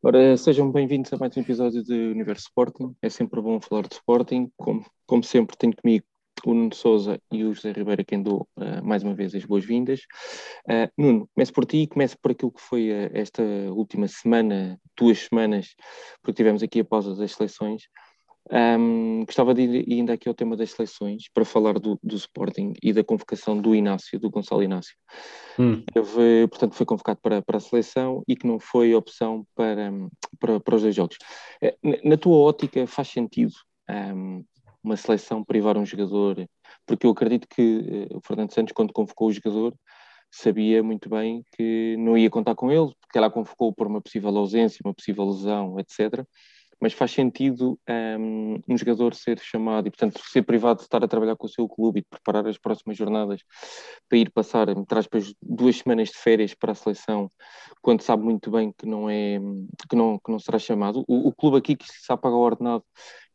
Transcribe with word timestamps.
Ora, 0.00 0.36
sejam 0.36 0.70
bem-vindos 0.70 1.12
a 1.12 1.16
mais 1.16 1.36
um 1.36 1.40
episódio 1.40 1.82
de 1.82 1.92
Universo 1.92 2.44
Sporting. 2.44 2.94
É 3.02 3.08
sempre 3.10 3.40
bom 3.40 3.60
falar 3.60 3.82
de 3.82 3.94
Sporting. 3.94 4.48
Como, 4.56 4.86
como 5.04 5.24
sempre, 5.24 5.56
tenho 5.56 5.74
comigo 5.74 6.04
o 6.46 6.54
Nuno 6.54 6.72
Souza 6.72 7.20
e 7.32 7.42
o 7.42 7.52
José 7.52 7.72
Ribeiro, 7.72 8.04
quem 8.04 8.22
dou 8.22 8.48
uh, 8.56 8.80
mais 8.84 9.02
uma 9.02 9.12
vez 9.12 9.34
as 9.34 9.44
boas-vindas. 9.44 10.02
Uh, 10.70 10.88
Nuno, 10.96 11.28
começo 11.34 11.52
por 11.52 11.66
ti 11.66 11.78
e 11.78 11.88
começo 11.88 12.16
por 12.22 12.30
aquilo 12.30 12.52
que 12.52 12.60
foi 12.60 12.90
uh, 12.90 13.10
esta 13.12 13.42
última 13.72 14.06
semana, 14.06 14.78
duas 14.96 15.18
semanas, 15.18 15.74
porque 16.22 16.36
tivemos 16.36 16.62
aqui 16.62 16.78
a 16.78 16.84
pausa 16.84 17.16
das 17.16 17.32
seleções. 17.32 17.82
Um, 18.50 19.24
gostava 19.26 19.52
de 19.52 19.62
ir 19.62 19.92
ainda 19.92 20.14
aqui 20.14 20.26
ao 20.26 20.34
tema 20.34 20.56
das 20.56 20.70
seleções 20.70 21.24
para 21.34 21.44
falar 21.44 21.78
do, 21.78 21.98
do 22.02 22.16
Sporting 22.16 22.72
e 22.82 22.92
da 22.94 23.04
convocação 23.04 23.60
do 23.60 23.74
Inácio, 23.74 24.18
do 24.18 24.30
Gonçalo 24.30 24.62
Inácio. 24.62 24.94
Hum. 25.58 25.82
Teve, 25.92 26.48
portanto, 26.48 26.74
foi 26.74 26.86
convocado 26.86 27.20
para, 27.22 27.42
para 27.42 27.58
a 27.58 27.60
seleção 27.60 28.22
e 28.26 28.34
que 28.34 28.46
não 28.46 28.58
foi 28.58 28.94
opção 28.94 29.44
para, 29.54 29.92
para, 30.40 30.60
para 30.60 30.76
os 30.76 30.82
dois 30.82 30.94
jogos. 30.94 31.18
Eh, 31.62 31.76
na 32.04 32.16
tua 32.16 32.36
ótica, 32.36 32.86
faz 32.86 33.08
sentido 33.08 33.52
um, 33.90 34.42
uma 34.82 34.96
seleção 34.96 35.44
privar 35.44 35.76
um 35.76 35.84
jogador? 35.84 36.48
Porque 36.86 37.06
eu 37.06 37.10
acredito 37.10 37.46
que 37.48 38.08
uh, 38.10 38.16
o 38.16 38.20
Fernando 38.26 38.52
Santos, 38.54 38.72
quando 38.72 38.94
convocou 38.94 39.28
o 39.28 39.32
jogador, 39.32 39.74
sabia 40.30 40.82
muito 40.82 41.10
bem 41.10 41.42
que 41.54 41.96
não 41.98 42.16
ia 42.16 42.30
contar 42.30 42.54
com 42.54 42.72
ele, 42.72 42.92
porque 43.00 43.18
ela 43.18 43.30
convocou 43.30 43.74
por 43.74 43.86
uma 43.86 44.00
possível 44.00 44.34
ausência, 44.36 44.80
uma 44.82 44.94
possível 44.94 45.26
lesão, 45.26 45.78
etc 45.78 46.24
mas 46.80 46.92
faz 46.92 47.10
sentido 47.10 47.78
um, 47.88 48.60
um, 48.68 48.78
jogador 48.78 49.14
ser 49.14 49.38
chamado 49.40 49.88
e, 49.88 49.90
portanto, 49.90 50.20
ser 50.24 50.42
privado 50.42 50.78
de 50.78 50.84
estar 50.84 51.02
a 51.02 51.08
trabalhar 51.08 51.36
com 51.36 51.46
o 51.46 51.50
seu 51.50 51.68
clube 51.68 52.00
e 52.00 52.02
de 52.02 52.08
preparar 52.08 52.46
as 52.46 52.58
próximas 52.58 52.96
jornadas 52.96 53.40
para 54.08 54.18
ir 54.18 54.30
passar, 54.30 54.68
entre 54.68 54.98
aspas, 54.98 55.34
duas 55.42 55.76
semanas 55.78 56.10
de 56.10 56.18
férias 56.18 56.54
para 56.54 56.72
a 56.72 56.74
seleção, 56.74 57.30
quando 57.82 58.02
sabe 58.02 58.22
muito 58.22 58.50
bem 58.50 58.72
que 58.76 58.86
não, 58.86 59.10
é, 59.10 59.38
que 59.88 59.96
não, 59.96 60.18
que 60.18 60.30
não 60.30 60.38
será 60.38 60.58
chamado. 60.58 61.04
O, 61.08 61.28
o 61.28 61.34
clube 61.34 61.56
aqui 61.58 61.76
que 61.76 61.86
se 61.86 62.06
pagar 62.06 62.36
o 62.36 62.40
ordenado 62.40 62.84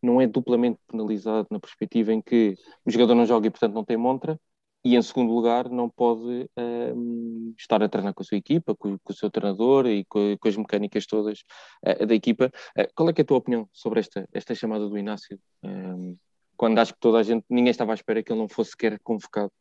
não 0.01 0.19
é 0.19 0.27
duplamente 0.27 0.79
penalizado 0.87 1.47
na 1.51 1.59
perspectiva 1.59 2.13
em 2.13 2.21
que 2.21 2.55
o 2.85 2.91
jogador 2.91 3.15
não 3.15 3.25
joga 3.25 3.47
e, 3.47 3.49
portanto, 3.49 3.73
não 3.73 3.85
tem 3.85 3.97
montra, 3.97 4.39
e 4.83 4.95
em 4.95 5.01
segundo 5.01 5.33
lugar 5.33 5.69
não 5.69 5.89
pode 5.89 6.49
um, 6.57 7.53
estar 7.57 7.81
a 7.81 7.87
treinar 7.87 8.13
com 8.13 8.21
a 8.21 8.25
sua 8.25 8.37
equipa, 8.37 8.75
com, 8.75 8.97
com 8.97 9.13
o 9.13 9.15
seu 9.15 9.29
treinador 9.31 9.87
e 9.87 10.03
com, 10.05 10.35
com 10.37 10.47
as 10.47 10.57
mecânicas 10.57 11.05
todas 11.05 11.43
uh, 11.85 12.05
da 12.05 12.13
equipa. 12.13 12.51
Uh, 12.77 12.87
qual 12.93 13.09
é, 13.09 13.13
é 13.15 13.21
a 13.21 13.25
tua 13.25 13.37
opinião 13.37 13.69
sobre 13.71 14.01
esta, 14.01 14.27
esta 14.33 14.53
chamada 14.53 14.87
do 14.89 14.97
Inácio? 14.97 15.39
Um, 15.63 16.17
quando 16.57 16.79
acho 16.79 16.93
que 16.93 16.99
toda 16.99 17.19
a 17.19 17.23
gente, 17.23 17.45
ninguém 17.49 17.71
estava 17.71 17.93
à 17.93 17.95
espera 17.95 18.21
que 18.21 18.31
ele 18.31 18.39
não 18.39 18.49
fosse 18.49 18.71
sequer 18.71 18.99
convocado 18.99 19.51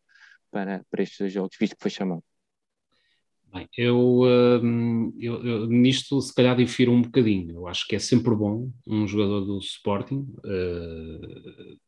para, 0.51 0.85
para 0.91 1.03
estes 1.03 1.33
jogos, 1.33 1.57
visto 1.59 1.77
que 1.77 1.83
foi 1.83 1.91
chamado. 1.91 2.23
Bem, 3.53 3.69
eu, 3.77 4.23
hum, 4.63 5.13
eu, 5.19 5.45
eu, 5.45 5.67
nisto 5.67 6.21
se 6.23 6.35
calhar 6.35 6.57
difiro 6.57 6.91
um 6.91 7.03
bocadinho. 7.03 7.55
Eu 7.55 7.69
acho 7.69 7.87
que 7.87 7.95
é 7.95 7.99
sempre 7.99 8.35
bom 8.35 8.71
um 8.87 9.07
jogador 9.07 9.43
do 9.43 9.59
Sporting 9.59 10.27
uh, 10.39 11.79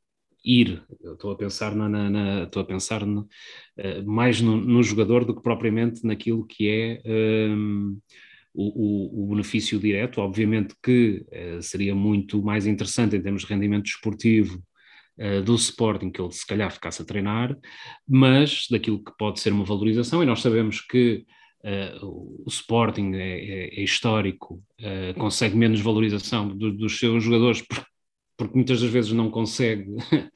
ir. 0.45 0.83
Eu 1.01 1.15
estou 1.15 1.33
a 1.33 1.37
pensar 1.37 1.75
na, 1.75 1.89
na, 1.89 2.11
na 2.11 2.43
estou 2.45 2.63
a 2.63 2.65
pensar 2.65 3.07
no, 3.07 3.23
uh, 3.23 4.07
mais 4.07 4.41
no, 4.41 4.57
no, 4.57 4.83
jogador 4.83 5.25
do 5.25 5.35
que 5.35 5.43
propriamente 5.43 6.05
naquilo 6.05 6.47
que 6.47 6.69
é 6.69 7.03
um, 7.07 7.99
o, 8.53 9.23
o, 9.23 9.25
o, 9.25 9.29
benefício 9.31 9.79
direto. 9.79 10.21
Obviamente 10.21 10.75
que 10.83 11.25
uh, 11.29 11.63
seria 11.63 11.95
muito 11.95 12.43
mais 12.43 12.67
interessante 12.67 13.17
em 13.17 13.23
termos 13.23 13.43
de 13.43 13.49
rendimento 13.49 13.85
desportivo 13.85 14.63
uh, 15.19 15.43
do 15.43 15.55
Sporting 15.55 16.11
que 16.11 16.21
ele 16.21 16.33
se 16.33 16.47
calhar 16.47 16.71
ficasse 16.71 17.01
a 17.01 17.07
treinar, 17.07 17.57
mas 18.07 18.67
daquilo 18.71 19.03
que 19.03 19.17
pode 19.19 19.41
ser 19.41 19.53
uma 19.53 19.65
valorização, 19.65 20.23
e 20.23 20.27
nós 20.27 20.43
sabemos 20.43 20.81
que 20.81 21.25
Uh, 21.65 22.45
o 22.45 22.47
Sporting 22.47 23.13
é, 23.15 23.39
é, 23.39 23.81
é 23.81 23.83
histórico, 23.83 24.63
uh, 24.83 25.19
consegue 25.19 25.57
menos 25.57 25.81
valorização 25.81 26.55
do, 26.55 26.71
dos 26.71 26.99
seus 26.99 27.25
jogadores 27.25 27.65
porque 28.37 28.55
muitas 28.55 28.81
das 28.81 28.91
vezes 28.91 29.13
não 29.13 29.31
consegue 29.31 29.87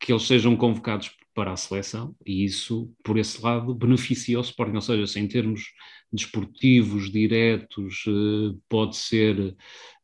que 0.00 0.12
eles 0.12 0.24
sejam 0.24 0.56
convocados 0.56 1.10
para 1.34 1.52
a 1.52 1.56
seleção, 1.56 2.14
e 2.26 2.44
isso, 2.44 2.92
por 3.02 3.18
esse 3.18 3.42
lado, 3.42 3.74
beneficia 3.74 4.38
o 4.38 4.42
Sporting, 4.42 4.74
ou 4.74 4.80
seja, 4.82 5.06
se 5.06 5.18
em 5.18 5.28
termos 5.28 5.72
desportivos, 6.12 7.10
diretos, 7.10 8.04
eh, 8.06 8.54
pode 8.68 8.96
ser 8.96 9.56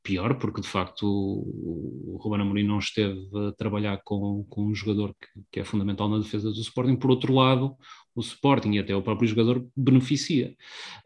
pior, 0.02 0.38
porque 0.38 0.62
de 0.62 0.68
facto 0.68 1.04
o 1.04 2.18
Ruben 2.22 2.40
Amorim 2.40 2.62
não 2.62 2.78
esteve 2.78 3.20
a 3.46 3.52
trabalhar 3.52 4.00
com, 4.04 4.42
com 4.48 4.64
um 4.64 4.74
jogador 4.74 5.14
que, 5.14 5.28
que, 5.52 5.60
é 5.60 5.64
fundamental 5.64 6.08
na 6.08 6.18
defesa 6.18 6.50
do 6.50 6.60
Sporting. 6.60 6.96
Por 6.96 7.10
outro 7.10 7.34
lado, 7.34 7.76
o 8.18 8.20
Sporting 8.20 8.72
e 8.72 8.78
até 8.80 8.94
o 8.94 9.02
próprio 9.02 9.28
jogador 9.28 9.64
beneficia. 9.76 10.56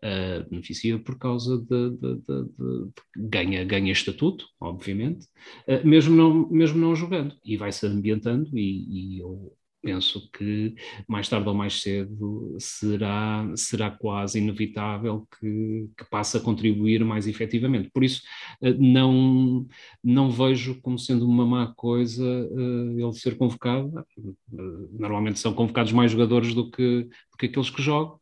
Uh, 0.03 0.49
beneficia 0.49 0.99
por 0.99 1.19
causa 1.19 1.59
de, 1.59 1.91
de, 1.91 2.15
de, 2.17 2.45
de, 2.45 2.93
ganha, 3.17 3.65
ganha 3.65 3.93
estatuto, 3.93 4.47
obviamente, 4.59 5.27
uh, 5.69 5.87
mesmo, 5.87 6.17
não, 6.17 6.49
mesmo 6.49 6.79
não 6.79 6.97
jogando. 6.97 7.37
E 7.45 7.57
vai-se 7.57 7.87
ambientando 7.87 8.59
e, 8.59 9.17
e 9.17 9.21
eu 9.21 9.55
penso 9.83 10.31
que 10.31 10.75
mais 11.09 11.29
tarde 11.29 11.49
ou 11.49 11.55
mais 11.55 11.83
cedo 11.83 12.57
será, 12.59 13.45
será 13.57 13.91
quase 13.91 14.39
inevitável 14.39 15.27
que, 15.39 15.89
que 15.99 16.05
passe 16.09 16.37
a 16.37 16.41
contribuir 16.41 17.05
mais 17.05 17.27
efetivamente. 17.27 17.91
Por 17.91 18.05
isso, 18.05 18.23
eh, 18.63 18.73
não, 18.75 19.67
não 20.03 20.31
vejo 20.31 20.81
como 20.81 20.99
sendo 20.99 21.29
uma 21.29 21.45
má 21.45 21.75
coisa 21.75 22.25
uh, 22.25 23.01
ele 23.01 23.13
ser 23.13 23.37
convocado. 23.37 23.93
Normalmente 24.93 25.41
são 25.41 25.53
convocados 25.53 25.93
mais 25.93 26.13
jogadores 26.13 26.55
do 26.55 26.71
que, 26.71 27.03
do 27.03 27.37
que 27.37 27.47
aqueles 27.47 27.71
que 27.71 27.83
jogam. 27.83 28.22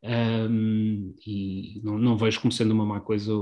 Um, 0.00 1.12
e 1.26 1.80
não, 1.82 1.98
não, 1.98 2.16
vejo 2.16 2.40
como 2.40 2.52
sendo 2.52 2.72
uma 2.72 2.86
má 2.86 3.00
coisa 3.00 3.32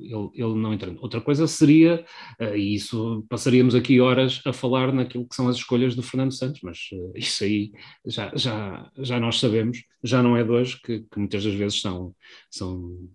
ele, 0.00 0.30
ele 0.34 0.54
não 0.54 0.72
entrando. 0.72 1.02
Outra 1.02 1.20
coisa 1.20 1.48
seria, 1.48 2.04
uh, 2.40 2.54
e 2.54 2.74
isso 2.76 3.26
passaríamos 3.28 3.74
aqui 3.74 4.00
horas 4.00 4.40
a 4.46 4.52
falar 4.52 4.92
naquilo 4.92 5.28
que 5.28 5.34
são 5.34 5.48
as 5.48 5.56
escolhas 5.56 5.96
do 5.96 6.02
Fernando 6.02 6.32
Santos, 6.32 6.60
mas 6.62 6.88
uh, 6.92 7.12
isso 7.16 7.42
aí 7.42 7.72
já, 8.04 8.30
já, 8.36 8.90
já 8.98 9.18
nós 9.18 9.40
sabemos, 9.40 9.82
já 10.02 10.22
não 10.22 10.36
é 10.36 10.44
de 10.44 10.50
hoje, 10.50 10.80
que, 10.80 11.00
que 11.00 11.18
muitas 11.18 11.42
das 11.42 11.54
vezes 11.54 11.80
são, 11.80 12.14
são, 12.50 13.08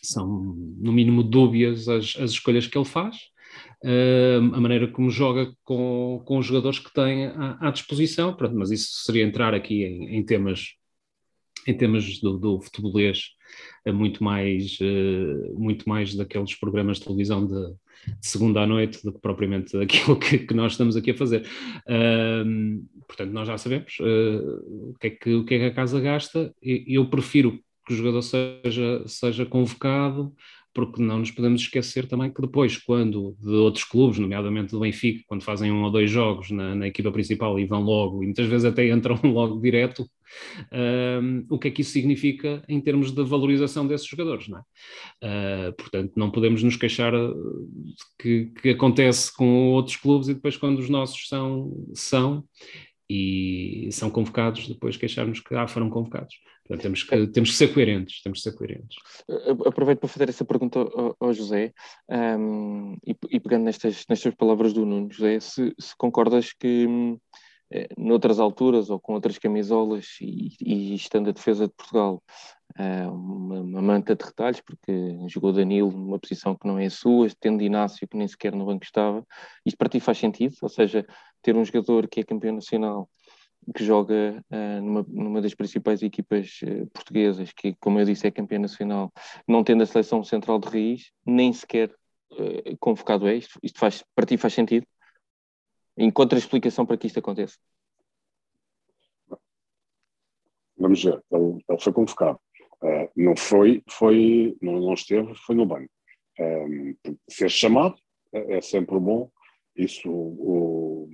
são 0.00 0.26
no 0.78 0.92
mínimo 0.92 1.24
dúbias 1.24 1.88
as, 1.88 2.14
as 2.16 2.30
escolhas 2.30 2.66
que 2.68 2.78
ele 2.78 2.84
faz. 2.84 3.16
Uh, 3.84 4.54
a 4.54 4.60
maneira 4.60 4.86
como 4.86 5.10
joga 5.10 5.52
com, 5.64 6.22
com 6.24 6.38
os 6.38 6.46
jogadores 6.46 6.78
que 6.78 6.92
tem 6.92 7.26
à, 7.26 7.58
à 7.68 7.70
disposição, 7.72 8.32
pronto, 8.32 8.54
mas 8.54 8.70
isso 8.70 9.04
seria 9.04 9.24
entrar 9.24 9.54
aqui 9.54 9.82
em, 9.84 10.18
em 10.18 10.24
temas 10.24 10.79
em 11.70 11.76
temas 11.76 12.18
do, 12.20 12.38
do 12.38 12.60
futebolês, 12.60 13.30
é 13.84 13.92
muito 13.92 14.22
mais, 14.22 14.78
uh, 14.80 15.58
muito 15.58 15.88
mais 15.88 16.14
daqueles 16.14 16.54
programas 16.54 16.98
de 16.98 17.04
televisão 17.04 17.46
de, 17.46 17.54
de, 17.54 18.28
segunda 18.28 18.62
à 18.62 18.66
noite 18.66 19.02
do 19.02 19.12
que 19.12 19.20
propriamente 19.20 19.76
aquilo 19.76 20.18
que, 20.18 20.38
que 20.38 20.54
nós 20.54 20.72
estamos 20.72 20.96
aqui 20.96 21.12
a 21.12 21.16
fazer. 21.16 21.46
Uh, 21.86 22.84
portanto, 23.06 23.32
nós 23.32 23.46
já 23.46 23.56
sabemos 23.56 23.96
uh, 24.00 24.90
o, 24.90 24.94
que 25.00 25.06
é 25.06 25.10
que, 25.10 25.34
o 25.34 25.44
que 25.44 25.54
é 25.54 25.58
que 25.58 25.64
a 25.66 25.74
casa 25.74 26.00
gasta. 26.00 26.54
Eu 26.62 27.08
prefiro 27.08 27.58
que 27.86 27.94
o 27.94 27.96
jogador 27.96 28.22
seja, 28.22 29.02
seja 29.06 29.46
convocado, 29.46 30.32
porque 30.72 31.02
não 31.02 31.18
nos 31.18 31.30
podemos 31.30 31.62
esquecer 31.62 32.06
também 32.06 32.32
que 32.32 32.40
depois, 32.40 32.76
quando 32.76 33.36
de 33.40 33.50
outros 33.50 33.84
clubes, 33.84 34.18
nomeadamente 34.18 34.70
do 34.70 34.80
Benfica, 34.80 35.24
quando 35.26 35.42
fazem 35.42 35.72
um 35.72 35.82
ou 35.82 35.90
dois 35.90 36.10
jogos 36.10 36.50
na, 36.50 36.74
na 36.74 36.86
equipa 36.86 37.10
principal 37.10 37.58
e 37.58 37.66
vão 37.66 37.82
logo, 37.82 38.22
e 38.22 38.26
muitas 38.26 38.46
vezes 38.46 38.64
até 38.64 38.88
entram 38.88 39.18
logo 39.24 39.60
direto, 39.60 40.08
o 41.48 41.58
que 41.58 41.68
é 41.68 41.70
que 41.70 41.82
isso 41.82 41.92
significa 41.92 42.62
em 42.68 42.80
termos 42.80 43.12
de 43.12 43.22
valorização 43.22 43.86
desses 43.86 44.06
jogadores, 44.06 44.48
não 44.48 44.58
é? 44.58 44.62
Uh, 45.68 45.72
portanto, 45.74 46.12
não 46.16 46.30
podemos 46.30 46.62
nos 46.62 46.76
queixar 46.76 47.12
que, 48.18 48.46
que 48.60 48.70
acontece 48.70 49.34
com 49.34 49.68
outros 49.72 49.96
clubes 49.96 50.28
e 50.28 50.34
depois 50.34 50.56
quando 50.56 50.78
os 50.78 50.88
nossos 50.88 51.28
são, 51.28 51.72
são 51.94 52.44
e 53.08 53.88
são 53.90 54.08
convocados, 54.08 54.68
depois 54.68 54.96
queixarmos 54.96 55.40
que 55.40 55.52
ah, 55.56 55.66
foram 55.66 55.90
convocados. 55.90 56.36
Portanto, 56.62 56.82
temos 56.82 57.02
que, 57.02 57.26
temos 57.26 57.50
que 57.50 57.56
ser 57.56 57.74
coerentes, 57.74 58.22
temos 58.22 58.38
que 58.38 58.48
ser 58.48 58.56
coerentes. 58.56 58.96
Aproveito 59.66 59.98
para 59.98 60.08
fazer 60.08 60.28
essa 60.28 60.44
pergunta 60.44 60.78
ao, 60.78 61.16
ao 61.18 61.32
José, 61.32 61.72
um, 62.08 62.96
e, 63.04 63.16
e, 63.28 63.40
pegando 63.40 63.64
nestas, 63.64 64.04
nestas 64.08 64.32
palavras 64.36 64.72
do 64.72 64.86
Nuno, 64.86 65.10
José, 65.10 65.40
se, 65.40 65.74
se 65.76 65.96
concordas 65.96 66.52
que 66.52 66.86
hum, 66.86 67.18
noutras 67.96 68.40
alturas 68.40 68.90
ou 68.90 68.98
com 68.98 69.14
outras 69.14 69.38
camisolas 69.38 70.16
e, 70.20 70.56
e 70.60 70.94
estando 70.94 71.30
a 71.30 71.32
defesa 71.32 71.66
de 71.66 71.72
Portugal 71.72 72.22
uh, 72.78 73.10
uma, 73.12 73.60
uma, 73.60 73.82
manta 73.82 74.14
de 74.14 74.24
retalhos, 74.24 74.60
porque 74.60 74.92
jogou 75.28 75.52
Danilo 75.52 75.90
numa 75.90 76.18
posição 76.18 76.54
que 76.54 76.66
não 76.66 76.78
é 76.78 76.86
a 76.86 76.90
sua, 76.90 77.28
tendo 77.38 77.62
Inácio 77.62 78.08
que 78.08 78.16
nem 78.16 78.26
sequer 78.26 78.54
no 78.54 78.66
banco 78.66 78.84
estava, 78.84 79.24
isto 79.64 79.76
para 79.76 79.88
ti 79.88 80.00
faz 80.00 80.18
sentido? 80.18 80.54
Ou 80.62 80.68
seja, 80.68 81.06
ter 81.42 81.56
um 81.56 81.64
jogador 81.64 82.08
que 82.08 82.20
é 82.20 82.24
campeão 82.24 82.54
nacional 82.54 83.08
que 83.74 83.84
joga 83.84 84.42
uh, 84.50 84.82
numa, 84.82 85.04
numa, 85.08 85.42
das 85.42 85.54
principais 85.54 86.02
equipas 86.02 86.60
uh, 86.62 86.86
portuguesas, 86.88 87.52
que, 87.52 87.74
como 87.78 88.00
eu 88.00 88.04
disse, 88.04 88.26
é 88.26 88.30
campeã 88.30 88.58
nacional, 88.58 89.12
não 89.46 89.62
tendo 89.62 89.82
a 89.82 89.86
seleção 89.86 90.24
central 90.24 90.58
de 90.58 90.68
raiz, 90.68 91.12
nem 91.26 91.52
sequer 91.52 91.90
uh, 92.32 92.76
convocado 92.80 93.28
é 93.28 93.36
isto. 93.36 93.58
Isto 93.62 93.78
faz, 93.78 94.02
para 94.14 94.26
ti 94.26 94.36
faz 94.36 94.54
sentido? 94.54 94.86
Encontra 96.00 96.38
explicação 96.38 96.86
para 96.86 96.96
que 96.96 97.06
isto 97.06 97.18
aconteça? 97.18 97.58
Vamos 100.76 101.04
ver, 101.04 101.22
ele, 101.30 101.62
ele 101.68 101.78
foi 101.78 101.92
convocado. 101.92 102.40
não 103.14 103.36
foi, 103.36 103.82
foi 103.86 104.56
não, 104.62 104.80
não 104.80 104.94
esteve, 104.94 105.34
foi 105.34 105.54
no 105.54 105.66
banco. 105.66 105.90
Um, 106.38 106.96
ser 107.28 107.50
chamado 107.50 107.96
é, 108.32 108.56
é 108.56 108.60
sempre 108.62 108.98
bom, 108.98 109.30
isso 109.76 110.10
o, 110.10 111.08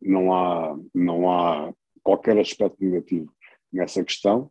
não, 0.00 0.32
há, 0.32 0.78
não 0.94 1.30
há 1.30 1.74
qualquer 2.04 2.38
aspecto 2.38 2.76
negativo 2.80 3.32
nessa 3.72 4.04
questão. 4.04 4.50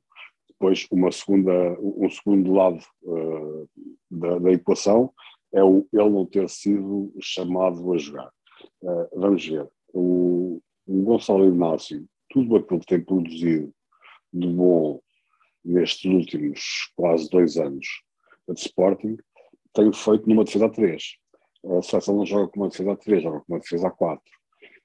Depois, 0.50 0.88
uma 0.92 1.12
segunda, 1.12 1.78
um 1.80 2.10
segundo 2.10 2.54
lado 2.54 2.84
uh, 3.04 3.70
da, 4.10 4.40
da, 4.40 4.52
equação 4.52 5.14
é 5.54 5.64
o, 5.64 5.88
ele 5.92 6.10
não 6.10 6.26
ter 6.26 6.50
sido 6.50 7.14
chamado 7.22 7.94
a 7.94 7.98
jogar. 7.98 8.35
Uh, 8.82 9.20
vamos 9.20 9.46
ver, 9.46 9.68
o, 9.94 10.62
o 10.86 11.02
Gonçalo 11.04 11.46
Inácio, 11.46 12.06
tudo 12.30 12.56
aquilo 12.56 12.80
que 12.80 12.86
tem 12.86 13.04
produzido 13.04 13.74
de 14.32 14.48
bom 14.48 15.02
nestes 15.64 16.06
últimos 16.06 16.92
quase 16.96 17.30
dois 17.30 17.58
anos 17.58 17.88
de 18.48 18.60
Sporting, 18.60 19.18
tem 19.74 19.92
feito 19.92 20.28
numa 20.28 20.44
defesa 20.44 20.68
a 20.68 20.70
3. 20.70 21.04
A 21.78 21.82
seleção 21.82 22.18
não 22.18 22.26
joga 22.26 22.48
com 22.48 22.60
uma 22.62 22.70
defesa 22.70 22.92
a 22.92 22.96
3, 22.96 23.24
joga 23.24 23.40
com 23.40 23.54
uma 23.54 23.60
defesa 23.60 23.88
a 23.88 23.92
4. 23.92 24.22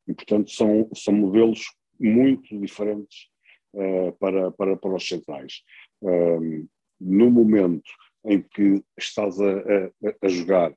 E, 0.09 0.15
portanto, 0.15 0.51
são, 0.51 0.89
são 0.95 1.15
modelos 1.15 1.63
muito 1.99 2.59
diferentes 2.59 3.29
uh, 3.75 4.13
para, 4.19 4.51
para, 4.53 4.77
para 4.77 4.95
os 4.95 5.07
centrais. 5.07 5.63
Um, 6.03 6.67
no 7.01 7.31
momento 7.31 7.91
em 8.25 8.43
que 8.43 8.83
estás 8.99 9.41
a, 9.41 9.51
a, 9.51 10.15
a 10.23 10.29
jogar 10.29 10.75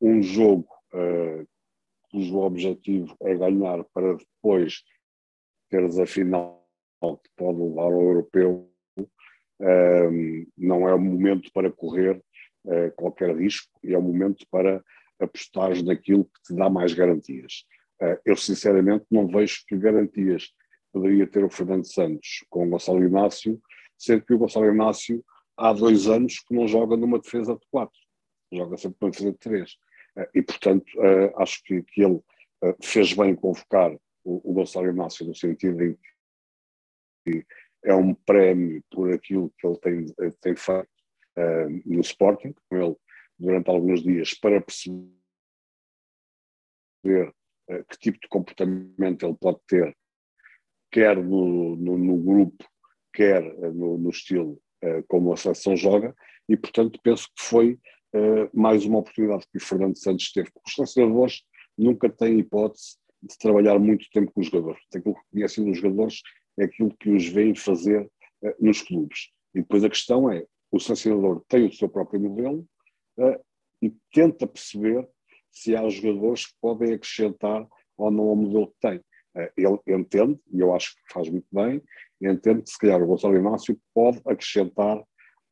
um 0.00 0.22
jogo 0.22 0.68
uh, 0.92 1.46
cujo 2.12 2.38
objetivo 2.40 3.16
é 3.22 3.34
ganhar 3.34 3.82
para 3.92 4.14
depois 4.14 4.82
teres 5.70 5.98
a 5.98 6.06
final 6.06 6.62
que 7.00 7.30
pode 7.36 7.58
levar 7.58 7.84
ao 7.84 8.02
europeu, 8.02 8.70
um, 9.60 10.46
não 10.56 10.88
é 10.88 10.94
o 10.94 11.00
momento 11.00 11.50
para 11.52 11.72
correr 11.72 12.22
uh, 12.64 12.92
qualquer 12.96 13.34
risco, 13.36 13.70
é 13.82 13.96
o 13.96 14.02
momento 14.02 14.46
para 14.50 14.84
apostar 15.18 15.70
naquilo 15.82 16.24
que 16.24 16.42
te 16.46 16.54
dá 16.54 16.68
mais 16.68 16.92
garantias. 16.92 17.64
Uh, 18.00 18.18
eu, 18.24 18.36
sinceramente, 18.36 19.06
não 19.10 19.26
vejo 19.26 19.64
que 19.66 19.76
garantias 19.76 20.52
poderia 20.92 21.26
ter 21.26 21.42
o 21.42 21.50
Fernando 21.50 21.86
Santos 21.86 22.44
com 22.50 22.66
o 22.66 22.70
Gonçalo 22.70 23.02
Inácio, 23.02 23.60
sendo 23.96 24.24
que 24.24 24.34
o 24.34 24.38
Gonçalo 24.38 24.66
Inácio 24.66 25.24
há 25.56 25.72
dois 25.72 26.06
anos 26.06 26.40
que 26.40 26.54
não 26.54 26.68
joga 26.68 26.96
numa 26.96 27.18
defesa 27.18 27.54
de 27.54 27.66
quatro, 27.70 27.98
joga 28.52 28.76
sempre 28.76 28.98
numa 29.00 29.10
defesa 29.10 29.32
de 29.32 29.38
três. 29.38 29.76
Uh, 30.16 30.28
e, 30.34 30.42
portanto, 30.42 30.86
acho 31.36 31.62
que, 31.64 31.82
que 31.82 32.02
ele 32.02 32.22
fez 32.82 33.12
bem 33.12 33.34
convocar 33.34 33.92
o, 34.24 34.50
o 34.50 34.52
Gonçalo 34.52 34.88
Inácio 34.88 35.26
no 35.26 35.34
sentido 35.34 35.82
em 35.82 35.98
que 37.24 37.46
é 37.84 37.94
um 37.94 38.14
prémio 38.14 38.82
por 38.90 39.12
aquilo 39.12 39.52
que 39.58 39.66
ele 39.66 39.78
tem, 39.78 40.06
tem 40.40 40.56
feito 40.56 40.88
uh, 41.36 41.82
no 41.84 42.00
Sporting, 42.00 42.54
com 42.68 42.76
ele 42.76 42.96
durante 43.38 43.68
alguns 43.70 44.02
dias, 44.02 44.34
para 44.34 44.60
perceber 44.60 45.08
uh, 47.04 47.84
que 47.88 47.98
tipo 47.98 48.20
de 48.20 48.28
comportamento 48.28 49.26
ele 49.26 49.36
pode 49.40 49.58
ter, 49.66 49.96
quer 50.90 51.16
no, 51.16 51.76
no, 51.76 51.98
no 51.98 52.16
grupo, 52.18 52.64
quer 53.12 53.42
uh, 53.42 53.72
no, 53.72 53.98
no, 53.98 54.10
estilo 54.10 54.60
como 55.06 55.32
a 55.32 55.36
seleção 55.36 55.76
joga, 55.76 56.12
e 56.48 56.56
portanto 56.56 56.98
penso 57.04 57.28
que 57.36 57.44
foi 57.44 57.78
mais 58.52 58.84
uma 58.84 58.98
oportunidade 58.98 59.46
que 59.50 59.58
o 59.58 59.60
Fernando 59.60 59.96
Santos 59.96 60.32
teve, 60.32 60.50
porque 60.52 60.68
os 60.68 60.74
selecionadores 60.74 61.42
nunca 61.76 62.10
têm 62.10 62.38
hipótese 62.38 62.96
de 63.22 63.38
trabalhar 63.38 63.78
muito 63.78 64.06
tempo 64.12 64.32
com 64.32 64.40
os 64.40 64.46
jogadores. 64.46 64.80
Aquilo 64.94 65.14
que 65.14 65.30
conhecem 65.32 65.64
dos 65.64 65.78
jogadores 65.78 66.20
é 66.58 66.64
aquilo 66.64 66.94
que 66.96 67.10
os 67.10 67.26
veem 67.26 67.54
fazer 67.54 68.02
uh, 68.42 68.54
nos 68.60 68.82
clubes. 68.82 69.30
E 69.54 69.60
depois 69.60 69.84
a 69.84 69.88
questão 69.88 70.30
é, 70.30 70.44
o 70.70 70.80
sancionador 70.80 71.42
tem 71.48 71.66
o 71.66 71.72
seu 71.72 71.88
próprio 71.88 72.20
modelo 72.20 72.66
uh, 73.18 73.44
e 73.80 73.94
tenta 74.12 74.46
perceber 74.46 75.08
se 75.50 75.76
há 75.76 75.88
jogadores 75.88 76.46
que 76.46 76.54
podem 76.60 76.94
acrescentar 76.94 77.66
ou 77.96 78.10
não 78.10 78.28
ao 78.28 78.36
modelo 78.36 78.68
que 78.68 78.80
tem. 78.80 79.00
Ele 79.56 79.78
entende, 79.88 80.38
e 80.52 80.60
eu 80.60 80.74
acho 80.74 80.94
que 80.94 81.12
faz 81.12 81.28
muito 81.30 81.46
bem, 81.50 81.82
entende 82.20 82.62
que 82.62 82.70
se 82.70 82.78
calhar 82.78 83.02
o 83.02 83.06
Gonçalo 83.06 83.36
Inácio 83.36 83.78
pode 83.94 84.20
acrescentar 84.26 85.02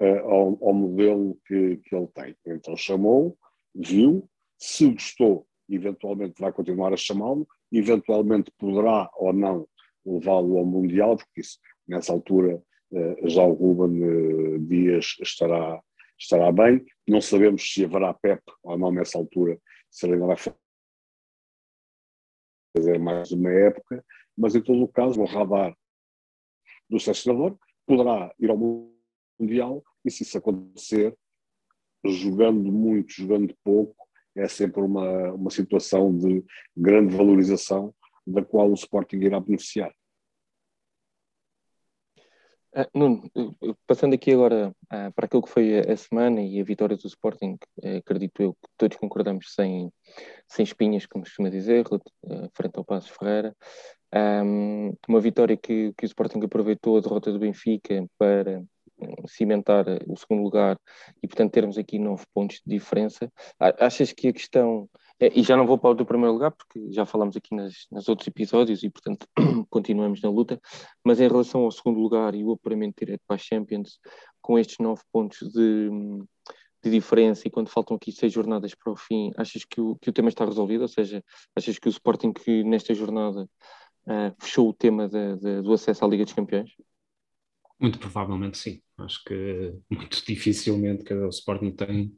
ao, 0.00 0.58
ao, 0.62 0.74
modelo 0.74 1.38
que, 1.46 1.76
que 1.78 1.94
ele 1.94 2.08
tem. 2.08 2.36
Então 2.46 2.76
chamou, 2.76 3.36
viu, 3.74 4.28
se 4.58 4.90
gostou, 4.90 5.46
eventualmente 5.68 6.40
vai 6.40 6.52
continuar 6.52 6.92
a 6.92 6.96
chamá-lo, 6.96 7.46
eventualmente 7.70 8.50
poderá 8.58 9.10
ou 9.14 9.32
não 9.32 9.68
levá-lo 10.04 10.58
ao 10.58 10.64
Mundial, 10.64 11.16
porque 11.16 11.40
isso, 11.40 11.58
nessa 11.86 12.12
altura 12.12 12.62
eh, 12.92 13.28
já 13.28 13.42
o 13.42 13.52
Ruben 13.52 14.02
eh, 14.02 14.58
Dias 14.60 15.16
estará, 15.20 15.80
estará 16.18 16.50
bem. 16.50 16.84
Não 17.06 17.20
sabemos 17.20 17.72
se 17.72 17.84
haverá 17.84 18.12
PEP 18.14 18.42
ou 18.62 18.78
não 18.78 18.90
nessa 18.90 19.18
altura, 19.18 19.60
se 19.90 20.06
ele 20.06 20.14
ainda 20.14 20.26
vai 20.26 20.36
fazer 22.76 22.98
mais 22.98 23.30
uma 23.32 23.50
época, 23.50 24.04
mas 24.36 24.54
em 24.54 24.62
todo 24.62 24.82
o 24.82 24.88
caso, 24.88 25.20
o 25.20 25.24
radar 25.24 25.76
do 26.88 26.98
selecionador 26.98 27.56
poderá 27.86 28.34
ir 28.38 28.50
ao 28.50 28.58
Mundial 29.38 29.82
e 30.04 30.10
se 30.10 30.22
isso 30.22 30.38
acontecer, 30.38 31.16
jogando 32.04 32.72
muito, 32.72 33.12
jogando 33.12 33.54
pouco, 33.62 33.96
é 34.36 34.48
sempre 34.48 34.80
uma, 34.80 35.32
uma 35.32 35.50
situação 35.50 36.16
de 36.16 36.44
grande 36.76 37.14
valorização 37.14 37.94
da 38.26 38.44
qual 38.44 38.70
o 38.70 38.74
Sporting 38.74 39.16
irá 39.16 39.40
beneficiar. 39.40 39.92
Uh, 42.72 42.86
Nuno, 42.94 43.30
passando 43.84 44.14
aqui 44.14 44.30
agora 44.30 44.68
uh, 44.68 45.12
para 45.12 45.26
aquilo 45.26 45.42
que 45.42 45.50
foi 45.50 45.80
a, 45.80 45.92
a, 45.92 45.96
semana 45.96 46.40
e 46.40 46.60
a 46.60 46.64
vitória 46.64 46.96
do 46.96 47.04
Sporting, 47.04 47.58
uh, 47.82 47.96
acredito 47.96 48.40
eu 48.40 48.54
que 48.54 48.68
todos 48.76 48.96
concordamos 48.96 49.52
sem, 49.54 49.92
sem 50.46 50.62
espinhas, 50.62 51.04
como 51.04 51.24
se 51.24 51.32
costuma 51.32 51.50
dizer, 51.50 51.84
frente 52.54 52.76
ao 52.76 52.84
Passos 52.84 53.10
Ferreira. 53.10 53.56
Um, 54.14 54.94
uma 55.08 55.20
vitória 55.20 55.56
que, 55.56 55.92
que 55.96 56.04
o 56.04 56.06
Sporting 56.06 56.44
aproveitou 56.44 56.96
a 56.96 57.00
derrota 57.00 57.32
do 57.32 57.40
Benfica 57.40 58.06
para 58.16 58.62
cimentar 59.26 59.86
o 60.06 60.16
segundo 60.16 60.42
lugar 60.42 60.78
e, 61.22 61.26
portanto, 61.26 61.52
termos 61.52 61.78
aqui 61.78 61.98
nove 61.98 62.24
pontos 62.34 62.60
de 62.64 62.76
diferença. 62.76 63.30
Achas 63.58 64.12
que 64.12 64.28
a 64.28 64.32
questão 64.32 64.88
é, 65.20 65.30
e 65.38 65.42
já 65.42 65.54
não 65.54 65.66
vou 65.66 65.76
para 65.76 65.90
o 65.90 65.94
do 65.94 66.06
primeiro 66.06 66.32
lugar, 66.32 66.50
porque 66.50 66.90
já 66.90 67.04
falamos 67.04 67.36
aqui 67.36 67.54
nas, 67.54 67.86
nos 67.92 68.08
outros 68.08 68.26
episódios 68.26 68.82
e, 68.82 68.88
portanto, 68.88 69.26
continuamos 69.68 70.22
na 70.22 70.30
luta. 70.30 70.58
Mas 71.04 71.20
em 71.20 71.28
relação 71.28 71.62
ao 71.62 71.70
segundo 71.70 72.00
lugar 72.00 72.34
e 72.34 72.42
o 72.42 72.52
apuramento 72.52 73.04
direto 73.04 73.20
para 73.26 73.36
a 73.36 73.38
Champions, 73.38 74.00
com 74.40 74.58
estes 74.58 74.78
nove 74.78 75.02
pontos 75.12 75.38
de, 75.52 75.90
de 76.82 76.90
diferença 76.90 77.46
e 77.46 77.50
quando 77.50 77.68
faltam 77.68 77.96
aqui 77.98 78.10
seis 78.10 78.32
jornadas 78.32 78.74
para 78.74 78.92
o 78.92 78.96
fim, 78.96 79.30
achas 79.36 79.62
que 79.64 79.78
o, 79.78 79.94
que 79.96 80.08
o 80.08 80.12
tema 80.12 80.30
está 80.30 80.46
resolvido? 80.46 80.82
Ou 80.82 80.88
seja, 80.88 81.22
achas 81.54 81.78
que 81.78 81.88
o 81.88 81.90
Sporting 81.90 82.32
que 82.32 82.64
nesta 82.64 82.94
jornada 82.94 83.42
uh, 84.06 84.34
fechou 84.40 84.70
o 84.70 84.74
tema 84.74 85.06
de, 85.06 85.36
de, 85.36 85.60
do 85.60 85.74
acesso 85.74 86.02
à 86.02 86.08
Liga 86.08 86.24
dos 86.24 86.32
Campeões? 86.32 86.70
Muito 87.80 87.98
provavelmente 87.98 88.58
sim. 88.58 88.80
Acho 88.98 89.24
que 89.24 89.72
muito 89.88 90.22
dificilmente 90.26 91.12
o 91.12 91.28
Sporting 91.28 91.70
tem, 91.72 92.12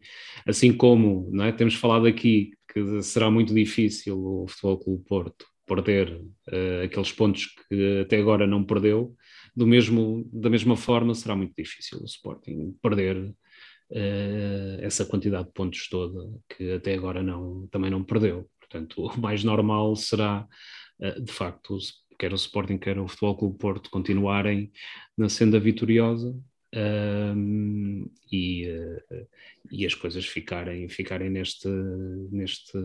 assim 0.47 0.76
como 0.76 1.31
é? 1.42 1.52
temos 1.52 1.75
falado 1.75 2.07
aqui 2.07 2.50
que 2.73 3.02
será 3.02 3.31
muito 3.31 3.54
difícil 3.54 4.19
o 4.19 4.47
Futebol 4.49 4.78
Clube 4.78 5.04
Porto 5.04 5.47
perder 5.66 6.21
uh, 6.49 6.85
aqueles 6.85 7.12
pontos 7.12 7.47
que 7.69 8.00
até 8.00 8.19
agora 8.19 8.47
não 8.47 8.64
perdeu, 8.64 9.14
do 9.54 9.66
mesmo, 9.66 10.28
da 10.33 10.50
mesma 10.50 10.76
forma 10.76 11.14
será 11.14 11.37
muito 11.37 11.54
difícil 11.57 12.00
o 12.00 12.04
Sporting 12.04 12.76
perder 12.83 13.16
uh, 13.19 14.81
essa 14.81 15.07
quantidade 15.07 15.47
de 15.47 15.52
pontos 15.52 15.88
toda 15.88 16.28
que 16.49 16.73
até 16.73 16.95
agora 16.95 17.23
não, 17.23 17.66
também 17.69 17.90
não 17.90 18.02
perdeu. 18.02 18.49
Portanto, 18.61 19.04
o 19.07 19.21
mais 19.21 19.45
normal 19.45 19.95
será, 19.95 20.47
uh, 21.00 21.23
de 21.23 21.33
facto, 21.33 21.78
quer 22.23 22.33
o 22.33 22.37
Sporting, 22.37 22.79
quer 22.79 23.00
o 23.00 23.09
Futebol 23.09 23.37
Clube 23.37 23.59
Porto 23.59 23.91
continuarem 23.91 24.71
na 25.19 25.29
senda 25.29 25.59
vitoriosa 25.59 26.33
um, 26.73 28.09
e, 28.31 28.71
uh, 28.71 29.26
e 29.73 29.85
as 29.85 29.93
coisas 29.93 30.25
ficarem, 30.25 30.88
ficarem 30.88 31.29
neste, 31.29 31.67
neste, 32.31 32.79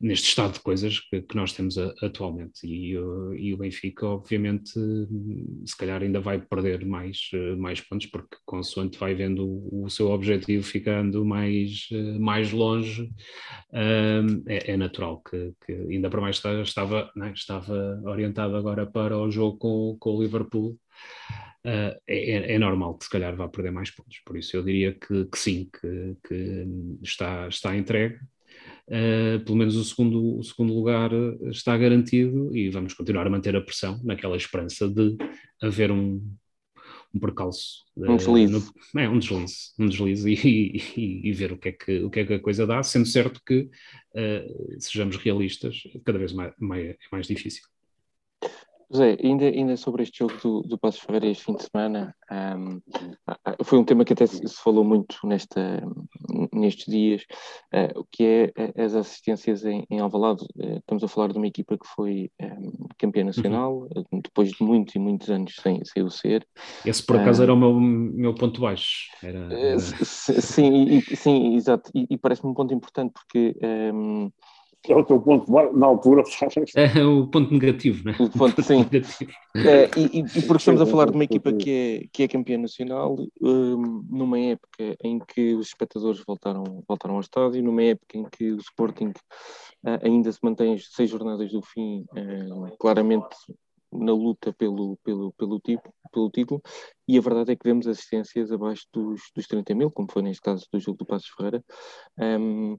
neste 0.00 0.28
estado 0.28 0.54
de 0.54 0.60
coisas 0.60 1.00
que, 1.00 1.22
que 1.22 1.36
nós 1.36 1.52
temos 1.52 1.78
a, 1.78 1.92
atualmente. 2.02 2.66
E, 2.66 2.96
uh, 2.98 3.34
e, 3.34 3.54
o 3.54 3.56
Benfica, 3.58 4.06
obviamente, 4.06 4.72
se 5.66 5.76
calhar 5.76 6.02
ainda 6.02 6.20
vai 6.20 6.40
perder 6.40 6.84
mais, 6.84 7.30
uh, 7.34 7.56
mais 7.56 7.80
pontos, 7.80 8.06
porque 8.06 8.36
consoante 8.44 8.98
vai 8.98 9.14
vendo 9.14 9.46
o, 9.46 9.84
o 9.84 9.90
seu 9.90 10.10
objetivo 10.10 10.62
ficando 10.62 11.24
mais, 11.24 11.88
mais 12.18 12.52
longe, 12.52 13.10
é, 13.72 14.72
é, 14.72 14.76
natural 14.76 15.22
que, 15.22 15.52
que, 15.64 15.72
ainda 15.72 16.10
para 16.10 16.20
mais 16.20 16.36
estava, 16.36 17.10
é? 17.24 17.30
estava 17.32 18.02
orientado 18.04 18.56
agora 18.56 18.86
para 18.86 19.16
o 19.16 19.30
jogo 19.30 19.58
com, 19.58 19.96
com 19.98 20.16
o 20.16 20.22
Liverpool 20.22 20.78
uh, 21.64 22.00
é, 22.06 22.54
é, 22.54 22.58
normal 22.58 22.96
que 22.96 23.04
se 23.04 23.10
calhar 23.10 23.34
vá 23.36 23.48
perder 23.48 23.70
mais 23.70 23.90
pontos. 23.90 24.20
Por 24.24 24.36
isso 24.36 24.56
eu 24.56 24.62
diria 24.62 24.92
que, 24.92 25.24
que 25.26 25.38
sim, 25.38 25.68
que, 25.80 26.16
que, 26.26 26.66
está, 27.02 27.48
está 27.48 27.76
entregue. 27.76 28.18
Uh, 28.90 29.38
pelo 29.44 29.56
menos 29.56 29.76
o 29.76 29.84
segundo, 29.84 30.38
o 30.38 30.42
segundo 30.42 30.74
lugar 30.74 31.12
está 31.44 31.76
garantido 31.76 32.54
e 32.56 32.68
vamos 32.70 32.92
continuar 32.92 33.24
a 33.24 33.30
manter 33.30 33.54
a 33.54 33.60
pressão 33.60 34.00
naquela 34.02 34.36
esperança 34.36 34.88
de 34.88 35.16
haver 35.62 35.92
um, 35.92 36.20
um 37.14 37.20
percalço. 37.20 37.84
Um 37.96 38.16
deslize. 38.16 38.52
No, 38.92 39.00
é, 39.00 39.08
um 39.08 39.18
deslize. 39.18 39.72
Um 39.78 39.86
deslize 39.86 40.28
e, 40.28 40.76
e, 40.96 41.28
e, 41.28 41.32
ver 41.32 41.52
o 41.52 41.58
que, 41.58 41.68
é 41.68 41.72
que, 41.72 41.98
o 42.00 42.10
que 42.10 42.20
é 42.20 42.24
que 42.24 42.34
a 42.34 42.40
coisa 42.40 42.66
dá, 42.66 42.82
sendo 42.82 43.06
certo 43.06 43.40
que, 43.46 43.70
uh, 44.14 44.80
sejamos 44.80 45.16
realistas, 45.16 45.82
cada 46.04 46.18
vez 46.18 46.32
mais, 46.32 46.52
mais, 46.58 46.88
é 46.90 46.96
mais 47.12 47.28
difícil. 47.28 47.62
José, 48.90 49.16
ainda, 49.22 49.44
ainda 49.44 49.76
sobre 49.76 50.02
este 50.02 50.18
jogo 50.18 50.34
do, 50.42 50.62
do 50.62 50.78
Passos 50.78 51.00
Ferreira 51.00 51.28
este 51.28 51.44
fim 51.44 51.54
de 51.54 51.62
semana, 51.62 52.14
um, 52.58 52.80
foi 53.62 53.78
um 53.78 53.84
tema 53.84 54.04
que 54.04 54.12
até 54.12 54.26
se, 54.26 54.42
falou 54.62 54.82
muito 54.82 55.16
nesta, 55.24 55.80
nestes 56.52 56.86
dias, 56.86 57.22
uh, 57.72 58.00
o 58.00 58.04
que 58.10 58.24
é 58.24 58.52
eh, 58.56 58.82
as 58.82 58.96
assistências 58.96 59.64
em, 59.64 59.86
em 59.88 60.00
Alvalade. 60.00 60.44
Uh, 60.56 60.78
estamos 60.78 61.04
a 61.04 61.08
falar 61.08 61.28
de 61.28 61.38
uma 61.38 61.46
equipa 61.46 61.78
que 61.78 61.86
foi 61.94 62.32
um, 62.42 62.88
campeã 62.98 63.22
nacional, 63.22 63.86
uhum. 63.94 64.20
depois 64.20 64.50
de 64.50 64.64
muitos 64.64 64.94
e 64.96 64.98
muitos 64.98 65.30
anos 65.30 65.54
sem, 65.54 65.84
sem 65.84 66.02
o 66.02 66.10
ser. 66.10 66.44
Esse 66.84 67.04
por 67.04 67.16
acaso 67.16 67.42
uh, 67.42 67.44
era 67.44 67.54
o 67.54 67.56
meu, 67.56 67.72
meu 67.72 68.34
ponto 68.34 68.60
baixo. 68.60 69.08
Era, 69.22 69.52
era... 69.52 69.78
Sim, 69.78 70.84
e, 70.88 71.16
sim, 71.16 71.54
exato, 71.54 71.90
e, 71.94 72.06
e 72.10 72.18
parece-me 72.18 72.50
um 72.50 72.54
ponto 72.54 72.74
importante 72.74 73.12
porque... 73.12 73.56
Um, 73.62 74.32
é 74.88 74.96
o 74.96 75.04
teu 75.04 75.20
ponto 75.20 75.50
na 75.74 75.86
altura. 75.86 76.22
É 76.74 77.04
o 77.04 77.26
ponto 77.26 77.52
negativo, 77.52 78.04
não 78.04 78.12
é? 78.12 78.16
O 78.22 78.30
ponto, 78.30 78.62
sim. 78.62 78.84
É, 79.56 79.90
e, 79.98 80.20
e, 80.20 80.42
porque 80.42 80.58
estamos 80.58 80.80
a 80.80 80.86
falar 80.86 81.06
de 81.06 81.12
uma 81.12 81.24
equipa 81.24 81.52
que 81.52 81.70
é, 81.70 82.08
que 82.12 82.22
é 82.22 82.28
campeã 82.28 82.56
nacional 82.56 83.16
um, 83.42 84.06
numa 84.08 84.38
época 84.38 84.96
em 85.02 85.18
que 85.18 85.54
os 85.54 85.66
espectadores 85.66 86.22
voltaram, 86.24 86.84
voltaram 86.86 87.16
ao 87.16 87.20
estádio, 87.20 87.60
numa 87.60 87.82
época 87.82 88.16
em 88.16 88.24
que 88.30 88.52
o 88.52 88.58
Sporting 88.58 89.08
uh, 89.08 89.98
ainda 90.04 90.30
se 90.30 90.38
mantém 90.40 90.78
seis 90.78 91.10
jornadas 91.10 91.50
do 91.50 91.60
fim, 91.62 92.04
uh, 92.12 92.76
claramente 92.78 93.26
na 93.92 94.12
luta 94.12 94.52
pelo, 94.52 94.96
pelo, 95.02 95.32
pelo, 95.32 95.58
tipo, 95.58 95.92
pelo 96.12 96.30
título, 96.30 96.62
e 97.08 97.18
a 97.18 97.20
verdade 97.20 97.52
é 97.52 97.56
que 97.56 97.68
vemos 97.68 97.88
assistências 97.88 98.52
abaixo 98.52 98.86
dos, 98.92 99.20
dos 99.34 99.46
30 99.46 99.74
mil, 99.74 99.90
como 99.90 100.10
foi 100.10 100.22
neste 100.22 100.42
caso 100.42 100.64
do 100.72 100.78
jogo 100.78 100.98
do 100.98 101.06
Passos 101.06 101.28
Ferreira. 101.36 101.64
Um, 102.16 102.76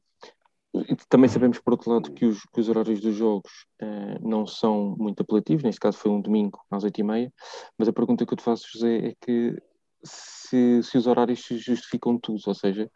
também 1.10 1.30
sabemos, 1.30 1.60
por 1.60 1.74
outro 1.74 1.92
lado, 1.92 2.12
que 2.14 2.26
os, 2.26 2.44
que 2.54 2.60
os 2.60 2.70
horários 2.70 3.02
dos 3.02 3.16
jogos 3.16 3.52
uh, 3.82 4.28
não 4.28 4.48
são 4.48 4.96
muito 4.98 5.22
apelativos, 5.22 5.64
neste 5.64 5.80
caso 5.80 5.98
foi 5.98 6.12
um 6.12 6.22
domingo 6.22 6.60
às 6.72 6.84
8h30, 6.84 7.32
mas 7.78 7.88
a 7.88 7.94
pergunta 7.94 8.26
que 8.26 8.34
eu 8.34 8.38
te 8.38 8.44
faço, 8.44 8.68
José, 8.72 9.10
é 9.10 9.16
que 9.20 9.62
se, 10.04 10.82
se 10.82 10.98
os 10.98 11.08
horários 11.08 11.44
se 11.44 11.58
justificam 11.58 12.18
tudo, 12.18 12.42
ou 12.46 12.54
seja, 12.54 12.90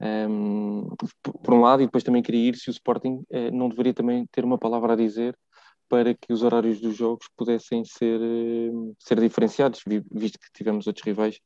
um, 0.00 0.06
ehm, 0.06 1.32
por 1.42 1.54
um 1.54 1.60
lado, 1.60 1.82
e 1.82 1.86
depois 1.86 2.04
também 2.04 2.22
queria 2.22 2.50
ir 2.50 2.56
se 2.56 2.68
o 2.68 2.72
Sporting 2.72 3.24
uh, 3.30 3.50
não 3.52 3.68
deveria 3.68 3.94
também 3.94 4.26
ter 4.30 4.44
uma 4.44 4.58
palavra 4.58 4.92
a 4.92 4.96
dizer 4.96 5.36
para 5.88 6.14
que 6.14 6.32
os 6.32 6.42
horários 6.42 6.80
dos 6.80 6.96
jogos 6.96 7.26
pudessem 7.36 7.84
ser, 7.84 8.20
uh, 8.20 8.94
ser 8.98 9.18
diferenciados, 9.20 9.82
visto 10.12 10.38
que 10.38 10.52
tivemos 10.52 10.86
outros 10.86 11.04
rivais 11.04 11.40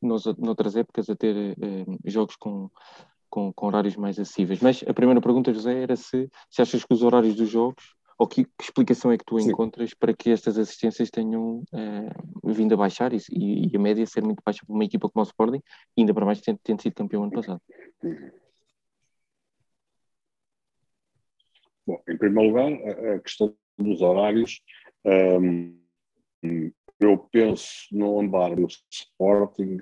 nos, 0.00 0.26
noutras 0.36 0.76
épocas 0.76 1.08
a 1.08 1.16
ter 1.16 1.56
jogos 2.04 2.36
com 2.36 2.70
com, 3.32 3.50
com, 3.50 3.66
horários 3.66 3.96
mais 3.96 4.18
acessíveis. 4.18 4.60
Mas 4.60 4.84
a 4.86 4.92
primeira 4.92 5.22
pergunta, 5.22 5.54
José, 5.54 5.82
era 5.82 5.96
se, 5.96 6.30
se 6.50 6.60
achas 6.60 6.84
que 6.84 6.92
os 6.92 7.02
horários 7.02 7.34
dos 7.34 7.48
jogos, 7.48 7.96
ou 8.18 8.28
que, 8.28 8.44
que 8.44 8.50
explicação 8.60 9.10
é 9.10 9.16
que 9.16 9.24
tu 9.24 9.40
Sim. 9.40 9.48
encontras 9.48 9.94
para 9.94 10.14
que 10.14 10.28
estas 10.30 10.58
assistências 10.58 11.10
tenham 11.10 11.60
uh, 11.72 12.52
vindo 12.52 12.74
a 12.74 12.76
baixar 12.76 13.10
e, 13.14 13.18
e, 13.30 13.74
a 13.74 13.80
média 13.80 14.04
ser 14.04 14.22
muito 14.22 14.42
baixa 14.44 14.60
para 14.66 14.74
uma 14.74 14.84
equipa 14.84 15.08
como 15.08 15.24
o 15.24 15.26
Sporting, 15.26 15.62
ainda 15.98 16.12
para 16.12 16.26
mais 16.26 16.42
tendo, 16.42 16.60
tendo 16.62 16.82
sido 16.82 16.94
campeão 16.94 17.22
ano 17.22 17.32
passado? 17.32 17.60
Bom, 21.86 22.02
em 22.06 22.18
primeiro 22.18 22.50
lugar, 22.50 22.70
a, 23.14 23.18
questão 23.20 23.56
dos 23.78 24.02
horários. 24.02 24.60
Um, 25.06 25.80
eu 27.00 27.18
penso 27.32 27.88
no 27.90 28.20
andar 28.20 28.54
no 28.54 28.68
Sporting 28.90 29.78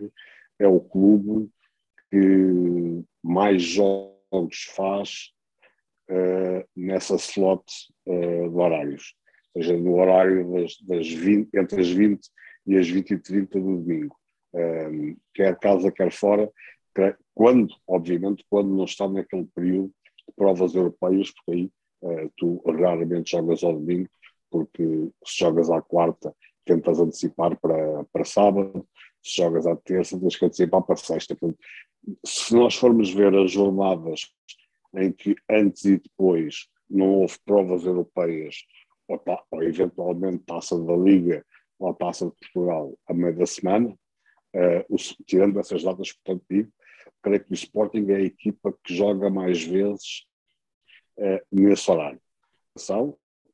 é 0.59 0.69
o 0.69 0.80
clube 0.80 1.50
que 2.11 3.05
mais 3.23 3.62
jogos 3.62 4.64
faz 4.75 5.31
uh, 6.11 6.64
nessa 6.76 7.17
slot 7.17 7.64
uh, 8.07 8.50
de 8.50 8.57
horários, 8.57 9.14
ou 9.55 9.62
seja, 9.62 9.76
no 9.76 9.97
horário 9.97 10.52
das, 10.52 10.76
das 10.83 11.09
20, 11.09 11.57
entre 11.57 11.81
as 11.81 11.90
20 11.90 12.21
e 12.67 12.76
as 12.76 12.88
20 12.88 13.11
e 13.11 13.19
30 13.19 13.61
do 13.61 13.76
domingo, 13.79 14.17
um, 14.52 15.11
eh, 15.11 15.17
quer 15.35 15.59
casa, 15.59 15.90
quer 15.90 16.12
fora, 16.12 16.50
quando, 17.35 17.75
obviamente, 17.87 18.45
quando 18.50 18.75
não 18.75 18.85
está 18.85 19.09
naquele 19.09 19.49
período 19.55 19.93
de 20.29 20.35
provas 20.37 20.75
europeias, 20.75 21.33
porque 21.33 21.52
aí 21.52 21.73
uh, 22.02 22.33
tu 22.37 22.62
raramente 22.67 23.31
jogas 23.31 23.64
ao 23.64 23.75
domingo, 23.75 24.09
porque 24.50 25.11
se 25.25 25.38
jogas 25.38 25.71
à 25.71 25.81
quarta, 25.81 26.35
tentas 26.64 27.00
antecipar 27.00 27.59
para, 27.59 28.05
para 28.12 28.25
sábado, 28.25 28.87
se 29.23 29.37
jogas 29.37 29.67
à 29.67 29.76
terça, 29.76 30.19
tens 30.19 30.37
que 30.37 30.45
antecipar 30.45 30.83
para 30.83 30.97
sexta. 30.97 31.35
Portanto, 31.35 31.59
se 32.25 32.54
nós 32.54 32.75
formos 32.75 33.11
ver 33.12 33.35
as 33.35 33.52
jornadas 33.52 34.33
em 34.95 35.12
que 35.12 35.37
antes 35.49 35.85
e 35.85 35.99
depois 35.99 36.69
não 36.88 37.21
houve 37.21 37.38
provas 37.45 37.85
europeias, 37.85 38.57
ou, 39.07 39.23
ou 39.50 39.62
eventualmente 39.62 40.45
taça 40.45 40.78
da 40.78 40.97
Liga 40.97 41.45
ou 41.78 41.95
taça 41.95 42.26
de 42.26 42.33
Portugal 42.33 42.99
a 43.07 43.14
meio 43.14 43.37
da 43.37 43.47
semana, 43.47 43.88
uh, 43.88 44.85
o, 44.88 44.97
tirando 45.25 45.59
essas 45.59 45.83
datas, 45.83 46.12
portanto, 46.12 46.45
digo, 46.50 46.73
creio 47.23 47.45
que 47.45 47.52
o 47.52 47.54
Sporting 47.54 48.07
é 48.11 48.16
a 48.16 48.21
equipa 48.21 48.76
que 48.85 48.95
joga 48.95 49.30
mais 49.30 49.62
vezes 49.62 50.26
uh, 51.16 51.40
nesse 51.50 51.90
horário. 51.90 52.21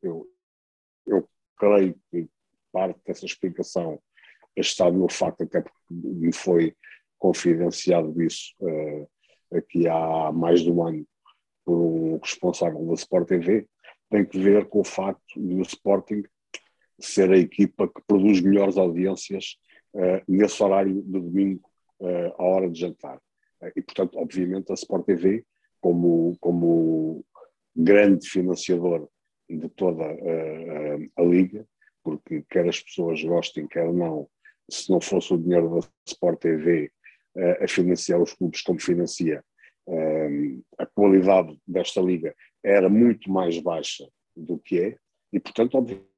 Eu, 0.03 0.29
eu 1.07 1.29
creio 1.57 1.99
que 2.11 2.29
parte 2.73 3.01
dessa 3.05 3.25
explicação 3.25 4.01
está 4.57 4.91
no 4.91 5.09
facto, 5.09 5.43
até 5.43 5.61
porque 5.61 5.79
me 5.91 6.33
foi 6.33 6.75
confidenciado 7.19 8.23
isso 8.23 8.55
uh, 8.61 9.09
aqui 9.57 9.89
há 9.89 10.31
mais 10.33 10.61
de 10.61 10.71
um 10.71 10.87
ano 10.87 11.07
por 11.65 11.77
um 11.77 12.19
responsável 12.19 12.85
da 12.87 12.95
Sport 12.95 13.27
TV, 13.27 13.67
tem 14.09 14.25
que 14.25 14.39
ver 14.39 14.67
com 14.67 14.81
o 14.81 14.85
facto 14.85 15.23
do 15.37 15.63
Sporting 15.63 16.23
ser 16.99 17.31
a 17.31 17.37
equipa 17.37 17.89
que 17.89 18.01
produz 18.07 18.41
melhores 18.41 18.77
audiências 18.77 19.57
uh, 19.95 20.23
nesse 20.29 20.63
horário 20.63 20.95
de 20.95 21.21
domingo, 21.21 21.69
uh, 22.01 22.33
à 22.39 22.45
hora 22.45 22.71
de 22.71 22.81
jantar. 22.81 23.21
e, 23.75 23.83
portanto, 23.83 24.19
obviamente, 24.19 24.71
a 24.71 24.75
Sport 24.75 25.05
TV, 25.07 25.45
como, 25.81 26.37
como 26.41 27.25
grande 27.75 28.29
financiador 28.29 29.09
de 29.49 29.69
toda 29.71 30.05
a 31.17 31.23
Liga, 31.23 31.67
porque 32.03 32.45
quer 32.49 32.69
as 32.69 32.81
pessoas 32.81 33.23
gostem, 33.23 33.67
quer 33.67 33.93
não, 33.93 34.29
se 34.71 34.91
não 34.91 35.01
fosse 35.01 35.35
o 35.35 35.39
dinheiro 35.39 35.81
da 35.81 35.89
Sport 36.07 36.41
TV 36.41 36.91
uh, 37.37 37.65
a 37.65 37.69
financiar 37.69 38.21
os 38.21 38.33
clubes 38.33 38.63
como 38.63 38.81
financia, 38.81 39.45
uh, 39.87 40.65
a 40.79 40.87
qualidade 40.87 41.59
desta 41.67 42.01
liga 42.01 42.35
era 42.65 42.89
muito 42.89 43.31
mais 43.31 43.59
baixa 43.59 44.09
do 44.37 44.59
que 44.59 44.81
é, 44.81 44.99
e 45.33 45.39
portanto, 45.41 45.77
obviamente, 45.77 46.17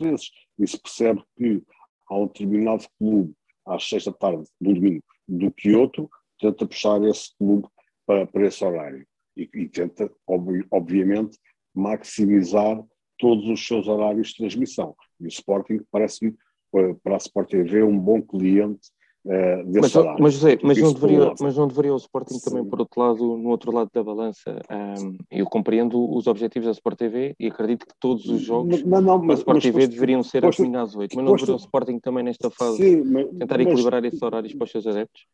vezes, 0.00 0.30
e 0.58 0.66
se 0.66 0.78
percebe 0.78 1.22
que 1.36 1.62
há 2.08 2.16
um 2.16 2.26
determinado 2.26 2.86
clube 2.98 3.34
às 3.66 3.88
seis 3.88 4.04
da 4.04 4.12
tarde 4.12 4.44
do 4.60 4.74
domingo 4.74 5.04
do 5.28 5.52
que 5.52 5.74
outro, 5.74 6.10
tenta 6.38 6.66
puxar 6.66 7.02
esse 7.04 7.36
clube 7.36 7.68
para, 8.06 8.26
para 8.26 8.46
esse 8.46 8.64
horário 8.64 9.06
e, 9.36 9.48
e 9.54 9.68
tenta, 9.68 10.10
ob, 10.26 10.66
obviamente, 10.70 11.38
maximizar 11.74 12.82
todos 13.18 13.46
os 13.48 13.64
seus 13.64 13.86
horários 13.86 14.28
de 14.28 14.36
transmissão. 14.38 14.96
E 15.20 15.26
o 15.26 15.28
Sporting 15.28 15.80
parece-me, 15.90 16.34
para 16.70 17.14
a 17.14 17.18
Sport 17.18 17.50
TV, 17.50 17.82
um 17.82 17.98
bom 17.98 18.20
cliente 18.22 18.88
uh, 19.24 19.64
desse 19.70 19.98
mas. 19.98 20.18
Mas, 20.18 20.34
José, 20.34 20.58
mas 20.62 20.78
não, 20.78 20.92
deveria, 20.92 21.34
mas 21.40 21.56
não 21.56 21.68
deveria 21.68 21.94
o 21.94 21.96
Sporting 21.96 22.34
Sim. 22.34 22.50
também, 22.50 22.64
por 22.64 22.80
outro 22.80 23.00
lado, 23.00 23.36
no 23.36 23.48
outro 23.48 23.72
lado 23.72 23.90
da 23.92 24.02
balança, 24.02 24.60
um, 24.70 25.16
eu 25.30 25.46
compreendo 25.46 26.10
os 26.16 26.26
objetivos 26.26 26.66
da 26.66 26.72
Sport 26.72 26.98
TV 26.98 27.34
e 27.38 27.46
acredito 27.48 27.86
que 27.86 27.94
todos 27.98 28.26
os 28.26 28.40
jogos 28.40 28.82
não, 28.82 29.00
não, 29.00 29.26
da 29.26 29.34
Sport 29.34 29.62
TV 29.62 29.86
deveriam 29.86 30.22
ser 30.22 30.42
posto, 30.42 30.62
às 30.76 30.96
8, 30.96 31.16
mas 31.16 31.24
não 31.24 31.34
deveria 31.34 31.54
o 31.54 31.58
Sporting 31.58 31.98
também 31.98 32.24
nesta 32.24 32.50
fase 32.50 32.76
Sim, 32.76 33.04
mas, 33.04 33.28
tentar 33.30 33.58
mas, 33.58 33.66
equilibrar 33.66 34.04
esses 34.04 34.22
horários 34.22 34.54
para 34.54 34.64
os 34.64 34.70
seus 34.70 34.86
adeptos? 34.86 35.26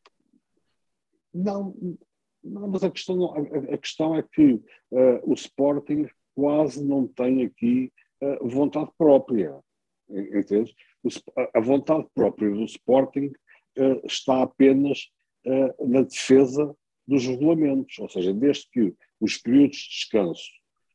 Não, 1.35 1.75
não 2.43 2.69
mas 2.69 2.83
a 2.83 2.91
questão, 2.91 3.35
a, 3.35 3.75
a 3.75 3.79
questão 3.79 4.15
é 4.15 4.23
que 4.23 4.55
uh, 4.55 5.21
o 5.25 5.35
Sporting 5.35 6.07
quase 6.35 6.85
não 6.85 7.07
tem 7.07 7.45
aqui 7.45 7.93
uh, 8.23 8.49
vontade 8.49 8.91
própria. 8.97 9.59
Entende? 10.09 10.73
A 11.55 11.61
vontade 11.61 12.07
própria 12.15 12.51
do 12.51 12.65
Sporting 12.65 13.33
uh, 13.79 14.07
está 14.07 14.43
apenas 14.43 15.11
uh, 15.47 15.87
na 15.87 16.03
defesa 16.03 16.75
dos 17.07 17.25
regulamentos, 17.27 17.99
ou 17.99 18.09
seja, 18.09 18.35
desde 18.35 18.69
que 18.71 18.95
os 19.21 19.39
períodos 19.39 19.77
de 19.77 19.89
descanso 19.89 20.51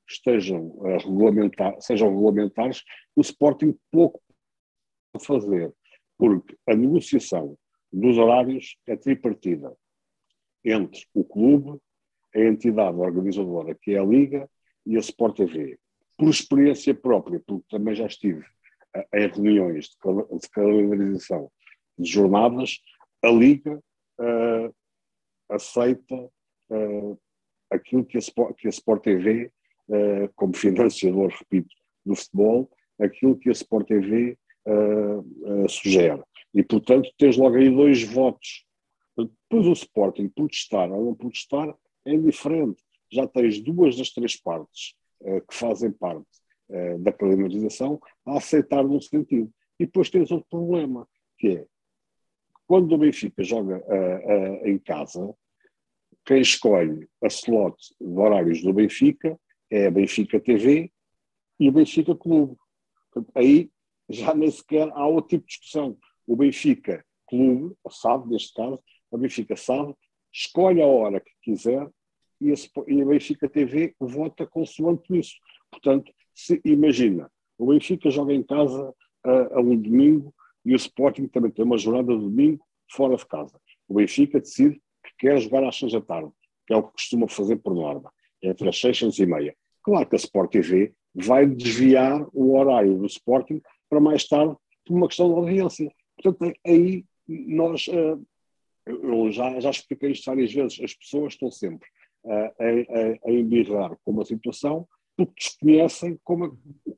estejam 0.09 0.77
regulamentar, 0.97 1.79
sejam 1.79 2.09
regulamentares, 2.09 2.83
o 3.15 3.21
Sporting 3.21 3.77
pouco 3.89 4.21
pode 5.13 5.25
fazer, 5.25 5.73
porque 6.17 6.57
a 6.67 6.75
negociação 6.75 7.57
dos 7.91 8.17
horários 8.17 8.77
é 8.87 8.95
tripartida 8.97 9.73
entre 10.63 11.05
o 11.13 11.23
clube, 11.23 11.79
a 12.35 12.39
entidade 12.39 12.97
organizadora, 12.97 13.75
que 13.75 13.91
é 13.91 13.99
a 13.99 14.05
Liga, 14.05 14.49
e 14.85 14.95
a 14.95 14.99
Sport 14.99 15.37
TV. 15.37 15.79
Por 16.17 16.29
experiência 16.29 16.93
própria, 16.93 17.41
porque 17.45 17.65
também 17.69 17.95
já 17.95 18.05
estive 18.05 18.45
em 19.13 19.27
reuniões 19.27 19.89
de 19.89 20.49
calendarização 20.49 21.51
de 21.97 22.09
jornadas, 22.09 22.79
a 23.23 23.29
Liga 23.29 23.81
uh, 24.19 24.75
aceita 25.49 26.15
uh, 26.15 27.19
aquilo 27.69 28.05
que 28.05 28.17
a, 28.17 28.53
que 28.53 28.67
a 28.67 28.69
Sport 28.69 29.03
TV, 29.03 29.51
uh, 29.87 30.29
como 30.35 30.55
financiador, 30.55 31.29
repito, 31.29 31.73
do 32.05 32.15
futebol, 32.15 32.69
aquilo 32.99 33.37
que 33.37 33.49
a 33.49 33.53
Sport 33.53 33.87
TV 33.87 34.37
sugere. 35.67 36.21
E, 36.53 36.61
portanto, 36.61 37.09
tens 37.17 37.35
logo 37.35 37.55
aí 37.55 37.67
dois 37.67 38.03
votos. 38.03 38.63
Depois 39.17 39.65
o 39.65 39.73
Sporting 39.73 40.29
protestar 40.29 40.91
ou 40.91 41.05
não 41.05 41.15
protestar 41.15 41.75
é 42.05 42.13
indiferente. 42.13 42.83
Já 43.11 43.25
tens 43.25 43.59
duas 43.59 43.97
das 43.97 44.11
três 44.11 44.39
partes 44.39 44.93
que 45.19 45.55
fazem 45.55 45.91
parte 45.91 46.27
da 46.99 47.11
calendarização 47.11 47.99
a 48.25 48.37
aceitar 48.37 48.83
num 48.83 49.01
sentido. 49.01 49.51
E 49.79 49.85
depois 49.85 50.09
tens 50.09 50.31
outro 50.31 50.47
problema, 50.49 51.07
que 51.37 51.57
é 51.57 51.65
quando 52.71 52.93
o 52.93 52.97
Benfica 52.97 53.43
joga 53.43 53.79
uh, 53.79 54.63
uh, 54.63 54.67
em 54.67 54.79
casa, 54.79 55.35
quem 56.25 56.39
escolhe 56.39 57.05
a 57.21 57.27
slot 57.27 57.75
de 57.99 58.17
horários 58.17 58.61
do 58.61 58.71
Benfica 58.71 59.37
é 59.69 59.87
a 59.87 59.91
Benfica 59.91 60.39
TV 60.39 60.89
e 61.59 61.67
o 61.67 61.71
Benfica 61.73 62.15
Clube. 62.15 62.55
Portanto, 63.11 63.29
aí 63.35 63.69
já 64.09 64.33
nem 64.33 64.49
sequer 64.49 64.89
há 64.93 65.05
outro 65.05 65.31
tipo 65.31 65.43
de 65.43 65.49
discussão. 65.49 65.97
O 66.25 66.37
Benfica 66.37 67.05
Clube, 67.27 67.75
a 67.85 67.89
SAD 67.89 68.29
neste 68.29 68.53
caso, 68.53 68.79
a 69.11 69.17
Benfica 69.17 69.57
SAD, 69.57 69.93
escolhe 70.31 70.81
a 70.81 70.87
hora 70.87 71.19
que 71.19 71.31
quiser 71.41 71.81
a, 71.81 71.91
e 72.39 73.01
a 73.01 73.05
Benfica 73.05 73.49
TV 73.49 73.93
vota 73.99 74.47
consoante 74.47 75.17
isso. 75.19 75.35
Portanto, 75.69 76.09
se 76.45 76.61
imagina, 76.65 77.31
o 77.57 77.67
Benfica 77.67 78.09
joga 78.09 78.33
em 78.33 78.43
casa 78.43 78.89
uh, 78.89 79.57
a 79.57 79.61
um 79.61 79.75
domingo 79.77 80.33
e 80.65 80.73
o 80.73 80.75
Sporting 80.75 81.27
também 81.27 81.51
tem 81.51 81.63
uma 81.63 81.77
jornada 81.77 82.15
de 82.15 82.23
domingo 82.23 82.65
fora 82.89 83.15
de 83.15 83.25
casa. 83.25 83.59
O 83.87 83.95
Benfica 83.95 84.39
decide 84.39 84.81
que 85.03 85.11
quer 85.19 85.39
jogar 85.39 85.63
às 85.63 85.77
seis 85.77 85.91
da 85.91 86.01
tarde, 86.01 86.31
que 86.65 86.73
é 86.73 86.77
o 86.77 86.83
que 86.83 86.93
costuma 86.93 87.27
fazer 87.27 87.57
por 87.57 87.73
norma, 87.73 88.11
entre 88.41 88.67
as 88.67 88.79
seis 88.79 88.99
e 88.99 89.25
meia. 89.25 89.55
Claro 89.83 90.07
que 90.07 90.15
a 90.15 90.17
Sport 90.17 90.51
TV 90.51 90.93
vai 91.13 91.45
desviar 91.45 92.25
o 92.33 92.57
horário 92.57 92.97
do 92.97 93.05
Sporting 93.05 93.61
para 93.89 93.99
mais 93.99 94.27
tarde 94.27 94.55
por 94.85 94.95
uma 94.95 95.07
questão 95.07 95.27
de 95.27 95.35
audiência. 95.35 95.91
Portanto, 96.15 96.53
aí 96.65 97.05
nós, 97.27 97.87
eh, 97.87 98.17
eu 98.85 99.31
já, 99.31 99.59
já 99.59 99.69
expliquei 99.69 100.11
isto 100.11 100.25
várias 100.25 100.53
vezes, 100.53 100.79
as 100.81 100.93
pessoas 100.93 101.33
estão 101.33 101.51
sempre 101.51 101.87
eh, 102.25 102.53
a, 103.25 103.27
a, 103.27 103.29
a 103.29 103.31
embirrar 103.31 103.97
com 104.03 104.11
uma 104.11 104.25
situação 104.25 104.87
porque 105.25 105.43
desconhecem 105.43 106.19
como, 106.23 106.57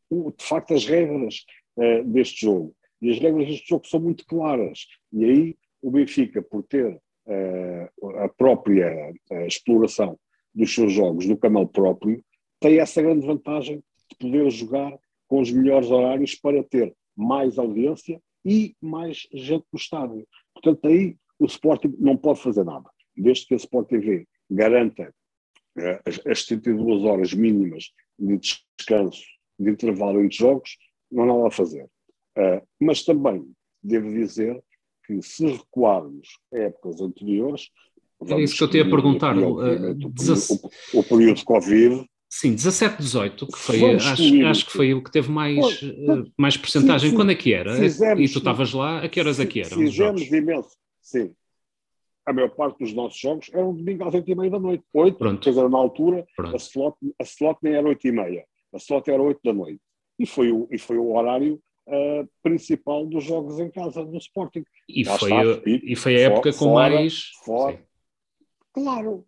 de 0.10 0.44
facto 0.44 0.74
as 0.74 0.86
regras 0.86 1.46
uh, 1.78 2.04
deste 2.06 2.46
jogo. 2.46 2.76
E 3.02 3.12
as 3.12 3.20
regras 3.20 3.48
deste 3.48 3.70
jogo 3.70 3.88
são 3.88 4.00
muito 4.00 4.26
claras. 4.26 4.88
E 5.12 5.26
aí 5.26 5.56
o 5.82 5.92
Benfica, 5.92 6.42
por 6.42 6.64
ter 6.64 6.96
uh, 6.96 8.10
a 8.20 8.30
própria 8.30 9.12
uh, 9.32 9.46
exploração 9.46 10.18
dos 10.54 10.74
seus 10.74 10.92
jogos 10.92 11.26
no 11.26 11.38
canal 11.38 11.68
próprio, 11.68 12.24
tem 12.60 12.80
essa 12.80 13.02
grande 13.02 13.26
vantagem 13.26 13.84
de 14.10 14.18
poder 14.18 14.50
jogar 14.50 14.98
com 15.28 15.42
os 15.42 15.52
melhores 15.52 15.90
horários 15.90 16.36
para 16.36 16.64
ter 16.64 16.96
mais 17.16 17.58
audiência 17.58 18.22
e 18.46 18.76
mais 18.82 19.28
gente 19.34 19.66
no 19.72 19.80
estádio. 19.80 20.28
Portanto, 20.54 20.88
aí 20.88 21.16
o 21.40 21.46
Sporting 21.46 21.96
não 22.00 22.16
pode 22.16 22.42
fazer 22.42 22.64
nada. 22.64 22.90
Desde 23.16 23.48
que 23.48 23.54
a 23.54 23.58
Sport 23.58 23.90
TV 23.90 24.28
garanta 24.50 25.14
as, 26.06 26.20
as 26.26 26.46
32 26.46 27.04
horas 27.04 27.34
mínimas 27.34 27.92
de 28.18 28.40
descanso, 28.78 29.24
de 29.60 29.70
intervalo 29.70 30.22
entre 30.22 30.38
jogos, 30.38 30.78
não 31.12 31.24
há 31.24 31.26
nada 31.28 31.48
a 31.48 31.52
fazer. 31.52 31.86
Uh, 32.38 32.66
mas 32.80 33.04
também 33.04 33.46
devo 33.82 34.12
dizer 34.12 34.62
que 35.06 35.22
se 35.22 35.46
recuarmos 35.46 36.28
a 36.54 36.58
épocas 36.58 37.02
anteriores. 37.02 37.70
É 38.28 38.42
isso 38.42 38.58
que 38.58 38.64
eu 38.64 38.70
te 38.70 38.78
ia 38.78 38.90
perguntar. 38.90 39.38
Uh, 39.38 39.92
o, 39.94 41.00
o, 41.00 41.04
período 41.04 41.38
de 41.38 41.44
Covid. 41.44 42.06
Sim, 42.30 42.56
17, 42.56 42.98
18, 42.98 43.48
que 43.48 43.60
foi, 43.60 43.96
acho, 43.96 44.46
acho, 44.48 44.66
que 44.66 44.72
foi 44.72 44.94
o 44.94 45.04
que 45.04 45.12
teve 45.12 45.30
mais, 45.30 45.82
uh, 45.84 46.24
mais 46.36 46.58
porcentagem. 46.58 47.14
Quando 47.14 47.32
é 47.32 47.36
que 47.36 47.54
era? 47.54 47.76
Fizemos, 47.76 48.30
e 48.30 48.34
tu 48.34 48.40
estavas 48.40 48.74
lá, 48.74 49.04
a 49.04 49.10
que 49.10 49.20
horas 49.20 49.40
é 49.40 49.46
que 49.46 49.60
eram? 49.60 49.78
Fizemos 49.78 50.22
imenso, 50.24 50.72
sim. 51.02 51.32
A 52.26 52.32
maior 52.32 52.50
parte 52.50 52.80
dos 52.80 52.94
nossos 52.94 53.20
jogos 53.20 53.50
eram 53.54 53.74
domingo 53.74 54.06
às 54.06 54.14
8 54.14 54.30
e 54.30 54.36
meia 54.36 54.50
da 54.52 54.60
noite. 54.60 54.84
8, 54.94 55.18
Pronto. 55.18 55.42
quer 55.42 55.50
dizer, 55.50 55.70
na 55.70 55.78
altura, 55.78 56.26
a 56.40 56.56
slot, 56.56 56.98
a 57.20 57.24
slot 57.24 57.60
nem 57.62 57.74
era 57.74 57.88
8 57.88 58.08
e 58.08 58.12
meia, 58.12 58.46
a 58.74 58.78
slot 58.78 59.10
era 59.10 59.22
8 59.22 59.40
da 59.44 59.54
noite. 59.54 59.82
E 60.18 60.26
foi 60.26 60.52
o, 60.52 60.68
e 60.72 60.78
foi 60.78 60.98
o 60.98 61.14
horário 61.14 61.62
uh, 61.88 62.30
principal 62.42 63.06
dos 63.06 63.24
jogos 63.24 63.60
em 63.60 63.70
casa 63.70 64.06
do 64.06 64.18
Sporting. 64.18 64.64
E, 64.88 65.04
foi, 65.04 65.32
está, 65.32 65.44
repito, 65.44 65.86
e 65.86 65.96
foi 65.96 66.16
a 66.16 66.20
época 66.28 66.54
fora, 66.54 66.60
com 66.60 66.74
mais. 66.74 67.32
Fora, 67.44 67.84
claro. 68.72 69.26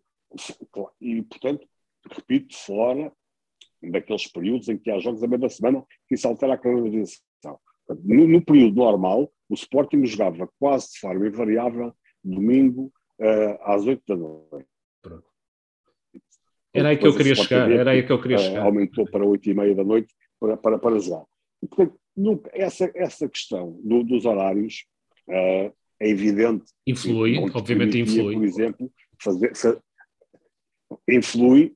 E, 1.00 1.22
portanto, 1.22 1.66
repito, 2.10 2.56
fora 2.56 3.12
daqueles 3.82 4.26
períodos 4.26 4.68
em 4.68 4.78
que 4.78 4.90
há 4.90 4.98
jogos 4.98 5.22
a 5.22 5.28
mesma 5.28 5.48
semana 5.48 5.84
que 6.08 6.14
isso 6.14 6.26
altera 6.26 6.54
a 6.54 6.58
calendarização. 6.58 7.58
No, 8.02 8.26
no, 8.26 8.44
período 8.44 8.76
normal, 8.76 9.32
o 9.48 9.54
Sporting 9.54 10.04
jogava 10.04 10.48
quase 10.58 10.92
de 10.92 10.98
forma 10.98 11.26
invariável 11.26 11.94
domingo 12.26 12.92
uh, 13.20 13.62
às 13.62 13.86
8 13.86 14.02
da 14.06 14.16
noite. 14.16 14.66
Era 16.72 16.90
aí 16.90 16.98
que 16.98 17.06
eu 17.06 17.16
queria 17.16 17.34
chegar, 17.34 17.70
era 17.70 17.90
aí 17.92 18.02
que 18.02 18.12
eu 18.12 18.20
queria 18.20 18.38
chegar. 18.38 18.62
Aumentou 18.62 19.08
para 19.10 19.24
8 19.24 19.48
e 19.48 19.54
meia 19.54 19.74
da 19.74 19.84
noite 19.84 20.14
para, 20.38 20.56
para, 20.56 20.78
para 20.78 20.98
jogar. 20.98 21.24
E, 21.62 21.66
portanto, 21.66 21.98
nunca, 22.14 22.50
essa, 22.52 22.90
essa 22.94 23.28
questão 23.28 23.80
do, 23.82 24.02
dos 24.02 24.26
horários 24.26 24.84
uh, 25.28 25.72
é 25.98 26.08
evidente. 26.08 26.64
Influi, 26.86 27.38
obviamente 27.54 27.98
influi. 27.98 28.34
Por 28.34 28.44
exemplo, 28.44 28.92
fazer, 29.22 29.52
influi, 31.08 31.74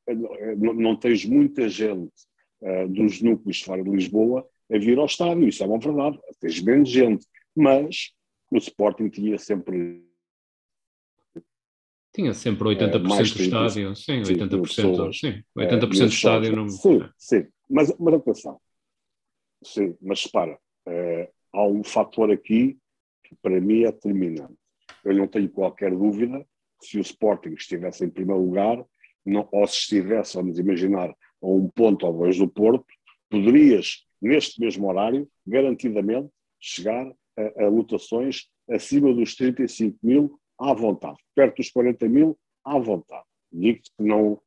não, 0.58 0.74
não 0.74 0.96
tens 0.96 1.24
muita 1.24 1.68
gente 1.68 2.12
uh, 2.60 2.88
dos 2.88 3.22
núcleos 3.22 3.62
fora 3.62 3.82
de 3.82 3.90
Lisboa 3.90 4.46
a 4.70 4.78
vir 4.78 4.98
ao 4.98 5.06
estádio, 5.06 5.48
isso 5.48 5.64
é 5.64 5.66
uma 5.66 5.80
verdade, 5.80 6.18
tens 6.38 6.60
menos 6.62 6.88
gente, 6.88 7.26
mas 7.56 8.12
o 8.50 8.56
Sporting 8.56 9.08
tinha 9.08 9.36
sempre 9.36 10.00
tinha 12.12 12.34
sempre 12.34 12.64
80% 12.64 12.94
uh, 12.94 12.98
do 12.98 13.42
estádio, 13.42 13.96
sim, 13.96 14.22
80%, 14.22 14.62
pessoas, 14.62 15.18
sim, 15.18 15.42
80% 15.56 15.82
uh, 15.82 15.88
do 15.88 16.06
estádio. 16.06 16.56
Não... 16.56 16.68
Sim, 16.68 17.00
sim, 17.16 17.46
mas, 17.68 17.94
mas 17.98 18.14
atenção, 18.14 18.60
Sim, 19.62 19.94
mas 20.00 20.24
repara, 20.24 20.58
uh, 20.88 21.28
há 21.52 21.66
um 21.66 21.84
fator 21.84 22.30
aqui 22.30 22.78
que 23.22 23.36
para 23.42 23.60
mim 23.60 23.82
é 23.82 23.92
determinante. 23.92 24.54
Eu 25.04 25.14
não 25.14 25.28
tenho 25.28 25.48
qualquer 25.50 25.90
dúvida 25.90 26.46
que 26.80 26.86
se 26.86 26.98
o 26.98 27.00
Sporting 27.00 27.50
estivesse 27.50 28.04
em 28.04 28.10
primeiro 28.10 28.42
lugar, 28.42 28.82
não, 29.24 29.46
ou 29.52 29.66
se 29.66 29.76
estivesse, 29.76 30.34
vamos 30.34 30.58
imaginar, 30.58 31.10
a 31.10 31.46
um 31.46 31.68
ponto 31.68 32.06
ou 32.06 32.18
dois 32.18 32.38
do 32.38 32.48
Porto, 32.48 32.84
poderias, 33.28 34.06
neste 34.20 34.60
mesmo 34.60 34.88
horário, 34.88 35.28
garantidamente, 35.46 36.30
chegar 36.58 37.06
a, 37.36 37.64
a 37.64 37.68
lotações 37.68 38.48
acima 38.68 39.12
dos 39.12 39.34
35 39.34 39.98
mil 40.02 40.39
à 40.60 40.74
vontade, 40.74 41.18
perto 41.34 41.56
dos 41.56 41.70
40 41.70 42.08
mil 42.08 42.38
à 42.64 42.78
vontade. 42.78 43.24
Digo-te 43.50 43.90
que 43.96 44.04
não 44.04 44.40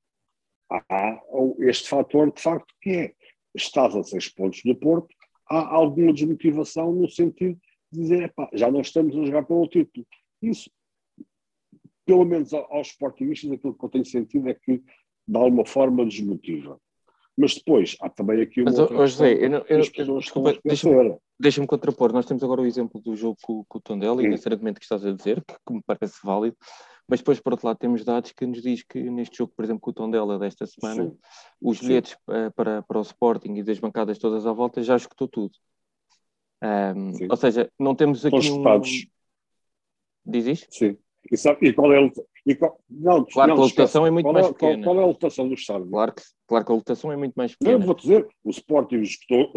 há 0.70 1.22
este 1.60 1.90
fator 1.90 2.32
de 2.32 2.42
facto 2.42 2.74
que 2.82 2.90
é 2.92 3.14
estás 3.56 3.96
a 3.96 4.04
seis 4.04 4.30
pontos 4.30 4.62
do 4.64 4.76
Porto, 4.76 5.14
há 5.50 5.76
alguma 5.76 6.14
desmotivação 6.14 6.94
no 6.94 7.10
sentido 7.10 7.60
de 7.92 8.02
dizer, 8.02 8.24
epá, 8.24 8.50
já 8.54 8.72
não 8.72 8.82
estamos 8.82 9.16
a 9.16 9.26
jogar 9.26 9.44
pelo 9.44 9.68
título. 9.68 10.06
Isso, 10.42 10.70
pelo 12.06 12.26
menos 12.26 12.54
aos 12.54 12.88
sportingistas, 12.88 13.52
aquilo 13.52 13.78
que 13.78 13.86
eu 13.86 13.90
tenho 13.90 14.06
sentido 14.06 14.50
é 14.50 14.54
que 14.54 14.82
de 15.28 15.38
alguma 15.38 15.66
forma 15.66 16.06
desmotiva. 16.06 16.80
Mas 17.36 17.56
depois 17.56 17.98
há 18.00 18.10
também 18.10 18.42
aqui 18.42 18.62
uma 18.62 18.70
Mas, 18.70 18.80
outra 18.80 18.98
oh, 18.98 19.08
José, 19.08 19.34
eu 19.34 19.50
não, 19.50 19.60
eu, 19.68 19.82
eu, 19.96 20.20
desculpa, 20.20 20.56
deixa-me 20.64 21.18
deixa 21.40 21.66
contrapor. 21.66 22.14
Nós 22.14 22.26
temos 22.26 22.44
agora 22.44 22.62
o 22.62 22.66
exemplo 22.66 23.02
do 23.02 23.16
jogo 23.16 23.38
com, 23.42 23.64
com 23.68 23.78
o 23.80 23.82
Tondela, 23.82 24.22
e 24.22 24.28
necessariamente 24.28 24.80
que 24.80 24.86
estás 24.86 25.04
a 25.06 25.12
dizer, 25.12 25.44
que, 25.44 25.56
que 25.66 25.74
me 25.74 25.82
parece 25.86 26.20
válido, 26.24 26.56
mas 27.08 27.20
depois, 27.20 27.40
por 27.40 27.54
outro 27.54 27.68
lado, 27.68 27.78
temos 27.78 28.04
dados 28.04 28.32
que 28.32 28.46
nos 28.46 28.62
diz 28.62 28.84
que 28.84 29.02
neste 29.10 29.38
jogo, 29.38 29.52
por 29.56 29.66
exemplo, 29.66 29.82
com 29.82 29.90
o 29.90 29.94
Tondela 29.94 30.40
desta 30.40 30.66
semana, 30.66 31.10
Sim. 31.10 31.18
os 31.62 31.80
bilhetes 31.80 32.14
uh, 32.30 32.52
para, 32.56 32.82
para 32.84 33.00
o 33.00 33.02
Sporting 33.02 33.56
e 33.56 33.64
das 33.64 33.80
bancadas 33.80 34.18
todas 34.18 34.46
à 34.46 34.54
volta 34.54 34.82
já 34.82 34.96
escutou 34.96 35.28
tudo. 35.28 35.54
Um, 36.64 37.12
ou 37.30 37.36
seja, 37.36 37.70
não 37.78 37.94
temos 37.94 38.26
aqui 38.26 38.38
Estão 38.38 38.62
um... 38.62 38.82
Diz 40.26 40.46
isto? 40.48 40.68
Sim. 40.72 40.98
E, 41.30 41.36
sabe, 41.36 41.68
e 41.68 41.74
qual 41.74 41.92
é 41.92 42.00
e 42.46 42.56
qual, 42.56 42.78
não, 42.90 43.24
claro 43.26 43.50
não, 43.50 43.56
que 43.56 43.62
a 43.62 43.66
lotação 43.66 44.06
é 44.06 44.12
muito 44.12 44.26
qual 44.26 44.34
mais 44.34 44.48
é, 44.48 44.52
pequena. 44.52 44.84
Qual, 44.84 44.84
qual, 44.84 45.00
é 45.00 45.04
a 45.04 45.08
lotação 45.08 45.48
do 45.48 45.54
estádio? 45.54 45.90
Claro 45.90 46.14
que, 46.14 46.22
claro 46.48 46.66
que 46.66 46.72
a 46.72 46.76
lotação 46.76 47.12
é 47.12 47.18
muito 47.18 47.34
mais 47.36 47.56
pequena. 47.56 47.78
Não, 47.78 47.86
vou 47.86 47.96
dizer, 47.96 48.28
o 48.44 48.50
Sporting 48.50 49.02
escutou, 49.02 49.52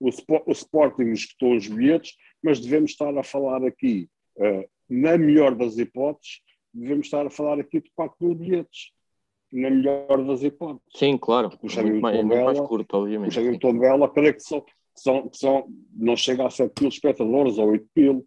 o, 0.00 0.08
o 0.46 0.52
Sporting 0.52 1.10
escutou 1.10 1.54
os 1.54 1.68
bilhetes, 1.68 2.14
mas 2.42 2.58
devemos 2.58 2.92
estar 2.92 3.16
a 3.16 3.22
falar 3.22 3.64
aqui, 3.64 4.08
uh, 4.38 4.64
na 4.88 5.18
melhor 5.18 5.54
das 5.54 5.76
hipóteses, 5.76 6.40
devemos 6.72 7.06
estar 7.06 7.26
a 7.26 7.30
falar 7.30 7.60
aqui 7.60 7.80
de 7.80 7.90
4 7.94 8.16
mil 8.20 8.34
bilhetes, 8.34 8.92
na 9.52 9.68
melhor 9.68 10.24
das 10.24 10.42
hipóteses. 10.42 10.82
Sim, 10.96 11.18
claro. 11.18 11.48
O 11.48 11.82
muito, 11.82 12.00
mais, 12.00 12.16
Tondela, 12.16 12.44
muito 12.44 12.44
mais 12.44 12.60
curto, 12.68 12.96
obviamente. 12.96 13.38
O 13.38 13.52
de 13.52 13.58
Tondela, 13.58 14.08
creio 14.08 14.34
que, 14.34 14.40
são, 14.40 14.64
são, 14.96 15.30
são, 15.32 15.68
não 15.94 16.16
chega 16.16 16.46
a 16.46 16.50
7 16.50 16.72
mil 16.80 16.88
espectadores 16.88 17.58
ou 17.58 17.68
8 17.68 17.86
mil. 17.94 18.26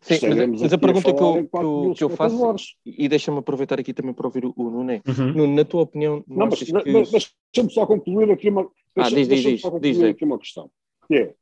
Sim, 0.00 0.18
mas, 0.28 0.60
mas 0.60 0.72
a 0.72 0.78
pergunta 0.78 1.10
a 1.10 1.14
que, 1.14 1.22
eu, 1.22 1.48
que, 1.48 1.56
eu, 1.56 1.94
que 1.96 2.04
eu 2.04 2.10
faço, 2.10 2.54
e 2.84 3.08
deixa-me 3.08 3.38
aproveitar 3.38 3.80
aqui 3.80 3.92
também 3.92 4.14
para 4.14 4.26
ouvir 4.26 4.44
o, 4.44 4.54
o 4.56 4.70
Nuno, 4.70 4.92
uhum. 4.92 5.32
Nuno, 5.34 5.54
na 5.54 5.64
tua 5.64 5.82
opinião... 5.82 6.22
Não, 6.28 6.46
mas, 6.46 6.62
que... 6.62 6.72
mas 6.72 7.10
deixa-me 7.10 7.72
só 7.72 7.84
concluir 7.84 8.30
aqui 8.30 8.48
uma, 8.48 8.70
ah, 8.96 9.08
diz, 9.10 9.28
diz, 9.28 9.42
diz, 9.42 9.62
diz, 9.80 10.02
aqui 10.02 10.24
uma 10.24 10.38
questão, 10.38 10.70
que 11.08 11.14
é, 11.16 11.34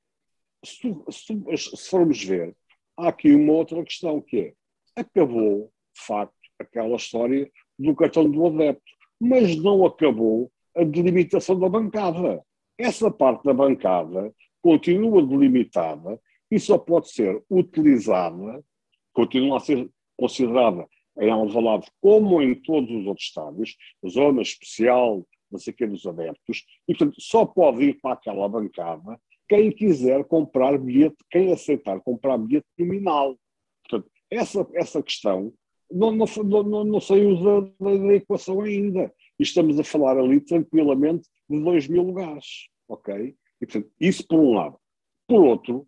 se, 0.64 0.96
se, 1.10 1.76
se 1.76 1.90
formos 1.90 2.24
ver, 2.24 2.54
há 2.96 3.08
aqui 3.08 3.34
uma 3.34 3.52
outra 3.52 3.82
questão, 3.84 4.20
que 4.20 4.38
é, 4.38 4.52
acabou, 4.96 5.70
de 5.94 6.06
facto, 6.06 6.34
aquela 6.58 6.96
história 6.96 7.50
do 7.78 7.94
cartão 7.94 8.30
do 8.30 8.46
adepto, 8.46 8.82
mas 9.20 9.56
não 9.56 9.84
acabou 9.84 10.50
a 10.76 10.82
delimitação 10.82 11.58
da 11.58 11.68
bancada. 11.68 12.42
Essa 12.78 13.10
parte 13.10 13.44
da 13.44 13.52
bancada 13.52 14.34
continua 14.60 15.24
delimitada 15.24 16.20
e 16.50 16.58
só 16.58 16.78
pode 16.78 17.10
ser 17.10 17.42
utilizada, 17.50 18.64
continua 19.12 19.56
a 19.56 19.60
ser 19.60 19.88
considerada 20.16 20.86
em 21.18 21.30
Alvalade 21.30 21.86
como 22.00 22.42
em 22.42 22.54
todos 22.54 22.90
os 22.90 23.06
outros 23.06 23.26
estádios, 23.26 23.76
zona 24.08 24.42
especial, 24.42 25.26
não 25.50 25.58
sei 25.58 25.72
o 25.72 25.76
que, 25.76 25.86
dos 25.86 26.06
adeptos, 26.06 26.64
e 26.88 26.94
portanto 26.94 27.20
só 27.20 27.44
pode 27.44 27.84
ir 27.84 28.00
para 28.00 28.14
aquela 28.14 28.48
bancada 28.48 29.18
quem 29.48 29.70
quiser 29.70 30.24
comprar 30.24 30.78
bilhete, 30.78 31.16
quem 31.30 31.52
aceitar 31.52 32.00
comprar 32.00 32.38
bilhete 32.38 32.66
nominal. 32.78 33.38
Portanto, 33.82 34.10
essa, 34.30 34.66
essa 34.74 35.02
questão 35.02 35.52
não, 35.90 36.12
não, 36.12 36.26
não, 36.62 36.84
não 36.84 37.00
saiu 37.00 37.36
da, 37.36 37.60
da, 37.96 38.14
equação 38.14 38.62
ainda. 38.62 39.12
E 39.38 39.42
estamos 39.42 39.78
a 39.78 39.84
falar 39.84 40.18
ali 40.18 40.40
tranquilamente 40.40 41.28
de 41.48 41.60
2 41.60 41.88
mil 41.88 42.02
lugares. 42.02 42.68
Ok? 42.88 43.36
E, 43.60 43.66
portanto, 43.66 43.90
isso 44.00 44.26
por 44.26 44.38
um 44.38 44.54
lado. 44.54 44.78
Por 45.26 45.44
outro, 45.44 45.86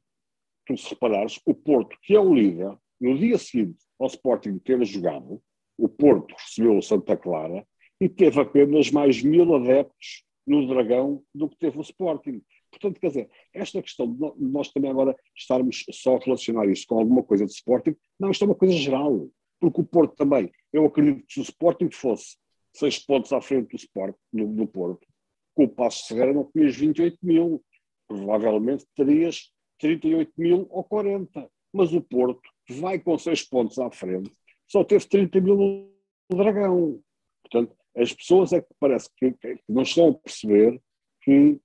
tu 0.67 0.77
se 0.77 0.91
reparares, 0.91 1.41
o 1.47 1.55
Porto, 1.55 1.97
que 2.03 2.15
é 2.15 2.21
o 2.21 2.35
líder, 2.35 2.77
no 3.01 3.17
dia 3.19 3.39
seguinte 3.39 3.79
ao 3.99 4.07
Sporting 4.07 4.59
ter 4.59 4.85
jogado, 4.85 5.43
o 5.79 5.89
Porto 5.89 6.35
recebeu 6.39 6.77
o 6.77 6.83
Santa 6.83 7.17
Clara 7.17 7.67
e 8.01 8.09
teve 8.09 8.41
apenas 8.41 8.91
mais 8.91 9.23
mil 9.23 9.55
adeptos 9.55 10.25
no 10.47 10.67
Dragão 10.67 11.23
do 11.35 11.49
que 11.49 11.57
teve 11.57 11.79
o 11.79 11.83
Sporting. 11.83 12.43
Portanto, 12.71 13.01
quer 13.01 13.09
dizer, 13.09 13.31
esta 13.53 13.83
questão 13.83 14.13
de 14.13 14.45
nós 14.45 14.71
também 14.71 14.91
agora 14.91 15.17
estarmos 15.37 15.85
só 15.91 16.17
a 16.17 16.21
relacionar 16.21 16.67
isso 16.69 16.87
com 16.87 16.99
alguma 16.99 17.23
coisa 17.23 17.45
de 17.47 17.53
Sporting, 17.53 17.97
não, 18.19 18.31
isto 18.31 18.45
é 18.45 18.47
uma 18.47 18.55
coisa 18.55 18.75
geral. 18.75 19.29
Porque 19.59 19.81
o 19.81 19.85
Porto 19.85 20.15
também, 20.15 20.51
eu 20.73 20.85
acredito 20.85 21.27
que 21.27 21.33
se 21.33 21.41
o 21.41 21.43
Sporting 21.43 21.91
fosse 21.91 22.37
seis 22.75 22.99
pontos 22.99 23.33
à 23.33 23.41
frente 23.41 23.71
do, 23.71 23.77
Sport, 23.77 24.15
do, 24.33 24.47
do 24.47 24.67
Porto, 24.67 25.07
com 25.55 25.65
o 25.65 25.69
Passo 25.69 26.09
Ferreira 26.09 26.35
não 26.35 26.51
tinhas 26.53 26.77
28 26.77 27.19
mil, 27.23 27.65
provavelmente 28.07 28.85
terias 28.95 29.51
38 29.79 30.33
mil 30.37 30.67
ou 30.71 30.85
40. 30.85 31.49
Mas 31.73 31.93
o 31.93 32.01
Porto, 32.01 32.49
vai 32.69 32.99
com 32.99 33.19
seis 33.19 33.43
pontos 33.43 33.79
à 33.79 33.91
frente, 33.91 34.33
só 34.67 34.83
teve 34.83 35.07
30 35.07 35.41
mil 35.41 35.57
no 35.57 36.37
Dragão. 36.37 37.01
Portanto, 37.43 37.77
as 37.97 38.13
pessoas 38.13 38.53
é 38.53 38.61
que 38.61 38.75
parece 38.79 39.09
que, 39.17 39.33
que 39.33 39.61
não 39.69 39.83
estão 39.83 40.09
a 40.09 40.15
perceber 40.15 40.81
que 41.23 41.61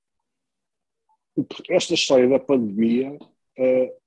esta 1.69 1.93
história 1.93 2.27
da 2.27 2.39
pandemia, 2.39 3.13
uh, 3.13 4.01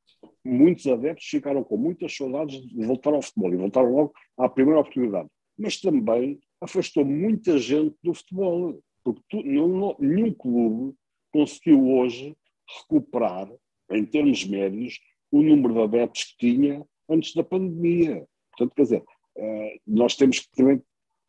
muitos 0.44 0.86
adeptos 0.86 1.26
ficaram 1.26 1.64
com 1.64 1.76
muitas 1.76 2.14
saudades 2.14 2.60
de 2.60 2.86
voltar 2.86 3.12
ao 3.12 3.22
futebol 3.22 3.52
e 3.52 3.56
voltaram 3.56 3.92
logo 3.92 4.12
à 4.38 4.48
primeira 4.48 4.80
oportunidade. 4.80 5.28
Mas 5.58 5.80
também 5.80 6.38
afastou 6.60 7.04
muita 7.04 7.58
gente 7.58 7.96
do 8.02 8.14
futebol, 8.14 8.80
porque 9.02 9.22
tu, 9.28 9.42
nenhum 9.42 10.32
clube 10.34 10.94
conseguiu 11.32 11.88
hoje 11.88 12.36
recuperar, 12.80 13.50
em 13.90 14.04
termos 14.04 14.44
médios, 14.44 14.98
o 15.30 15.42
número 15.42 15.74
de 15.74 15.80
adeptos 15.82 16.24
que 16.24 16.36
tinha 16.38 16.84
antes 17.08 17.34
da 17.34 17.44
pandemia. 17.44 18.26
Portanto, 18.50 18.74
quer 18.74 18.82
dizer, 18.82 19.02
uh, 19.36 19.80
nós 19.86 20.16
temos 20.16 20.40
que 20.40 20.50
também 20.52 20.82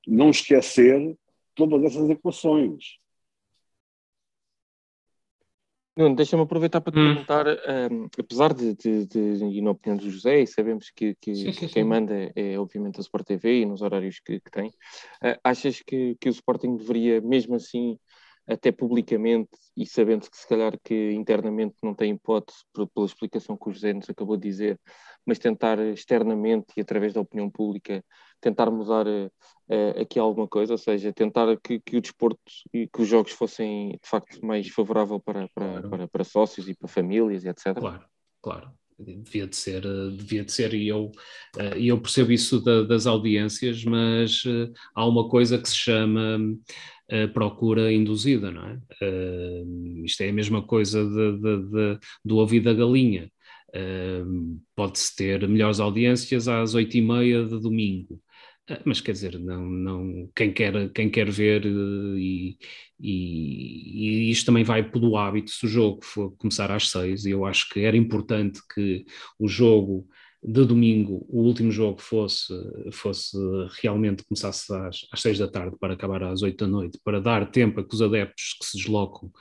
não 0.07 0.29
esquecer 0.29 1.17
todas 1.55 1.83
essas 1.83 2.09
equações. 2.09 2.97
Nuno, 5.97 6.13
deixa-me 6.13 6.43
aproveitar 6.43 6.81
para 6.81 6.91
te 6.91 6.99
hum. 6.99 7.13
perguntar, 7.13 7.47
um, 7.47 8.07
apesar 8.19 8.53
de, 8.53 8.75
de, 8.75 9.05
de, 9.05 9.19
e 9.45 9.61
na 9.61 9.71
opinião 9.71 9.95
do 9.95 10.09
José, 10.09 10.41
e 10.41 10.47
sabemos 10.47 10.91
que, 10.93 11.15
que 11.21 11.33
sim, 11.33 11.53
sim, 11.53 11.59
quem 11.67 11.83
sim. 11.83 11.83
manda 11.85 12.33
é 12.35 12.59
obviamente 12.59 12.97
a 12.97 13.01
Sport 13.01 13.25
TV 13.25 13.61
e 13.61 13.65
nos 13.65 13.81
horários 13.81 14.19
que, 14.19 14.41
que 14.41 14.51
tem, 14.51 14.67
uh, 14.67 15.39
achas 15.41 15.81
que, 15.81 16.17
que 16.19 16.27
o 16.27 16.31
Sporting 16.31 16.75
deveria, 16.75 17.21
mesmo 17.21 17.55
assim, 17.55 17.97
até 18.47 18.71
publicamente, 18.71 19.49
e 19.75 19.85
sabendo 19.85 20.29
que 20.29 20.37
se 20.37 20.47
calhar 20.47 20.77
que 20.83 21.11
internamente 21.11 21.75
não 21.81 21.93
tem 21.93 22.13
hipótese, 22.13 22.59
pela 22.73 23.05
explicação 23.05 23.57
que 23.57 23.69
o 23.69 23.73
José 23.73 23.93
nos 23.93 24.09
acabou 24.09 24.37
de 24.37 24.47
dizer, 24.47 24.79
mas 25.25 25.39
tentar 25.39 25.79
externamente 25.79 26.67
e 26.77 26.81
através 26.81 27.13
da 27.13 27.21
opinião 27.21 27.49
pública 27.49 28.03
tentar 28.39 28.69
mudar 28.69 29.07
uh, 29.07 30.01
aqui 30.01 30.19
alguma 30.19 30.47
coisa, 30.47 30.73
ou 30.73 30.77
seja, 30.77 31.11
tentar 31.11 31.57
que, 31.61 31.79
que, 31.79 31.97
o 31.97 32.01
desporto 32.01 32.39
e 32.71 32.87
que 32.87 33.01
os 33.01 33.07
jogos 33.07 33.31
fossem 33.31 33.89
de 33.91 34.07
facto 34.07 34.45
mais 34.45 34.67
favorável 34.69 35.19
para, 35.19 35.49
para, 35.53 35.65
claro. 35.65 35.89
para, 35.89 36.07
para, 36.07 36.23
sócios 36.23 36.67
e 36.67 36.75
para 36.75 36.87
famílias 36.87 37.43
e 37.43 37.49
etc. 37.49 37.73
Claro, 37.75 38.05
claro. 38.41 38.71
Devia 38.97 39.45
de 39.45 39.57
ser, 39.57 39.81
devia 40.15 40.45
de 40.45 40.53
ser, 40.53 40.73
e 40.73 40.87
eu, 40.87 41.11
eu 41.75 41.99
percebo 41.99 42.31
isso 42.31 42.61
da, 42.61 42.83
das 42.83 43.05
audiências, 43.05 43.83
mas 43.83 44.43
há 44.95 45.05
uma 45.05 45.27
coisa 45.27 45.57
que 45.57 45.67
se 45.67 45.75
chama 45.75 46.39
procura 47.33 47.93
induzida, 47.93 48.49
não 48.51 48.65
é? 48.65 48.79
isto 50.03 50.21
é 50.21 50.29
a 50.29 50.33
mesma 50.33 50.61
coisa 50.65 51.03
de, 51.03 51.37
de, 51.37 51.69
de, 51.69 51.99
do 52.23 52.37
ouvido 52.37 52.65
da 52.65 52.73
galinha. 52.73 53.31
Uh, 53.69 54.57
pode-se 54.73 55.13
ter 55.15 55.45
melhores 55.49 55.81
audiências 55.81 56.47
às 56.47 56.73
oito 56.75 56.95
e 56.95 57.01
meia 57.01 57.43
de 57.43 57.59
domingo, 57.59 58.21
ah, 58.67 58.81
mas 58.83 58.99
quer 58.99 59.11
dizer, 59.11 59.37
não, 59.39 59.63
não, 59.63 60.31
quem, 60.35 60.51
quer, 60.51 60.89
quem 60.91 61.09
quer 61.09 61.29
ver 61.29 61.65
eh, 61.65 61.69
e, 62.17 62.57
e, 62.99 64.27
e, 64.27 64.31
isto 64.31 64.47
também 64.47 64.63
vai 64.63 64.89
pelo 64.89 65.17
hábito, 65.17 65.51
se 65.51 65.65
o 65.65 65.69
jogo 65.69 66.03
for 66.03 66.31
começar 66.37 66.71
às 66.71 66.89
seis, 66.89 67.25
eu 67.27 67.45
acho 67.45 67.69
que 67.69 67.81
era 67.81 67.95
importante 67.95 68.59
que 68.73 69.05
o 69.37 69.47
jogo 69.47 70.07
de 70.47 70.63
domingo, 70.63 71.25
o 71.27 71.41
último 71.41 71.71
jogo 71.71 71.99
fosse, 71.99 72.53
fosse 72.91 73.35
realmente 73.81 74.23
começasse 74.23 74.71
às, 74.73 75.07
às 75.11 75.21
seis 75.21 75.39
da 75.39 75.47
tarde 75.47 75.75
para 75.79 75.93
acabar 75.93 76.21
às 76.23 76.43
oito 76.43 76.65
da 76.65 76.71
noite, 76.71 76.99
para 77.03 77.19
dar 77.19 77.49
tempo 77.49 77.79
a 77.79 77.83
que 77.83 77.95
os 77.95 78.01
adeptos 78.01 78.55
que 78.59 78.65
se 78.65 78.77
deslocam, 78.77 79.31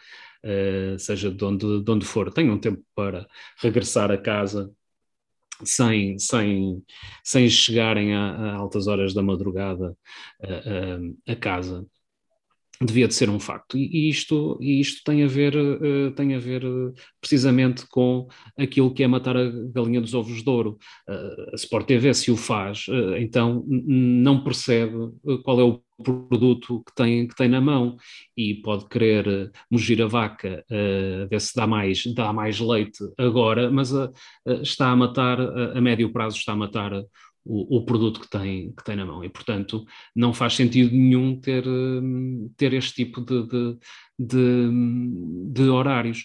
uh, 0.45 0.99
seja 0.99 1.31
de 1.31 1.45
onde, 1.45 1.83
de 1.83 1.90
onde 1.90 2.07
for, 2.07 2.33
tenham 2.33 2.59
tempo 2.59 2.83
para 2.95 3.27
regressar 3.59 4.11
a 4.11 4.17
casa 4.17 4.73
sem, 5.62 6.19
sem, 6.19 6.83
sem 7.23 7.49
chegarem 7.51 8.14
a, 8.14 8.35
a 8.35 8.55
altas 8.57 8.87
horas 8.87 9.12
da 9.12 9.23
madrugada 9.23 9.97
a, 10.43 11.31
a, 11.31 11.33
a 11.33 11.37
casa 11.37 11.87
devia 12.85 13.09
de 13.09 13.14
ser 13.14 13.31
um 13.31 13.40
facto. 13.40 13.77
E, 13.77 14.09
isto, 14.09 14.59
e 14.61 14.81
isto 14.81 15.03
tem 15.05 15.23
a 15.23 15.27
ver, 15.27 15.57
uh, 15.57 16.11
tem 16.12 16.35
a 16.35 16.38
ver 16.38 16.64
uh, 16.64 16.92
precisamente 17.20 17.87
com 17.88 18.27
aquilo 18.59 18.92
que 18.92 19.03
é 19.03 19.07
matar 19.07 19.37
a 19.37 19.51
galinha 19.73 20.01
dos 20.01 20.14
ovos 20.14 20.42
de 20.42 20.49
ouro. 20.49 20.79
Uh, 21.09 21.51
a 21.53 21.57
Sport 21.57 21.87
TV, 21.87 22.12
se 22.14 22.31
o 22.31 22.37
faz, 22.37 22.87
então 23.18 23.64
não 23.66 24.42
percebe 24.42 24.94
qual 25.44 25.61
é 25.61 25.64
o 25.64 25.83
produto 26.03 26.83
que 26.85 26.94
tem, 26.94 27.27
que 27.27 27.37
tem 27.37 27.49
na 27.49 27.61
mão 27.61 27.97
e 28.37 28.55
pode 28.55 28.88
querer 28.88 29.51
mugir 29.70 30.03
a 30.03 30.07
vaca, 30.07 30.64
ver 31.31 31.40
se 31.40 31.55
dá 31.55 31.66
mais, 31.66 32.03
dá 32.14 32.33
mais 32.33 32.59
leite 32.59 32.99
agora, 33.16 33.70
mas 33.70 33.92
está 34.62 34.90
a 34.90 34.97
matar, 34.97 35.40
a 35.40 35.81
médio 35.81 36.12
prazo 36.12 36.37
está 36.37 36.53
a 36.53 36.57
matar 36.57 36.92
o, 37.44 37.78
o, 37.78 37.85
produto 37.85 38.20
que 38.20 38.28
tem, 38.28 38.72
que 38.72 38.85
tem 38.85 38.96
na 38.96 39.04
mão. 39.04 39.22
E, 39.22 39.28
portanto, 39.28 39.85
não 40.14 40.33
faz 40.33 40.54
sentido 40.54 40.92
nenhum 40.92 41.38
ter, 41.38 41.66
hum, 41.66 42.50
ter 42.57 42.72
este 42.72 43.04
tipo 43.04 43.20
de, 43.20 43.46
de, 43.46 43.78
de, 44.18 45.52
de 45.52 45.62
horários. 45.68 46.24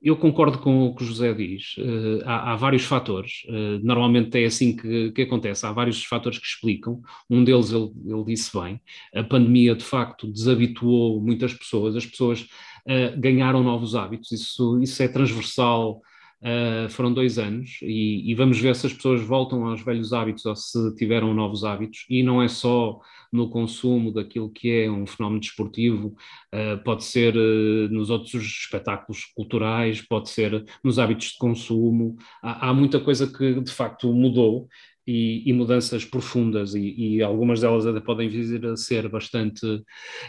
Eu 0.00 0.16
concordo 0.16 0.58
com 0.58 0.86
o 0.86 0.94
que 0.94 1.02
o 1.02 1.06
José 1.06 1.32
diz. 1.34 1.76
Uh, 1.76 2.22
há, 2.24 2.52
há, 2.52 2.56
vários 2.56 2.84
fatores. 2.84 3.44
Uh, 3.48 3.84
normalmente 3.84 4.38
é 4.38 4.46
assim 4.46 4.74
que, 4.74 5.12
que, 5.12 5.22
acontece. 5.22 5.66
Há 5.66 5.72
vários 5.72 6.02
fatores 6.04 6.38
que 6.38 6.46
explicam. 6.46 7.00
Um 7.28 7.44
deles 7.44 7.70
ele, 7.70 7.90
ele 8.06 8.24
disse 8.24 8.50
bem. 8.58 8.80
A 9.14 9.22
pandemia, 9.22 9.74
de 9.74 9.84
facto, 9.84 10.30
desabituou 10.30 11.20
muitas 11.20 11.52
pessoas. 11.52 11.96
As 11.96 12.06
pessoas 12.06 12.40
uh, 12.42 13.18
ganharam 13.18 13.62
novos 13.62 13.94
hábitos. 13.94 14.32
Isso, 14.32 14.80
isso 14.80 15.02
é 15.02 15.08
transversal 15.08 16.00
Uh, 16.42 16.88
foram 16.90 17.14
dois 17.14 17.38
anos 17.38 17.78
e, 17.82 18.28
e, 18.28 18.34
vamos 18.34 18.58
ver 18.58 18.74
se 18.74 18.88
as 18.88 18.92
pessoas 18.92 19.22
voltam 19.22 19.64
aos 19.64 19.80
velhos 19.80 20.12
hábitos 20.12 20.44
ou 20.44 20.56
se 20.56 20.92
tiveram 20.96 21.32
novos 21.32 21.62
hábitos. 21.62 22.04
E 22.10 22.20
não 22.20 22.42
é 22.42 22.48
só 22.48 22.98
no 23.32 23.48
consumo 23.48 24.12
daquilo 24.12 24.50
que 24.50 24.68
é 24.68 24.90
um 24.90 25.06
fenómeno 25.06 25.40
desportivo, 25.40 26.16
uh, 26.52 26.82
pode 26.82 27.04
ser 27.04 27.36
uh, 27.36 27.88
nos 27.90 28.10
outros 28.10 28.42
espetáculos 28.42 29.26
culturais, 29.36 30.02
pode 30.02 30.30
ser 30.30 30.64
nos 30.82 30.98
hábitos 30.98 31.28
de 31.28 31.38
consumo. 31.38 32.16
Há, 32.42 32.70
há 32.70 32.74
muita 32.74 32.98
coisa 32.98 33.32
que 33.32 33.60
de 33.60 33.72
facto 33.72 34.12
mudou. 34.12 34.68
E, 35.04 35.42
e 35.50 35.52
mudanças 35.52 36.04
profundas, 36.04 36.76
e, 36.76 36.94
e, 36.96 37.22
algumas 37.22 37.60
delas 37.60 37.84
até 37.84 37.98
podem 37.98 38.28
vir 38.28 38.64
a 38.66 38.76
ser 38.76 39.08
bastante, 39.08 39.66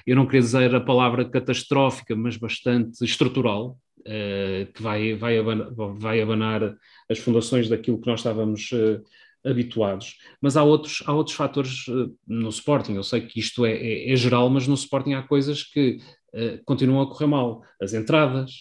eu 0.04 0.16
não 0.16 0.26
queria 0.26 0.42
dizer 0.42 0.74
a 0.74 0.82
palavra 0.82 1.30
catastrófica, 1.30 2.16
mas 2.16 2.38
bastante 2.38 3.06
estrutural, 3.06 3.78
que 4.74 4.82
vai, 4.82 5.14
vai, 5.16 5.38
abanar, 5.38 5.70
vai 5.96 6.22
abanar 6.22 6.76
as 7.10 7.20
fundações 7.20 7.70
daquilo 7.70 8.00
que 8.02 8.08
nós 8.08 8.20
estávamos 8.20 8.70
habituados. 9.46 10.18
Mas 10.42 10.58
há 10.58 10.64
outros, 10.64 11.04
há 11.06 11.14
outros 11.14 11.36
fatores 11.36 11.86
no 12.28 12.50
Sporting. 12.50 12.96
Eu 12.96 13.04
sei 13.04 13.22
que 13.22 13.40
isto 13.40 13.66
é, 13.66 13.74
é, 13.74 14.12
é 14.12 14.16
geral, 14.16 14.50
mas 14.50 14.68
no 14.68 14.76
Sporting 14.76 15.14
há 15.14 15.24
coisas 15.24 15.64
que 15.64 16.00
continuam 16.66 17.02
a 17.02 17.08
correr 17.08 17.28
mal. 17.28 17.62
As 17.82 17.94
entradas, 17.94 18.52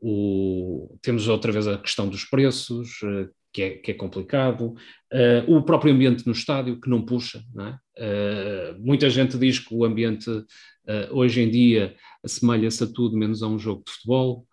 o, 0.00 0.96
temos 1.02 1.26
outra 1.28 1.50
vez 1.50 1.66
a 1.66 1.78
questão 1.78 2.08
dos 2.08 2.24
preços, 2.24 3.02
uh, 3.02 3.28
que, 3.52 3.62
é, 3.62 3.70
que 3.70 3.90
é 3.90 3.94
complicado, 3.94 4.74
uh, 5.12 5.56
o 5.56 5.62
próprio 5.62 5.92
ambiente 5.92 6.26
no 6.26 6.32
estádio, 6.32 6.80
que 6.80 6.88
não 6.88 7.04
puxa. 7.04 7.42
Não 7.54 7.66
é? 7.66 7.78
uh, 7.98 8.78
muita 8.78 9.08
gente 9.08 9.38
diz 9.38 9.58
que 9.58 9.74
o 9.74 9.84
ambiente 9.84 10.30
hoje 11.10 11.40
em 11.40 11.50
dia 11.50 11.96
assemelha-se 12.24 12.84
a 12.84 12.86
tudo 12.86 13.18
menos 13.18 13.42
a 13.42 13.48
um 13.48 13.58
jogo 13.58 13.82
de 13.84 13.90
futebol. 13.90 14.46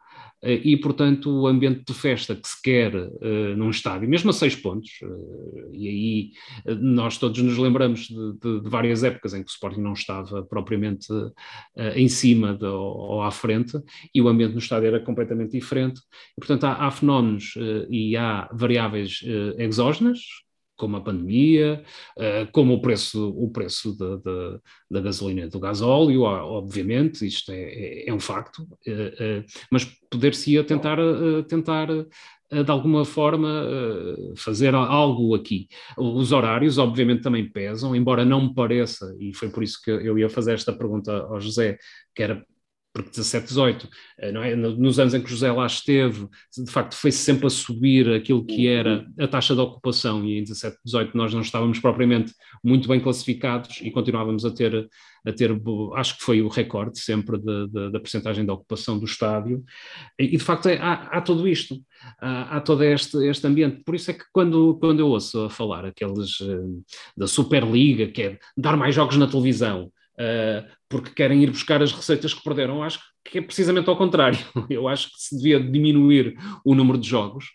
Eh, 0.43 0.61
e, 0.63 0.77
portanto, 0.77 1.31
o 1.31 1.47
ambiente 1.47 1.83
de 1.85 1.93
festa 1.93 2.35
que 2.35 2.47
se 2.47 2.61
quer 2.61 2.93
uh, 2.93 3.55
num 3.55 3.69
estádio, 3.69 4.09
mesmo 4.09 4.29
a 4.29 4.33
seis 4.33 4.55
pontos, 4.55 4.91
uh, 5.01 5.71
e 5.73 5.87
aí 5.87 6.31
uh, 6.73 6.75
nós 6.75 7.17
todos 7.17 7.41
nos 7.41 7.57
lembramos 7.57 8.07
de, 8.07 8.33
de, 8.33 8.61
de, 8.61 8.69
várias 8.69 9.03
épocas 9.03 9.33
em 9.33 9.41
que 9.41 9.49
o 9.49 9.53
Sporting 9.53 9.79
não 9.79 9.93
estava 9.93 10.43
propriamente 10.43 11.07
em 11.95 12.07
cima 12.09 12.53
de, 12.53 12.65
ou, 12.65 12.97
ou, 12.97 13.21
à 13.23 13.31
frente, 13.31 13.79
e 14.13 14.21
o 14.21 14.27
ambiente 14.27 14.53
no 14.53 14.59
estádio 14.59 14.87
era 14.87 14.99
completamente 14.99 15.51
diferente. 15.51 16.01
E, 16.37 16.41
portanto, 16.41 16.65
há, 16.65 16.87
há 16.87 16.91
fenómenos 16.91 17.53
e 17.89 18.17
há 18.17 18.49
variáveis 18.51 19.21
exógenas, 19.57 20.19
como 20.83 20.97
a 20.97 21.01
pandemia, 21.01 21.81
uh, 22.17 22.51
como 22.51 22.73
o 22.73 22.81
preço, 22.81 23.29
o 23.37 23.49
preço 23.49 23.97
da, 23.97 24.17
da, 24.17 24.59
da 24.91 24.99
gasolina 24.99 25.45
e 25.45 25.49
do 25.49 25.61
gasóleo, 25.61 26.23
obviamente, 26.23 27.25
isto 27.25 27.53
é, 27.53 27.61
é, 27.61 28.09
é 28.09 28.13
um 28.13 28.19
facto, 28.19 28.63
uh, 28.63 28.65
uh, 28.65 29.45
mas 29.71 29.85
poder-se-ia 30.09 30.61
tentar, 30.65 30.97
tentar 31.47 31.87
de 31.87 32.69
alguma 32.69 33.03
forma 33.03 33.65
fazer 34.35 34.75
algo 34.75 35.33
aqui. 35.33 35.67
Os 35.97 36.31
horários, 36.31 36.77
obviamente, 36.77 37.23
também 37.23 37.49
pesam, 37.49 37.95
embora 37.95 38.23
não 38.23 38.43
me 38.43 38.53
pareça, 38.53 39.15
e 39.19 39.33
foi 39.33 39.49
por 39.49 39.63
isso 39.63 39.81
que 39.83 39.89
eu 39.89 40.19
ia 40.19 40.29
fazer 40.29 40.53
esta 40.53 40.71
pergunta 40.71 41.11
ao 41.23 41.41
José, 41.41 41.79
que 42.13 42.21
era 42.21 42.45
porque 42.93 43.09
17, 43.09 43.47
18, 43.47 43.89
eh, 44.19 44.31
não 44.31 44.43
é? 44.43 44.55
nos 44.55 44.99
anos 44.99 45.15
em 45.15 45.21
que 45.21 45.29
José 45.29 45.51
lá 45.51 45.65
esteve, 45.65 46.27
de 46.55 46.71
facto 46.71 46.95
foi 46.95 47.11
sempre 47.11 47.47
a 47.47 47.49
subir 47.49 48.07
aquilo 48.13 48.45
que 48.45 48.67
era 48.67 49.05
a 49.19 49.27
taxa 49.27 49.55
de 49.55 49.61
ocupação 49.61 50.23
e 50.23 50.37
em 50.37 50.43
17, 50.43 50.77
18 50.85 51.17
nós 51.17 51.33
não 51.33 51.41
estávamos 51.41 51.79
propriamente 51.79 52.33
muito 52.63 52.87
bem 52.87 52.99
classificados 52.99 53.81
e 53.81 53.89
continuávamos 53.89 54.45
a 54.45 54.51
ter, 54.51 54.87
a 55.25 55.31
ter 55.31 55.51
acho 55.95 56.17
que 56.17 56.23
foi 56.23 56.41
o 56.43 56.47
recorde 56.47 56.99
sempre 56.99 57.39
de, 57.39 57.67
de, 57.67 57.91
da 57.91 57.99
percentagem 57.99 58.45
de 58.45 58.51
ocupação 58.51 58.99
do 58.99 59.05
estádio. 59.05 59.63
E, 60.19 60.27
de 60.27 60.39
facto 60.43 60.69
é, 60.69 60.77
há, 60.77 60.93
há, 60.93 61.21
tudo 61.21 61.47
isto, 61.47 61.81
há, 62.21 62.57
há, 62.57 62.61
todo 62.61 62.83
este, 62.83 63.17
este 63.27 63.47
ambiente, 63.47 63.81
por 63.83 63.95
isso 63.95 64.11
é 64.11 64.13
que 64.13 64.25
quando, 64.31 64.77
quando 64.79 64.99
eu 64.99 65.07
ouço 65.07 65.45
a 65.45 65.49
falar 65.49 65.83
aqueles 65.83 66.39
uh, 66.41 66.83
da 67.17 67.25
Superliga, 67.25 68.07
que 68.07 68.21
é 68.21 68.39
dar 68.55 68.77
mais 68.77 68.93
jogos 68.93 69.17
na 69.17 69.27
televisão, 69.27 69.91
uh, 70.19 70.82
porque 70.93 71.09
querem 71.09 71.41
ir 71.41 71.49
buscar 71.49 71.81
as 71.81 71.91
receitas 71.91 72.35
que 72.35 72.43
perderam. 72.43 72.83
Acho 72.83 72.99
que 73.25 73.39
é 73.39 73.41
precisamente 73.41 73.89
ao 73.89 73.97
contrário. 73.97 74.37
Eu 74.69 74.87
acho 74.87 75.09
que 75.09 75.17
se 75.17 75.35
devia 75.35 75.59
diminuir 75.59 76.35
o 76.63 76.75
número 76.75 76.99
de 76.99 77.09
jogos 77.09 77.47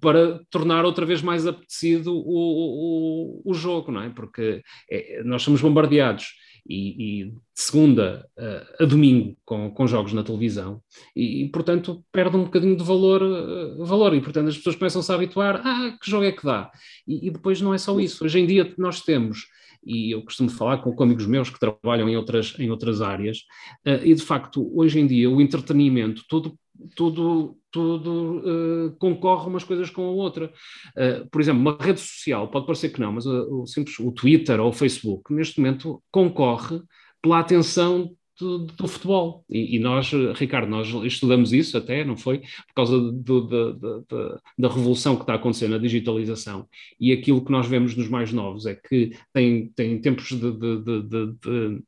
para 0.00 0.40
tornar 0.48 0.86
outra 0.86 1.04
vez 1.04 1.20
mais 1.20 1.46
apetecido 1.46 2.14
o, 2.14 3.42
o, 3.42 3.42
o 3.44 3.52
jogo, 3.52 3.92
não 3.92 4.00
é? 4.00 4.08
Porque 4.08 4.62
é, 4.90 5.22
nós 5.24 5.42
somos 5.42 5.60
bombardeados. 5.60 6.24
E, 6.68 7.20
e 7.20 7.24
de 7.26 7.36
segunda 7.54 8.28
uh, 8.36 8.82
a 8.82 8.86
domingo 8.86 9.36
com, 9.44 9.70
com 9.70 9.86
jogos 9.86 10.12
na 10.12 10.24
televisão 10.24 10.82
e, 11.14 11.44
e, 11.44 11.48
portanto 11.48 12.04
perde 12.10 12.36
um 12.36 12.42
bocadinho 12.42 12.76
de 12.76 12.82
valor, 12.82 13.22
uh, 13.22 13.84
valor 13.84 14.12
e 14.16 14.20
portanto 14.20 14.48
as 14.48 14.56
pessoas 14.56 14.74
começam-se 14.74 15.12
a 15.12 15.14
habituar 15.14 15.62
ah, 15.64 15.96
que 16.02 16.10
jogo 16.10 16.24
é 16.24 16.32
que 16.32 16.44
dá? 16.44 16.68
E, 17.06 17.28
e, 17.28 17.30
depois 17.30 17.60
não 17.60 17.72
é 17.72 17.78
só 17.78 18.00
isso, 18.00 18.24
hoje 18.24 18.40
em 18.40 18.46
dia 18.48 18.74
nós 18.78 19.00
temos 19.00 19.46
e 19.86 20.10
eu 20.10 20.22
costumo 20.22 20.50
falar 20.50 20.78
com, 20.78 20.92
com 20.92 21.04
amigos 21.04 21.26
meus 21.26 21.48
que 21.48 21.60
trabalham 21.60 22.08
em 22.08 22.16
outras, 22.16 22.54
em 22.58 22.70
outras 22.70 23.00
áreas, 23.00 23.38
uh, 23.86 24.04
e 24.04 24.14
de 24.14 24.22
facto, 24.22 24.70
hoje 24.76 24.98
em 24.98 25.06
dia, 25.06 25.30
o 25.30 25.40
entretenimento, 25.40 26.22
tudo, 26.28 26.58
tudo, 26.94 27.56
tudo 27.70 28.42
uh, 28.44 28.96
concorre 28.98 29.48
umas 29.48 29.64
coisas 29.64 29.88
com 29.88 30.02
a 30.02 30.10
outra. 30.10 30.52
Uh, 30.96 31.28
por 31.30 31.40
exemplo, 31.40 31.60
uma 31.60 31.78
rede 31.80 32.00
social, 32.00 32.48
pode 32.48 32.66
parecer 32.66 32.90
que 32.90 33.00
não, 33.00 33.12
mas 33.12 33.24
o, 33.26 33.64
simples, 33.66 33.98
o 33.98 34.10
Twitter 34.10 34.60
ou 34.60 34.68
o 34.68 34.72
Facebook, 34.72 35.32
neste 35.32 35.60
momento, 35.60 36.02
concorre 36.10 36.80
pela 37.22 37.38
atenção 37.38 38.10
do, 38.38 38.58
do 38.58 38.88
futebol. 38.88 39.44
E, 39.48 39.76
e, 39.76 39.78
nós, 39.78 40.10
Ricardo, 40.34 40.68
nós 40.68 40.88
estudamos 41.04 41.52
isso 41.52 41.76
até, 41.76 42.04
não 42.04 42.16
foi? 42.16 42.38
Por 42.38 42.74
causa 42.74 42.98
do, 42.98 43.40
do, 43.40 43.72
do, 43.72 44.40
da 44.58 44.68
revolução 44.68 45.16
que 45.16 45.22
está 45.22 45.34
acontecendo 45.34 45.72
na 45.72 45.78
digitalização. 45.78 46.66
E 47.00 47.12
aquilo 47.12 47.44
que 47.44 47.52
nós 47.52 47.66
vemos 47.66 47.96
nos 47.96 48.08
mais 48.08 48.32
novos 48.32 48.66
é 48.66 48.74
que 48.74 49.12
têm, 49.32 49.68
têm 49.74 50.00
tempos 50.00 50.28
de, 50.28 50.52
de, 50.52 51.82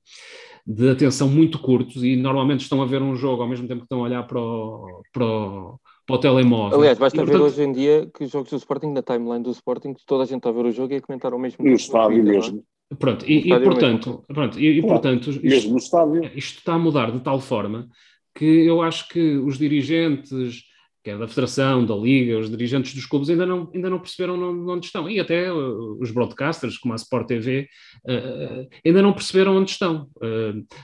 de, 0.66 0.90
atenção 0.90 1.28
muito 1.28 1.58
curtos 1.58 2.02
e 2.02 2.16
normalmente 2.16 2.60
estão 2.60 2.82
a 2.82 2.86
ver 2.86 3.02
um 3.02 3.14
jogo 3.14 3.42
ao 3.42 3.48
mesmo 3.48 3.66
tempo 3.66 3.80
que 3.80 3.86
estão 3.86 4.00
a 4.00 4.02
olhar 4.02 4.22
para 4.26 4.40
o, 4.40 5.02
para 5.12 5.24
o 5.24 5.80
para 6.08 6.16
o 6.16 6.18
telemóvel. 6.18 6.78
Aliás, 6.78 6.98
basta 6.98 7.20
e, 7.20 7.24
ver 7.26 7.38
hoje 7.38 7.62
em 7.62 7.70
dia 7.70 8.10
que 8.14 8.24
os 8.24 8.30
jogos 8.30 8.48
do 8.48 8.56
Sporting, 8.56 8.92
na 8.92 9.02
timeline 9.02 9.44
do 9.44 9.50
Sporting, 9.50 9.94
toda 10.06 10.22
a 10.22 10.26
gente 10.26 10.38
está 10.38 10.48
a 10.48 10.52
ver 10.52 10.64
o 10.64 10.72
jogo 10.72 10.94
e 10.94 10.96
a 10.96 11.02
comentar 11.02 11.34
o 11.34 11.38
mesmo. 11.38 11.62
No 11.62 11.72
estádio 11.72 12.24
mesmo. 12.24 12.64
Pronto, 12.98 13.24
e, 13.26 13.52
e 13.52 13.60
portanto, 13.60 14.24
pronto, 14.28 14.58
e, 14.58 14.78
e 14.78 14.80
portanto 14.80 15.30
isto, 15.30 15.76
isto 16.34 16.58
está 16.58 16.74
a 16.74 16.78
mudar 16.78 17.12
de 17.12 17.20
tal 17.20 17.38
forma 17.38 17.86
que 18.34 18.44
eu 18.44 18.80
acho 18.80 19.08
que 19.08 19.36
os 19.36 19.58
dirigentes 19.58 20.62
quer 21.08 21.14
é 21.14 21.18
da 21.18 21.28
Federação, 21.28 21.84
da 21.84 21.94
Liga, 21.94 22.38
os 22.38 22.50
dirigentes 22.50 22.94
dos 22.94 23.06
clubes 23.06 23.30
ainda 23.30 23.46
não, 23.46 23.70
ainda 23.74 23.88
não 23.88 23.98
perceberam 23.98 24.68
onde 24.68 24.86
estão. 24.86 25.08
E 25.08 25.18
até 25.18 25.52
uh, 25.52 25.98
os 26.00 26.10
broadcasters, 26.10 26.76
como 26.76 26.92
a 26.92 26.96
Sport 26.96 27.26
TV, 27.26 27.68
uh, 28.06 28.62
uh, 28.62 28.68
ainda 28.84 29.02
não 29.02 29.12
perceberam 29.12 29.56
onde 29.56 29.70
estão. 29.70 30.08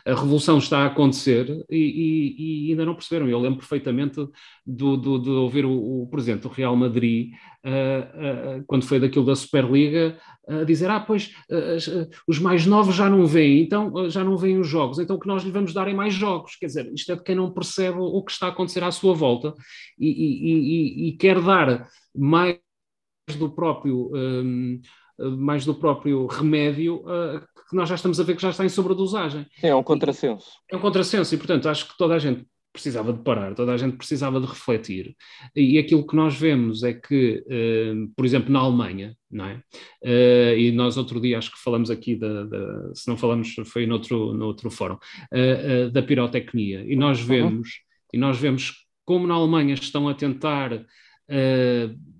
A 0.07 0.15
revolução 0.15 0.59
está 0.59 0.79
a 0.79 0.87
acontecer 0.87 1.47
e, 1.71 1.77
e, 1.77 2.69
e, 2.69 2.71
ainda 2.71 2.87
não 2.87 2.95
perceberam. 2.95 3.29
Eu 3.29 3.39
lembro 3.39 3.59
perfeitamente 3.59 4.17
do, 4.67 4.97
do, 4.97 5.19
de 5.19 5.31
ouvir 5.31 5.67
o, 5.67 6.03
o 6.03 6.09
presidente 6.09 6.43
do 6.43 6.49
Real 6.49 6.75
Madrid, 6.75 7.31
quando 8.67 8.85
foi 8.85 9.01
daquilo 9.01 9.25
da 9.25 9.35
Superliga, 9.35 10.19
a 10.47 10.65
dizer: 10.65 10.91
Ah, 10.91 11.01
pois 11.01 11.33
os 12.29 12.39
mais 12.39 12.67
novos 12.67 12.95
já 12.95 13.09
não 13.09 13.27
veem, 13.27 13.63
então 13.63 14.09
já 14.11 14.23
não 14.23 14.37
veem 14.37 14.59
os 14.59 14.69
jogos, 14.69 14.99
então 14.99 15.19
que 15.19 15.27
nós 15.27 15.43
lhe 15.43 15.51
vamos 15.51 15.73
dar 15.73 15.89
em 15.89 15.95
mais 15.95 16.15
jogos. 16.15 16.57
Quer 16.57 16.67
dizer, 16.67 16.93
isto 16.93 17.13
é 17.13 17.17
de 17.17 17.23
quem 17.23 17.35
não 17.35 17.51
percebe 17.51 17.99
o 17.99 18.23
que 18.23 18.33
está 18.33 18.47
a 18.47 18.51
acontecer 18.51 18.83
à 18.85 18.91
sua 18.91 19.15
volta 19.15 19.55
e, 19.99 20.09
e, 20.09 21.07
e, 21.07 21.09
e 21.09 21.13
quer 21.17 21.41
dar 21.41 21.89
mais 22.15 22.59
do 23.39 23.51
próprio. 23.51 24.11
Um, 24.15 24.81
mais 25.19 25.65
do 25.65 25.75
próprio 25.75 26.27
remédio 26.27 26.97
uh, 26.97 27.41
que 27.69 27.77
nós 27.77 27.89
já 27.89 27.95
estamos 27.95 28.19
a 28.19 28.25
ver 28.25 28.35
que 28.35 28.43
já 28.43 28.51
está 28.51 28.65
em 28.65 28.69
sobredosagem. 28.69 29.47
É 29.63 29.75
um 29.75 29.83
contrassenso. 29.83 30.51
É 30.71 30.77
um 30.77 30.81
contrassenso 30.81 31.35
e, 31.35 31.39
portanto, 31.39 31.69
acho 31.69 31.89
que 31.89 31.97
toda 31.97 32.15
a 32.15 32.19
gente 32.19 32.45
precisava 32.75 33.13
de 33.13 33.21
parar, 33.21 33.55
toda 33.55 33.73
a 33.73 33.77
gente 33.77 33.97
precisava 33.97 34.41
de 34.41 34.47
refletir. 34.47 35.15
E 35.55 35.79
aquilo 35.79 36.05
que 36.05 36.17
nós 36.17 36.37
vemos 36.37 36.83
é 36.83 36.93
que, 36.93 37.45
uh, 37.47 38.13
por 38.17 38.25
exemplo, 38.27 38.53
na 38.53 38.59
Alemanha, 38.59 39.17
não 39.31 39.47
é? 39.47 39.63
Uh, 40.03 40.59
e 40.59 40.73
nós 40.73 40.97
outro 40.97 41.21
dia 41.21 41.39
acho 41.39 41.53
que 41.53 41.63
falamos 41.63 41.89
aqui, 41.89 42.17
da, 42.17 42.43
da 42.43 42.93
se 42.93 43.09
não 43.09 43.17
falamos, 43.17 43.55
foi 43.67 43.87
noutro, 43.87 44.35
noutro 44.35 44.71
fórum, 44.71 44.97
uh, 44.97 45.91
da 45.93 46.03
pirotecnia. 46.03 46.85
E 46.85 46.97
nós 46.97 47.21
uhum. 47.21 47.27
vemos, 47.27 47.69
uhum. 47.69 48.15
e 48.15 48.19
nós 48.19 48.39
vemos 48.39 48.85
como 49.05 49.27
na 49.27 49.35
Alemanha 49.35 49.75
estão 49.75 50.09
a 50.09 50.15
tentar 50.15 50.85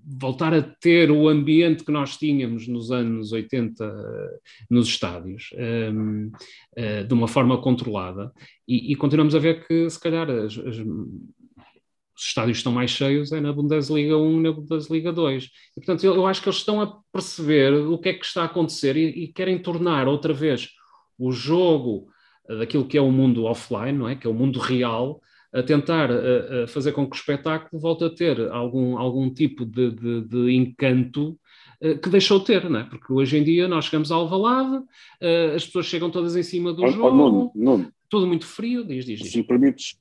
voltar 0.05 0.53
a 0.53 0.61
ter 0.61 1.09
o 1.09 1.27
ambiente 1.27 1.83
que 1.83 1.91
nós 1.91 2.15
tínhamos 2.15 2.67
nos 2.67 2.91
anos 2.91 3.31
80 3.31 4.39
nos 4.69 4.87
estádios, 4.87 5.49
uh, 5.53 6.31
eh, 6.75 7.03
de 7.03 7.13
uma 7.13 7.27
forma 7.27 7.59
controlada, 7.59 8.31
e, 8.67 8.91
e, 8.91 8.95
continuamos 8.95 9.33
a 9.33 9.39
ver 9.39 9.65
que, 9.65 9.89
se 9.89 9.99
calhar, 9.99 10.29
as, 10.29 10.57
as, 10.57 10.77
os 10.77 12.23
estádios 12.23 12.59
estão 12.59 12.71
mais 12.71 12.91
cheios 12.91 13.31
é 13.31 13.41
na 13.41 13.51
Bundesliga 13.51 14.15
1 14.17 14.41
na 14.41 14.51
Bundesliga 14.51 15.11
2. 15.11 15.43
E, 15.43 15.49
portanto, 15.75 16.03
eu, 16.03 16.15
eu, 16.15 16.27
acho 16.27 16.41
que 16.41 16.47
eles 16.47 16.59
estão 16.59 16.81
a 16.81 16.99
perceber 17.11 17.73
o 17.73 17.97
que 17.97 18.09
é 18.09 18.13
que 18.13 18.25
está 18.25 18.43
a 18.43 18.45
acontecer 18.45 18.95
e, 18.95 19.23
e 19.23 19.27
querem 19.33 19.57
tornar 19.59 20.07
outra 20.07 20.33
vez 20.33 20.69
o 21.17 21.31
jogo 21.31 22.07
daquilo 22.47 22.87
que 22.87 22.97
é 22.97 23.01
o 23.01 23.11
mundo 23.11 23.45
offline, 23.45 23.97
não 23.97 24.07
é? 24.07 24.15
que 24.15 24.27
é 24.27 24.29
o 24.29 24.33
mundo 24.33 24.59
real, 24.59 25.19
a 25.55 25.63
tentar 25.63 26.11
a, 26.11 26.63
a 26.63 26.67
fazer 26.67 26.91
com 26.91 27.09
que 27.09 27.15
o 27.15 27.19
espetáculo 27.19 27.81
volte 27.81 28.03
a 28.03 28.09
ter 28.09 28.51
algum, 28.51 28.97
algum 28.97 29.33
tipo 29.33 29.65
de, 29.65 29.89
de, 29.91 30.21
de 30.21 30.51
encanto 30.53 31.39
uh, 31.81 31.97
que 31.97 32.09
deixou 32.09 32.39
de 32.39 32.45
ter, 32.45 32.69
não 32.69 32.81
é? 32.81 32.83
Porque 32.83 33.13
hoje 33.13 33.37
em 33.37 33.43
dia 33.43 33.65
nós 33.65 33.85
chegamos 33.85 34.11
ao 34.11 34.21
Alvalade, 34.21 34.75
uh, 34.75 35.55
as 35.55 35.65
pessoas 35.65 35.85
chegam 35.85 36.11
todas 36.11 36.35
em 36.35 36.43
cima 36.43 36.73
do 36.73 36.83
oh, 36.83 36.91
jogo, 36.91 37.07
oh, 37.07 37.11
Nuno, 37.11 37.51
Nuno, 37.55 37.93
tudo 38.09 38.27
muito 38.27 38.45
frio, 38.45 38.83
diz, 38.83 39.05
diz, 39.05 39.19
diz. 39.19 39.31
Se 39.31 39.37
me 39.37 39.43
permites, 39.45 39.97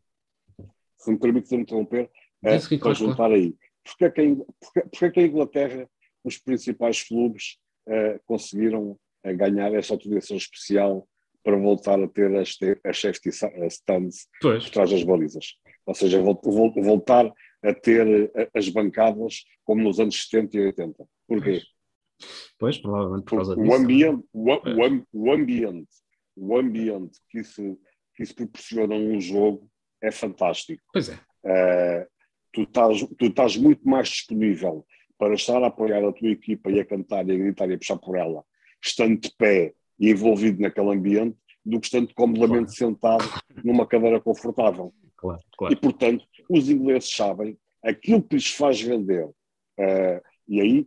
se 0.98 1.10
me 1.12 1.18
permites 1.18 1.52
interromper, 1.52 2.10
é, 2.42 2.58
para 2.78 2.92
juntar 2.92 3.14
claro. 3.14 3.34
aí. 3.34 3.54
Porquê 3.84 4.10
que, 4.10 4.22
em, 4.22 4.34
porquê, 4.34 4.80
porquê 4.90 5.10
que 5.12 5.20
em 5.20 5.26
Inglaterra 5.26 5.88
os 6.24 6.36
principais 6.36 7.02
clubes 7.04 7.58
uh, 7.86 8.18
conseguiram 8.26 8.98
ganhar 9.36 9.72
essa 9.72 9.94
autorização 9.94 10.36
especial 10.36 11.08
para 11.44 11.56
voltar 11.56 12.02
a 12.02 12.08
ter 12.08 12.34
as, 12.36 12.56
as 12.84 13.00
safety 13.00 13.28
stands 13.68 14.26
pois. 14.40 14.64
por 14.64 14.70
trás 14.72 14.90
das 14.90 15.04
balizas. 15.04 15.54
Ou 15.86 15.94
seja, 15.94 16.20
voltar 16.20 17.30
a 17.62 17.74
ter 17.74 18.32
as 18.54 18.68
bancadas 18.70 19.44
como 19.62 19.82
nos 19.82 20.00
anos 20.00 20.22
70 20.28 20.56
e 20.56 20.60
80. 20.66 21.04
Porquê? 21.28 21.62
Pois, 22.58 22.78
provavelmente 22.78 23.24
por 23.24 23.36
causa 23.36 23.54
disso. 23.54 23.68
O 23.68 23.74
ambiente, 23.74 24.24
o, 24.32 24.50
o, 24.52 25.06
o, 25.12 25.32
ambiente, 25.32 25.88
o 26.36 26.56
ambiente 26.56 27.18
que 27.28 27.40
isso, 27.40 27.78
que 28.14 28.22
isso 28.22 28.34
proporciona 28.34 28.98
num 28.98 29.20
jogo 29.20 29.70
é 30.02 30.10
fantástico. 30.10 30.82
Pois 30.92 31.10
é. 31.10 31.14
Uh, 31.44 32.06
tu, 32.52 32.62
estás, 32.62 33.06
tu 33.18 33.26
estás 33.26 33.56
muito 33.56 33.86
mais 33.86 34.08
disponível 34.08 34.86
para 35.18 35.34
estar 35.34 35.62
a 35.62 35.66
apoiar 35.66 36.04
a 36.04 36.12
tua 36.12 36.28
equipa 36.28 36.70
e 36.70 36.80
a 36.80 36.84
cantar 36.84 37.28
e 37.28 37.32
a 37.32 37.36
gritar 37.36 37.68
e 37.68 37.74
a 37.74 37.78
puxar 37.78 37.98
por 37.98 38.16
ela, 38.16 38.44
estando 38.82 39.20
de 39.20 39.30
pé 39.36 39.74
e 39.98 40.10
envolvido 40.10 40.60
naquele 40.60 40.90
ambiente, 40.90 41.36
do 41.64 41.80
que 41.80 41.86
estando 41.86 42.12
comodamente 42.14 42.74
sentado 42.74 43.24
numa 43.64 43.86
cadeira 43.86 44.20
confortável. 44.20 44.92
Claro, 45.16 45.40
claro. 45.56 45.72
E, 45.72 45.76
portanto, 45.76 46.24
os 46.50 46.68
ingleses 46.68 47.10
sabem 47.10 47.56
aquilo 47.82 48.22
que 48.22 48.36
lhes 48.36 48.50
faz 48.50 48.80
vender. 48.80 49.24
Uh, 49.24 50.20
e 50.46 50.60
aí 50.60 50.86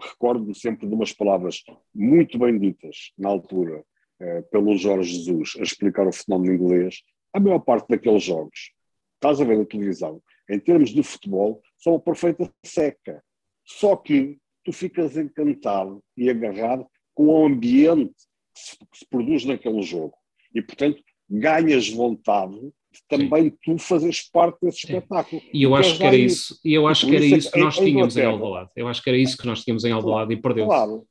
recordo-me 0.00 0.54
sempre 0.54 0.86
de 0.86 0.94
umas 0.94 1.12
palavras 1.12 1.62
muito 1.94 2.38
bem 2.38 2.58
ditas 2.58 3.12
na 3.18 3.28
altura 3.28 3.80
uh, 4.20 4.42
pelo 4.50 4.76
Jorge 4.76 5.14
Jesus 5.14 5.54
a 5.58 5.62
explicar 5.62 6.06
o 6.06 6.12
fenómeno 6.12 6.54
inglês. 6.54 7.02
A 7.32 7.40
maior 7.40 7.60
parte 7.60 7.88
daqueles 7.88 8.22
jogos, 8.22 8.72
estás 9.14 9.40
a 9.40 9.44
ver 9.44 9.58
na 9.58 9.64
televisão, 9.64 10.22
em 10.48 10.58
termos 10.58 10.90
de 10.90 11.02
futebol, 11.02 11.62
são 11.78 11.94
uma 11.94 12.00
perfeita 12.00 12.50
seca. 12.64 13.22
Só 13.64 13.96
que 13.96 14.38
tu 14.64 14.72
ficas 14.72 15.16
encantado 15.16 16.02
e 16.16 16.30
agarrado 16.30 16.86
com 17.14 17.26
o 17.26 17.46
ambiente 17.46 18.27
que 18.58 18.70
se, 18.70 18.76
se 19.00 19.06
produz 19.08 19.44
naquele 19.44 19.82
jogo. 19.82 20.14
E, 20.54 20.62
portanto, 20.62 21.02
ganhas 21.28 21.88
vontade 21.88 22.58
de 22.58 23.02
também 23.06 23.50
Sim. 23.50 23.58
tu 23.62 23.78
fazeres 23.78 24.28
parte 24.30 24.58
desse 24.62 24.78
espetáculo. 24.78 25.42
E 25.52 25.62
eu 25.62 25.74
acho 25.74 25.96
que 25.98 26.04
era 26.04 26.16
isso, 26.16 26.58
e 26.64 26.72
eu 26.72 26.86
acho 26.86 27.06
que 27.06 27.14
era 27.14 27.24
isso 27.24 27.50
que 27.50 27.60
nós 27.60 27.76
tínhamos 27.76 28.16
em 28.16 28.24
Alvalade. 28.24 28.70
Eu 28.74 28.88
acho 28.88 29.02
que 29.02 29.10
era 29.10 29.18
isso 29.18 29.36
que 29.36 29.46
nós 29.46 29.62
tínhamos 29.62 29.84
em 29.84 29.92
Alvalade 29.92 30.28
claro, 30.28 30.38
e 30.38 30.42
perdeu-se. 30.42 30.68
Claro. 30.68 31.06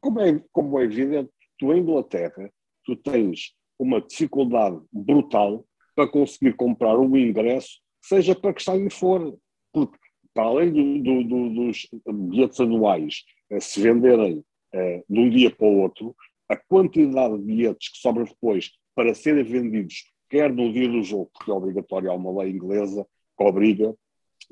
Como 0.00 0.20
é, 0.20 0.42
como 0.52 0.78
é 0.78 0.84
evidente, 0.84 1.30
tu 1.58 1.72
em 1.72 1.80
Inglaterra, 1.80 2.50
tu 2.84 2.94
tens 2.96 3.54
uma 3.78 4.00
dificuldade 4.00 4.78
brutal 4.92 5.64
para 5.94 6.06
conseguir 6.06 6.54
comprar 6.54 6.98
um 6.98 7.16
ingresso, 7.16 7.80
seja 8.02 8.34
para 8.34 8.52
que 8.52 8.60
estádio 8.60 8.90
for. 8.90 9.36
Porque, 9.72 9.98
para 10.32 10.44
além 10.44 10.70
do, 10.70 11.02
do, 11.02 11.24
do, 11.24 11.50
dos 11.50 11.88
bilhetes 12.06 12.60
anuais 12.60 13.24
eh, 13.50 13.60
se 13.60 13.80
venderem 13.80 14.42
eh, 14.72 15.02
de 15.08 15.18
um 15.18 15.30
dia 15.30 15.50
para 15.50 15.66
o 15.66 15.80
outro, 15.80 16.14
a 16.48 16.56
quantidade 16.56 17.36
de 17.38 17.44
bilhetes 17.44 17.90
que 17.90 17.98
sobra 17.98 18.24
depois 18.24 18.72
para 18.94 19.14
serem 19.14 19.44
vendidos, 19.44 20.10
quer 20.28 20.52
no 20.52 20.72
dia 20.72 20.88
do 20.88 21.02
jogo, 21.02 21.30
porque 21.34 21.50
é 21.50 21.54
obrigatório, 21.54 22.10
há 22.10 22.14
uma 22.14 22.42
lei 22.42 22.52
inglesa 22.52 23.06
que 23.36 23.44
obriga 23.44 23.94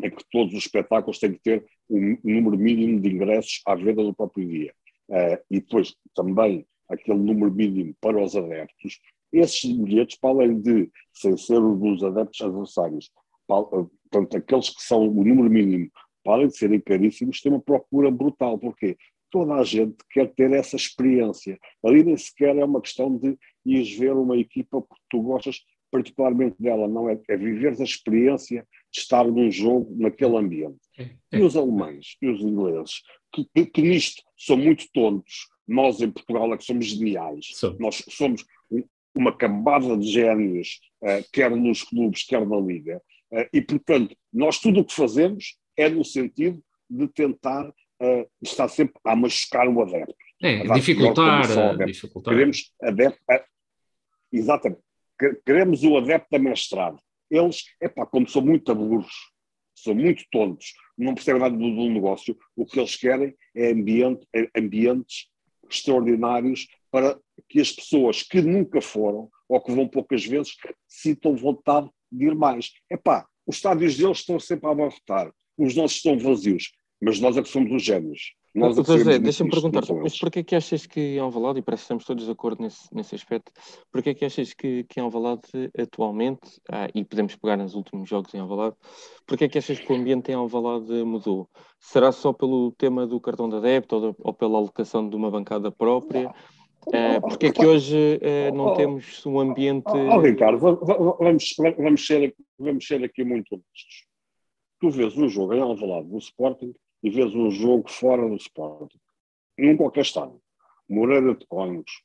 a 0.03 0.11
que 0.11 0.25
todos 0.31 0.55
os 0.55 0.65
espetáculos 0.65 1.19
têm 1.19 1.33
que 1.33 1.41
ter 1.41 1.65
um 1.89 2.19
número 2.23 2.59
mínimo 2.59 3.01
de 3.01 3.09
ingressos 3.09 3.61
à 3.67 3.75
venda 3.75 4.03
no 4.03 4.15
próprio 4.15 4.47
dia. 4.47 4.75
Uh, 5.09 5.39
e 5.51 5.61
depois 5.61 5.95
também 6.15 6.67
aquele 6.89 7.19
número 7.19 7.53
mínimo 7.53 7.95
para 8.01 8.23
os 8.23 8.35
adeptos. 8.35 9.01
Esses 9.33 9.71
bilhetes, 9.73 10.19
para 10.19 10.31
além 10.31 10.61
de, 10.61 10.91
sem 11.13 11.37
ser 11.37 11.59
os 11.59 11.79
dos 11.79 12.03
adeptos 12.03 12.41
adversários, 12.41 13.11
para, 13.47 13.61
uh, 13.61 13.91
portanto, 14.11 14.37
aqueles 14.37 14.71
que 14.71 14.83
são 14.83 15.09
o 15.09 15.25
número 15.25 15.51
mínimo, 15.51 15.91
para 16.23 16.35
além 16.35 16.49
de 16.49 16.57
serem 16.57 16.81
caríssimos, 16.81 17.41
têm 17.41 17.53
uma 17.53 17.61
procura 17.61 18.11
brutal. 18.11 18.59
Porquê? 18.59 18.97
Toda 19.35 19.55
a 19.55 19.65
gente 19.65 19.97
quer 20.13 20.33
ter 20.33 20.53
essa 20.53 20.77
experiência. 20.77 21.59
Ali 21.85 22.05
nem 22.05 22.17
sequer 22.17 22.57
é 22.57 22.65
uma 22.65 22.81
questão 22.81 23.19
de 23.19 23.37
ires 23.67 23.93
ver 23.99 24.13
uma 24.13 24.37
equipa 24.39 24.81
porque 24.81 25.03
tu 25.11 25.21
gostas 25.23 25.61
particularmente 25.91 26.55
dela, 26.57 26.87
não 26.87 27.11
é? 27.11 27.21
É 27.29 27.37
viver 27.37 27.75
a 27.81 27.83
experiência 27.83 28.65
de 28.93 29.01
estar 29.01 29.25
num 29.25 29.51
jogo 29.51 29.93
naquele 30.01 30.37
ambiente. 30.37 30.79
É, 30.97 31.03
é. 31.03 31.39
E 31.39 31.43
os 31.43 31.57
alemães 31.57 32.17
e 32.23 32.29
os 32.29 32.41
ingleses, 32.43 33.03
que, 33.33 33.45
que, 33.53 33.67
que, 33.67 33.83
nisto 33.83 34.23
são 34.39 34.57
muito 34.57 34.87
tontos, 34.95 35.49
nós 35.67 36.01
em 36.01 36.13
Portugal 36.13 36.55
é 36.55 36.57
que 36.57 36.65
somos 36.65 36.87
geniais, 36.87 37.47
nós 37.81 38.05
somos 38.11 38.45
uma 39.17 39.37
cambada 39.37 39.97
de 39.97 40.07
génios, 40.07 40.81
uh, 41.03 41.29
quer 41.33 41.51
nos 41.51 41.83
clubes, 41.83 42.25
quer 42.25 42.47
na 42.47 42.61
liga, 42.61 43.03
uh, 43.33 43.49
e 43.53 43.61
portanto, 43.61 44.17
nós 44.33 44.61
tudo 44.61 44.81
o 44.81 44.85
que 44.85 44.95
fazemos 44.95 45.57
é 45.77 45.89
no 45.89 46.05
sentido 46.05 46.63
de 46.89 47.09
tentar 47.09 47.73
uh, 48.03 48.29
está 48.43 48.69
sempre 48.69 48.95
a 49.05 49.17
machucar 49.17 49.69
o 49.69 49.83
adepto. 49.83 50.15
É, 50.43 50.63
dificultar, 50.75 51.51
adepto. 51.51 51.87
dificultar. 51.87 52.35
Queremos 52.35 52.73
adepto, 52.83 53.21
a, 53.31 53.45
exatamente, 54.33 54.83
queremos 55.45 55.83
o 55.83 55.97
adepto 55.97 56.37
amestrado. 56.37 56.99
Eles, 57.31 57.65
epá, 57.81 58.07
como 58.07 58.29
são 58.29 58.43
muito 58.43 58.75
burros, 58.75 59.33
são 59.75 59.95
muito 59.95 60.25
tontos, 60.31 60.75
não 60.97 61.15
percebem 61.15 61.41
nada 61.41 61.57
do, 61.57 61.75
do, 61.75 61.91
negócio, 61.91 62.37
o 62.57 62.65
que 62.65 62.79
eles 62.79 62.97
querem 62.97 63.35
é 63.55 63.71
ambiente, 63.71 64.27
é 64.35 64.49
ambientes 64.57 65.29
extraordinários 65.69 66.69
para 66.91 67.19
que 67.49 67.61
as 67.61 67.73
pessoas 67.73 68.23
que 68.23 68.41
nunca 68.41 68.81
foram 68.81 69.29
ou 69.49 69.61
que 69.61 69.73
vão 69.73 69.89
poucas 69.89 70.25
vezes 70.25 70.57
sintam 70.87 71.37
vontade 71.37 71.91
de 72.11 72.27
ir 72.27 72.35
mais. 72.35 72.73
Epá, 72.91 73.27
os 73.47 73.57
estádios 73.57 73.97
deles 73.97 74.19
estão 74.19 74.39
sempre 74.39 74.69
a 74.69 74.71
abarrotar, 74.71 75.33
os 75.59 75.75
nossos 75.75 75.97
estão 75.97 76.19
vazios 76.19 76.73
mas 77.05 77.21
nós 77.21 77.37
é 77.37 77.43
que 77.43 77.49
somos 77.49 77.71
os 77.71 77.83
génios. 77.83 78.35
Nós 78.55 78.79
é 78.79 78.83
José, 78.85 79.19
deixa-me 79.19 79.51
perguntar, 79.51 79.83
mas 80.01 80.19
porquê 80.19 80.43
que 80.43 80.55
achas 80.55 80.87
que 80.87 81.19
Alvalade, 81.19 81.59
e 81.59 81.63
parece 81.63 81.83
que 81.83 81.85
estamos 81.85 82.05
todos 82.05 82.25
de 82.25 82.31
acordo 82.31 82.63
nesse, 82.63 82.95
nesse 82.95 83.15
aspecto, 83.15 83.53
porquê 83.93 84.15
que 84.15 84.25
achas 84.25 84.55
que, 84.55 84.85
que 84.85 85.01
Alvalade 85.01 85.43
atualmente, 85.77 86.61
ah, 86.71 86.89
e 86.95 87.05
podemos 87.05 87.37
pegar 87.37 87.57
nos 87.57 87.75
últimos 87.75 88.09
jogos 88.09 88.33
em 88.33 88.39
Alvalade, 88.39 88.77
porquê 89.27 89.49
que 89.49 89.59
achas 89.59 89.79
que 89.79 89.93
o 89.93 89.97
ambiente 89.97 90.31
em 90.31 90.35
Alvalade 90.35 91.05
mudou? 91.05 91.49
Será 91.79 92.11
só 92.11 92.33
pelo 92.33 92.73
tema 92.73 93.07
do 93.07 93.21
cartão 93.21 93.49
de 93.49 93.57
adepto 93.57 93.97
ou, 93.97 94.17
ou 94.21 94.33
pela 94.33 94.57
alocação 94.57 95.09
de 95.09 95.17
uma 95.17 95.31
bancada 95.31 95.71
própria? 95.71 96.33
Porque 97.23 97.47
é 97.47 97.53
que 97.53 97.67
hoje 97.67 98.21
uh, 98.23 98.55
não 98.55 98.75
temos 98.75 99.25
um 99.27 99.41
ambiente... 99.41 99.91
Oh, 99.91 100.21
Ricardo, 100.21 100.59
vamos, 100.59 100.81
vamos, 101.59 102.07
ser, 102.07 102.35
vamos 102.59 102.87
ser 102.87 103.03
aqui 103.03 103.25
muito 103.25 103.55
honestos. 103.55 104.07
Tu 104.81 104.91
vês 104.91 105.17
um 105.17 105.29
jogo 105.29 105.55
em 105.55 105.61
Alvalade 105.61 106.09
do 106.09 106.19
Sporting 106.19 106.73
e 107.05 107.11
vês 107.11 107.35
um 107.35 107.51
jogo 107.51 107.91
fora 107.91 108.27
do 108.27 108.35
Sporting, 108.37 108.99
num 109.59 109.77
qualquer 109.77 110.01
estado, 110.01 110.41
Moreira 110.89 111.35
de 111.35 111.47
Cónigos, 111.47 112.03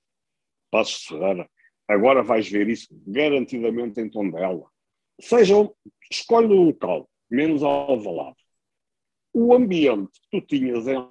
Passos 0.69 1.05
Ferreira, 1.05 1.49
agora 1.87 2.21
vais 2.21 2.49
ver 2.49 2.67
isso 2.67 2.89
garantidamente 3.07 4.01
em 4.01 4.09
Tondela. 4.09 4.69
Seja, 5.21 5.55
escolhe 6.11 6.53
um 6.53 6.65
local, 6.65 7.09
menos 7.31 7.63
Alvalade. 7.63 8.35
O 9.33 9.53
ambiente 9.53 10.19
que 10.29 10.41
tu 10.41 10.47
tinhas 10.47 10.85
em 10.85 11.09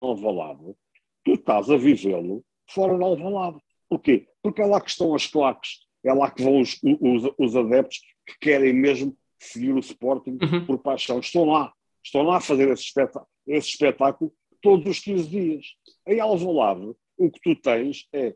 Alvalade, 0.00 0.74
tu 1.22 1.32
estás 1.34 1.70
a 1.70 1.76
vivê-lo 1.76 2.42
fora 2.70 2.96
de 2.96 3.04
Alvalade. 3.04 3.58
Porquê? 3.86 4.28
Porque 4.42 4.62
é 4.62 4.66
lá 4.66 4.80
que 4.80 4.90
estão 4.90 5.14
as 5.14 5.26
claques, 5.26 5.86
é 6.02 6.12
lá 6.12 6.30
que 6.30 6.42
vão 6.42 6.60
os, 6.60 6.80
os, 6.82 7.34
os 7.38 7.54
adeptos 7.54 8.00
que 8.26 8.38
querem 8.40 8.72
mesmo 8.72 9.14
seguir 9.38 9.74
o 9.74 9.78
Sporting 9.78 10.38
uhum. 10.42 10.64
por 10.64 10.78
paixão. 10.78 11.20
Estão 11.20 11.44
lá 11.44 11.72
estão 12.08 12.22
lá 12.22 12.38
a 12.38 12.40
fazer 12.40 12.68
esse 12.70 12.84
espetáculo, 12.84 13.26
esse 13.46 13.68
espetáculo 13.68 14.34
todos 14.60 14.86
os 14.86 14.98
15 15.00 15.28
dias. 15.28 15.66
Em 16.06 16.20
Alvalade, 16.20 16.94
o 17.16 17.30
que 17.30 17.40
tu 17.40 17.54
tens 17.54 18.06
é 18.12 18.34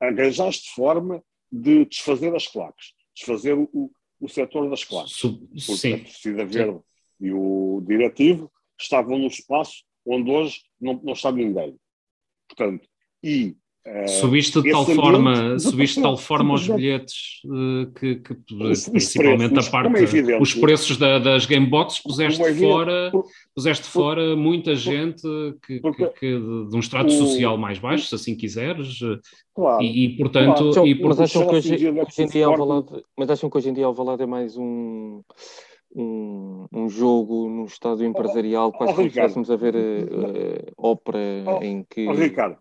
arranjaste 0.00 0.70
forma 0.74 1.22
de 1.50 1.84
desfazer 1.84 2.34
as 2.34 2.46
claques, 2.46 2.92
desfazer 3.14 3.54
o, 3.54 3.90
o 4.20 4.28
setor 4.28 4.68
das 4.68 4.84
claques. 4.84 5.20
Porque 5.20 5.60
Sim. 5.60 5.94
a 5.94 5.98
torcida 5.98 6.44
verde 6.44 6.78
Sim. 6.78 6.82
e 7.20 7.32
o 7.32 7.82
diretivo 7.86 8.52
estavam 8.80 9.18
no 9.18 9.26
espaço 9.26 9.84
onde 10.04 10.30
hoje 10.30 10.62
não, 10.80 10.94
não 11.02 11.12
está 11.12 11.30
ninguém. 11.30 11.78
Portanto, 12.48 12.88
e 13.22 13.56
subiste 14.06 14.62
de 14.62 14.70
tal 14.70 14.86
forma, 14.86 15.58
subiste 15.58 15.96
de 15.96 16.02
tal 16.02 16.16
forma 16.16 16.54
os 16.54 16.68
bilhetes 16.68 17.40
uh, 17.44 17.90
que, 17.92 18.16
que 18.16 18.36
os, 18.54 18.88
principalmente 18.88 19.58
os 19.58 19.68
preços, 19.68 19.68
a 19.68 19.70
parte, 19.70 19.96
é 19.96 20.02
evidente, 20.02 20.42
os 20.42 20.54
preços 20.54 20.96
da, 20.96 21.18
das 21.18 21.46
gameboxes 21.46 22.00
puseste 22.00 22.42
é 22.42 22.54
fora, 22.54 23.12
puseste 23.54 23.84
por, 23.84 23.90
fora 23.90 24.36
muita 24.36 24.76
gente 24.76 25.22
que, 25.66 25.80
que, 25.80 26.06
que, 26.10 26.38
de 26.38 26.76
um 26.76 26.78
extrato 26.78 27.08
o, 27.08 27.16
social 27.16 27.58
mais 27.58 27.78
baixo, 27.78 28.06
se 28.06 28.14
assim 28.14 28.36
quiseres, 28.36 28.98
claro, 29.54 29.82
e, 29.82 30.04
e, 30.04 30.16
portanto, 30.16 30.70
claro. 30.72 30.86
e, 30.86 31.02
mas 31.02 31.20
acham 31.20 31.46
que 31.48 31.54
hoje, 31.56 31.74
hoje 31.74 32.22
em 32.22 32.26
dia 32.26 32.46
Alvalade, 32.46 33.04
mas 33.18 33.30
acham 33.30 33.50
que 33.50 33.58
hoje 33.58 33.68
em 33.70 33.74
dia 33.74 33.86
Alvalade 33.86 34.22
é 34.22 34.26
mais 34.26 34.56
um 34.56 35.22
um, 35.94 36.66
um 36.72 36.88
jogo 36.88 37.48
no 37.48 37.64
estádio 37.64 38.06
empresarial, 38.06 38.72
quase 38.72 38.92
oh, 38.92 38.96
como 38.96 39.10
se 39.10 39.18
estivéssemos 39.18 39.50
a 39.50 39.56
ver 39.56 39.74
uh, 39.74 40.72
ópera 40.78 41.18
oh, 41.46 41.62
em 41.62 41.84
que. 41.84 42.08
Oh, 42.08 42.12
Ricardo, 42.12 42.56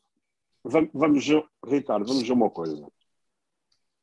vamos, 0.64 1.26
Ricardo, 1.66 2.06
vamos 2.06 2.24
ver 2.24 2.34
uma 2.34 2.50
coisa. 2.50 2.88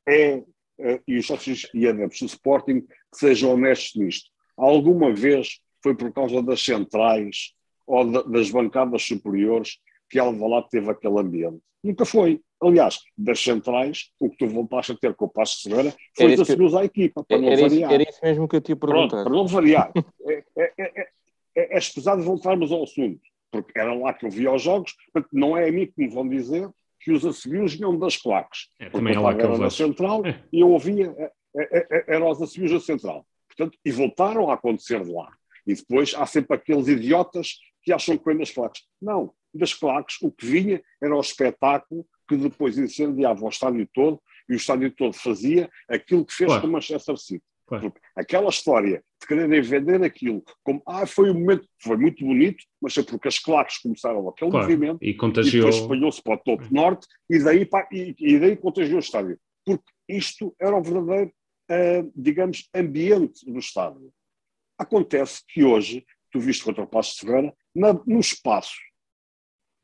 É, 0.09 0.43
é, 0.81 1.01
e 1.07 1.19
os 1.19 1.27
sócios 1.27 1.69
e 1.75 1.87
adeptos 1.87 2.21
do 2.21 2.27
Sporting 2.27 2.81
que 2.81 3.19
sejam 3.19 3.53
honestos 3.55 4.01
nisto. 4.01 4.31
Alguma 4.57 5.13
vez 5.13 5.61
foi 5.83 5.95
por 5.95 6.13
causa 6.13 6.43
das 6.43 6.61
centrais 6.63 7.55
ou 7.87 8.05
das 8.25 8.51
bancadas 8.51 9.03
superiores 9.03 9.79
que 10.09 10.19
Alvalade 10.19 10.69
teve 10.71 10.91
aquele 10.91 11.19
ambiente? 11.19 11.61
Nunca 11.83 12.05
foi. 12.05 12.41
Aliás, 12.61 12.99
das 13.17 13.41
centrais, 13.41 14.11
o 14.19 14.29
que 14.29 14.37
tu 14.37 14.49
voltaste 14.49 14.93
a 14.93 14.97
ter 14.97 15.15
com 15.15 15.27
o 15.27 15.29
Passo 15.29 15.57
de 15.57 15.63
Segura 15.63 15.95
foi 16.17 16.35
de 16.35 16.43
assumir 16.43 16.77
à 16.77 16.85
equipa, 16.85 17.23
para 17.23 17.37
era, 17.37 17.47
não 17.47 17.69
variar. 17.69 17.71
Isso, 17.71 17.95
era 17.95 18.03
isso 18.03 18.19
mesmo 18.23 18.49
que 18.49 18.57
eu 18.57 18.61
te 18.61 18.71
ia 18.71 18.77
perguntar. 18.77 19.09
Pronto, 19.09 19.25
para 19.25 19.33
não 19.33 19.47
variar. 19.47 19.93
é, 20.27 20.45
é, 20.57 20.73
é, 20.79 21.09
é, 21.55 21.77
é 21.77 21.79
escusado 21.79 22.23
voltarmos 22.23 22.73
ao 22.73 22.83
assunto, 22.83 23.21
porque 23.51 23.79
era 23.79 23.95
lá 23.95 24.13
que 24.13 24.27
eu 24.27 24.31
via 24.31 24.53
os 24.53 24.63
jogos, 24.63 24.95
portanto, 25.13 25.31
não 25.33 25.57
é 25.57 25.69
a 25.69 25.73
mim 25.73 25.87
que 25.87 25.95
me 25.97 26.09
vão 26.09 26.29
dizer 26.29 26.69
que 27.01 27.13
os 27.13 27.25
assobios 27.25 27.75
vinham 27.75 27.99
das 27.99 28.17
claques. 28.17 28.69
É, 28.79 28.91
também 28.91 29.15
é 29.15 29.19
lá 29.19 29.35
que 29.35 29.43
eu 29.43 29.47
era 29.47 29.59
na 29.59 29.71
central 29.71 30.25
é. 30.27 30.43
e 30.53 30.61
eu 30.61 30.71
ouvia, 30.71 31.15
é, 31.57 31.89
é, 31.91 32.05
eram 32.15 32.31
os 32.31 32.41
assobios 32.43 32.73
da 32.73 32.81
central. 32.81 33.27
Portanto, 33.49 33.79
e 33.85 33.91
voltaram 33.91 34.51
a 34.51 34.55
acontecer 34.55 35.03
de 35.03 35.11
lá. 35.11 35.33
E 35.67 35.75
depois 35.75 36.15
há 36.15 36.27
sempre 36.27 36.57
aqueles 36.57 36.89
idiotas 36.89 37.59
que 37.83 37.93
acham 37.93 38.17
que 38.17 38.25
vem 38.25 38.39
das 38.39 38.51
claques. 38.51 38.83
Não, 39.01 39.33
das 39.53 39.75
claques 39.75 40.17
o 40.23 40.31
que 40.31 40.47
vinha 40.47 40.83
era 41.03 41.17
o 41.17 41.21
espetáculo 41.21 42.07
que 42.29 42.37
depois 42.37 42.77
incendiava 42.77 43.45
o 43.45 43.49
estádio 43.49 43.89
todo 43.93 44.21
e 44.49 44.55
o 44.55 44.57
estádio 44.57 44.91
todo 44.91 45.15
fazia 45.15 45.71
aquilo 45.89 46.25
que 46.25 46.35
fez 46.35 46.49
claro. 46.49 46.63
com 46.63 46.69
Manchester 46.69 47.17
City. 47.17 47.45
Claro. 47.69 47.93
Aquela 48.17 48.49
história 48.49 49.05
de 49.21 49.27
quererem 49.27 49.61
vender 49.61 50.03
aquilo 50.03 50.43
como 50.65 50.83
ah, 50.87 51.07
foi 51.07 51.31
um 51.31 51.35
momento, 51.35 51.69
foi 51.83 51.97
muito 51.99 52.25
bonito, 52.25 52.65
mas 52.81 52.97
é 52.97 53.03
porque 53.03 53.29
as 53.29 53.39
claques 53.39 53.79
começaram 53.79 54.27
aquele 54.29 54.51
claro. 54.51 54.67
movimento 54.67 54.99
e, 55.03 55.15
contagiou... 55.15 55.69
e 55.69 55.71
espalhou-se 55.71 56.23
para 56.23 56.35
o 56.35 56.39
topo 56.39 56.67
norte 56.73 57.07
e 57.29 57.39
daí, 57.39 57.67
para, 57.67 57.87
e, 57.93 58.15
e 58.19 58.39
daí 58.39 58.57
contagiou 58.57 58.97
o 58.97 59.01
estádio. 59.01 59.39
Porque 59.65 59.85
isto 60.09 60.55
era 60.59 60.75
um 60.75 60.83
verdadeiro, 60.83 61.31
uh, 61.71 62.13
digamos, 62.17 62.69
ambiente 62.75 63.45
do 63.45 63.59
estádio. 63.59 64.11
Acontece 64.79 65.43
que 65.47 65.63
hoje, 65.63 66.07
tu 66.33 66.41
viste 66.41 66.65
contra 66.65 66.85
o 66.85 66.87
Passo 66.87 67.15
de 67.15 67.27
Ferreira, 67.27 67.55
na, 67.75 67.93
no 68.07 68.21
espaço 68.21 68.79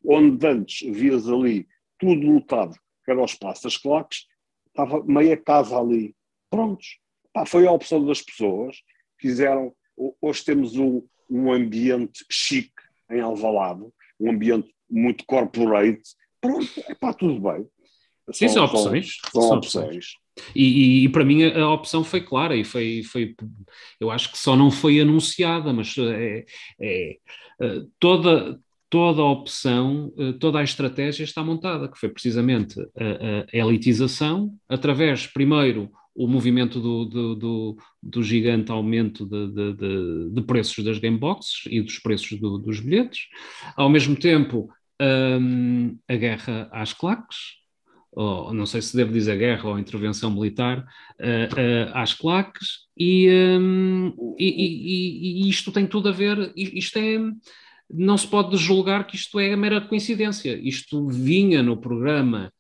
onde 0.07 0.47
antes 0.47 0.89
vias 0.95 1.29
ali 1.29 1.67
tudo 1.99 2.27
lotado, 2.27 2.75
que 3.05 3.11
era 3.11 3.21
o 3.21 3.25
espaço 3.25 3.65
das 3.65 3.77
claques, 3.77 4.27
estava 4.69 5.03
meia 5.05 5.37
casa 5.37 5.79
ali. 5.79 6.15
Prontos. 6.51 6.99
Pá, 7.35 7.45
foi 7.45 7.67
a 7.67 7.73
opção 7.73 8.07
das 8.07 8.23
pessoas. 8.23 8.77
Fizeram. 9.21 9.75
Hoje 10.23 10.45
temos 10.45 10.77
um, 10.77 11.03
um 11.29 11.53
ambiente 11.53 12.25
chique 12.31 12.73
em 13.11 13.21
Alvalade, 13.21 13.83
um 14.19 14.31
ambiente 14.31 14.73
muito 14.89 15.25
corporate. 15.27 16.03
Pronto, 16.41 16.71
é 16.89 16.95
pá, 16.95 17.13
tudo 17.13 17.41
bem. 17.41 17.67
Sim, 18.33 18.49
são, 18.49 18.67
são 18.67 18.77
opções. 18.77 19.19
São, 19.33 19.43
são 19.43 19.57
opções. 19.59 19.85
opções. 19.85 20.07
E, 20.55 20.63
e, 20.63 21.05
e, 21.05 21.09
para 21.09 21.25
mim 21.25 21.45
a, 21.45 21.71
opção 21.71 22.03
foi 22.03 22.21
clara 22.21 22.57
e 22.57 22.65
foi, 22.65 23.03
foi, 23.05 23.35
eu 24.01 24.11
acho 24.11 24.33
que 24.33 24.39
só 24.39 24.57
não 24.57 24.71
foi 24.71 25.01
anunciada, 25.01 25.73
mas 25.73 25.95
é, 25.99 26.45
é, 26.81 27.17
é 27.61 27.81
toda, 28.01 28.59
toda 28.91 29.23
a 29.23 29.31
opção, 29.31 30.13
eh, 30.19 30.33
toda 30.41 30.59
a 30.59 30.65
estratégia 30.65 31.23
está 31.23 31.45
montada, 31.45 31.89
que 31.89 31.99
foi 31.99 32.09
precisamente 32.09 32.81
a, 32.81 33.47
a 33.53 33.57
elitização, 33.57 34.53
através, 34.69 35.27
primeiro, 35.27 35.89
o 36.15 36.29
movimento 36.29 36.81
do, 36.81 37.05
do, 37.05 37.35
do, 37.35 37.77
do 38.03 38.23
gigante 38.23 38.71
aumento 38.71 39.27
de, 39.27 39.49
de, 39.49 39.73
de, 39.75 40.31
de, 40.31 40.43
preços 40.43 40.85
das 40.85 40.99
gameboxes 40.99 41.63
e 41.67 41.81
dos 41.81 41.99
preços 41.99 42.39
do, 42.39 42.59
dos 42.59 42.81
bilhetes, 42.81 43.23
ao 43.77 43.89
mesmo 43.89 44.15
tempo 44.15 44.71
um, 45.03 45.99
a 46.09 46.15
guerra 46.15 46.69
às 46.73 46.93
claques, 46.93 47.65
ou 48.13 48.55
não 48.55 48.65
sei 48.65 48.81
se 48.81 48.97
devo 48.97 49.13
dizer 49.13 49.37
guerra 49.37 49.69
ou 49.69 49.79
intervenção 49.79 50.31
militar, 50.31 50.79
uh, 50.79 51.55
uh, 51.55 51.91
às 51.95 52.15
claques, 52.15 52.85
e, 52.97 53.29
um, 53.59 54.37
e, 54.39 54.47
e, 54.47 55.47
e, 55.47 55.49
isto 55.49 55.73
tem 55.73 55.85
tudo 55.85 56.09
a 56.09 56.13
ver, 56.13 56.53
isto 56.55 56.97
é, 56.97 57.19
não 57.91 58.17
se 58.17 58.29
pode 58.29 58.57
julgar 58.57 59.05
que 59.05 59.17
isto 59.17 59.41
é 59.41 59.57
mera 59.57 59.81
coincidência, 59.81 60.57
isto 60.63 61.09
vinha 61.09 61.61
no 61.61 61.77
programa 61.77 62.53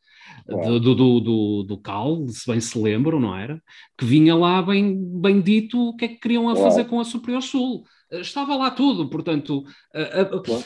do, 0.46 0.80
do, 0.80 1.20
do, 1.20 1.62
do, 1.62 1.78
Cal, 1.78 2.26
se 2.28 2.50
bem 2.50 2.60
se 2.60 2.78
lembram, 2.78 3.18
não 3.18 3.36
era? 3.36 3.62
Que 3.96 4.04
vinha 4.04 4.34
lá 4.34 4.60
bem, 4.60 4.96
bem 5.20 5.40
dito 5.40 5.88
o 5.88 5.96
que 5.96 6.04
é 6.04 6.08
que 6.08 6.18
queriam 6.18 6.48
a 6.48 6.56
fazer 6.56 6.84
com 6.84 7.00
a 7.00 7.04
Superior 7.04 7.42
Sul. 7.42 7.84
Estava 8.12 8.54
lá 8.54 8.70
tudo, 8.70 9.08
portanto, 9.08 9.64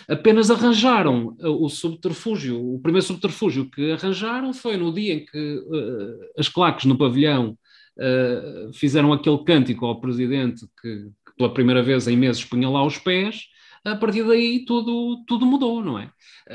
apenas 0.09 0.51
arranjaram 0.51 1.37
o 1.41 1.69
subterfúgio, 1.69 2.75
o 2.75 2.81
primeiro 2.81 3.07
subterfúgio 3.07 3.71
que 3.71 3.93
arranjaram 3.93 4.53
foi 4.53 4.77
no 4.77 4.93
dia 4.93 5.15
em 5.15 5.25
que 5.25 5.57
uh, 5.57 6.19
as 6.37 6.49
claques 6.49 6.85
no 6.85 6.99
pavilhão 6.99 7.57
uh, 7.97 8.73
fizeram 8.75 9.13
aquele 9.13 9.39
cântico 9.45 9.87
ao 9.87 10.01
presidente 10.01 10.67
que, 10.83 11.05
que, 11.05 11.37
pela 11.39 11.55
primeira 11.55 11.83
vez 11.83 12.07
em 12.07 12.17
meses 12.17 12.45
punha 12.45 12.69
lá 12.69 12.85
os 12.85 12.99
pés, 12.99 13.45
a 13.85 13.97
partir 13.97 14.25
daí 14.25 14.65
tudo, 14.67 15.25
tudo 15.27 15.47
mudou, 15.47 15.83
não 15.83 15.99
é? 15.99 16.11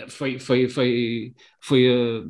Foi, 0.09 0.37
foi, 0.37 0.67
foi, 0.67 1.33
foi, 1.59 1.89
uh, 1.89 2.29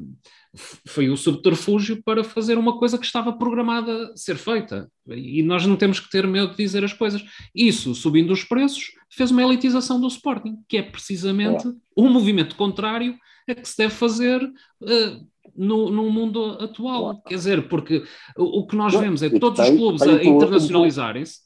foi 0.88 1.10
o 1.10 1.18
subterfúgio 1.18 2.02
para 2.04 2.24
fazer 2.24 2.58
uma 2.58 2.78
coisa 2.78 2.98
que 2.98 3.06
estava 3.06 3.34
programada 3.34 4.12
a 4.12 4.18
ser 4.18 4.36
feita. 4.36 4.90
E 5.08 5.42
nós 5.42 5.66
não 5.66 5.76
temos 5.76 6.00
que 6.00 6.10
ter 6.10 6.28
medo 6.28 6.52
de 6.52 6.58
dizer 6.58 6.84
as 6.84 6.94
coisas. 6.94 7.24
Isso, 7.56 7.96
subindo 7.96 8.32
os 8.32 8.44
preços, 8.44 8.92
fez 9.10 9.32
uma 9.32 9.42
elitização 9.42 10.00
do 10.00 10.08
Sporting, 10.08 10.58
que 10.68 10.78
é 10.78 10.84
precisamente 10.84 11.68
o 11.96 12.04
um 12.04 12.10
movimento 12.10 12.56
contrário 12.56 13.18
a 13.50 13.56
que 13.56 13.68
se 13.68 13.78
deve 13.78 13.94
fazer 13.94 14.42
uh, 14.44 15.28
no, 15.56 15.90
no, 15.90 16.10
mundo 16.10 16.58
atual. 16.60 17.22
Quer 17.24 17.36
dizer, 17.36 17.68
porque 17.68 18.04
o, 18.38 18.60
o 18.60 18.68
que 18.68 18.76
nós 18.76 18.94
vemos 18.94 19.24
é 19.24 19.30
todos 19.30 19.60
os 19.60 19.70
clubes 19.70 20.02
a 20.04 20.24
internacionalizarem-se, 20.24 21.42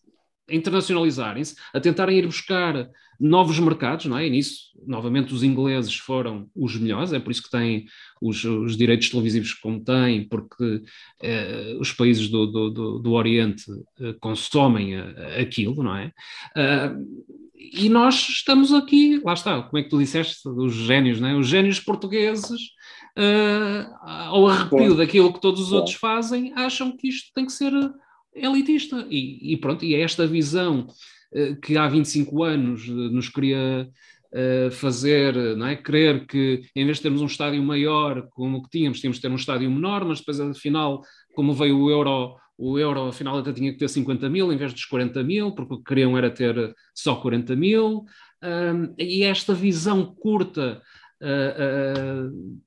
internacionalizarem-se, 0.50 1.56
a 1.74 1.80
tentarem 1.80 2.18
ir 2.18 2.26
buscar 2.26 2.90
novos 3.20 3.60
mercados, 3.60 4.06
não 4.06 4.18
é? 4.18 4.28
E 4.28 4.30
nisso, 4.30 4.72
novamente, 4.86 5.34
os 5.34 5.44
ingleses 5.44 5.96
foram 5.96 6.48
os 6.56 6.76
melhores, 6.78 7.14
é 7.14 7.20
por 7.20 7.32
isso 7.32 7.44
que 7.44 7.50
têm 7.50 7.86
os, 8.22 8.44
os 8.44 8.78
direitos 8.78 9.10
televisivos 9.10 9.54
como 9.54 9.84
têm, 9.84 10.28
porque 10.28 10.84
eh, 11.22 11.76
os 11.80 11.92
países 11.92 12.30
do, 12.30 12.46
do, 12.46 12.70
do, 12.70 13.00
do 13.00 13.12
Oriente 13.14 13.66
eh, 14.00 14.16
consomem 14.20 14.96
a, 14.96 15.40
aquilo, 15.42 15.82
não 15.84 15.96
é? 15.96 16.14
Uh, 16.56 17.38
e 17.56 17.90
nós 17.90 18.16
estamos 18.30 18.72
aqui, 18.72 19.20
lá 19.24 19.34
está, 19.34 19.64
como 19.64 19.80
é 19.80 19.84
que 19.84 19.90
tu 19.90 19.98
disseste, 19.98 20.48
os 20.48 20.74
génios, 20.74 21.20
não 21.20 21.28
é? 21.28 21.36
Os 21.36 21.48
génios 21.48 21.80
portugueses, 21.80 22.62
uh, 23.18 23.96
ao 24.04 24.48
arrepio 24.48 24.96
daquilo 24.96 25.34
que 25.34 25.42
todos 25.42 25.60
os 25.62 25.72
outros 25.72 25.96
fazem, 25.96 26.54
acham 26.56 26.96
que 26.96 27.08
isto 27.08 27.32
tem 27.34 27.48
que 27.48 27.52
ser 27.52 27.74
elitista. 28.44 29.06
E, 29.10 29.54
e 29.54 29.58
pronto, 29.58 29.84
e 29.86 29.96
é 29.96 30.02
esta 30.02 30.26
visão 30.28 30.88
uh, 31.34 31.56
que 31.62 31.78
há 31.78 31.88
25 31.88 32.44
anos 32.44 32.88
uh, 32.88 32.94
nos 32.94 33.30
queria 33.30 33.90
uh, 34.34 34.72
fazer, 34.72 35.36
não 35.56 35.68
é? 35.68 35.76
Crer 35.76 36.26
que 36.26 36.64
em 36.76 36.86
vez 36.86 36.98
de 36.98 37.04
termos 37.04 37.22
um 37.22 37.26
estádio 37.26 37.62
maior 37.64 38.28
como 38.30 38.58
o 38.58 38.64
que 38.64 38.70
tínhamos, 38.70 39.00
tínhamos 39.00 39.18
de 39.18 39.22
ter 39.22 39.32
um 39.32 39.36
estádio 39.36 39.70
menor, 39.70 40.06
mas 40.06 40.20
depois 40.20 40.40
afinal, 40.40 41.02
como 41.36 41.54
veio 41.54 41.78
o 41.80 41.90
Euro, 41.90 42.36
o 42.58 42.80
Euro 42.80 43.08
afinal 43.08 43.38
até 43.38 43.54
tinha 43.54 43.72
que 43.72 43.78
ter 43.78 43.88
50 43.88 44.30
mil 44.30 44.52
em 44.52 44.58
vez 44.58 44.74
dos 44.74 44.86
40 44.86 45.24
mil, 45.24 45.52
porque 45.52 45.74
o 45.76 45.78
que 45.78 45.84
queriam 45.84 46.18
era 46.18 46.30
ter 46.30 46.76
só 46.94 47.16
40 47.16 47.56
mil. 47.56 48.06
e 48.98 49.24
esta 49.24 49.54
visão 49.54 50.06
curta 50.16 50.82
uh, 51.22 52.58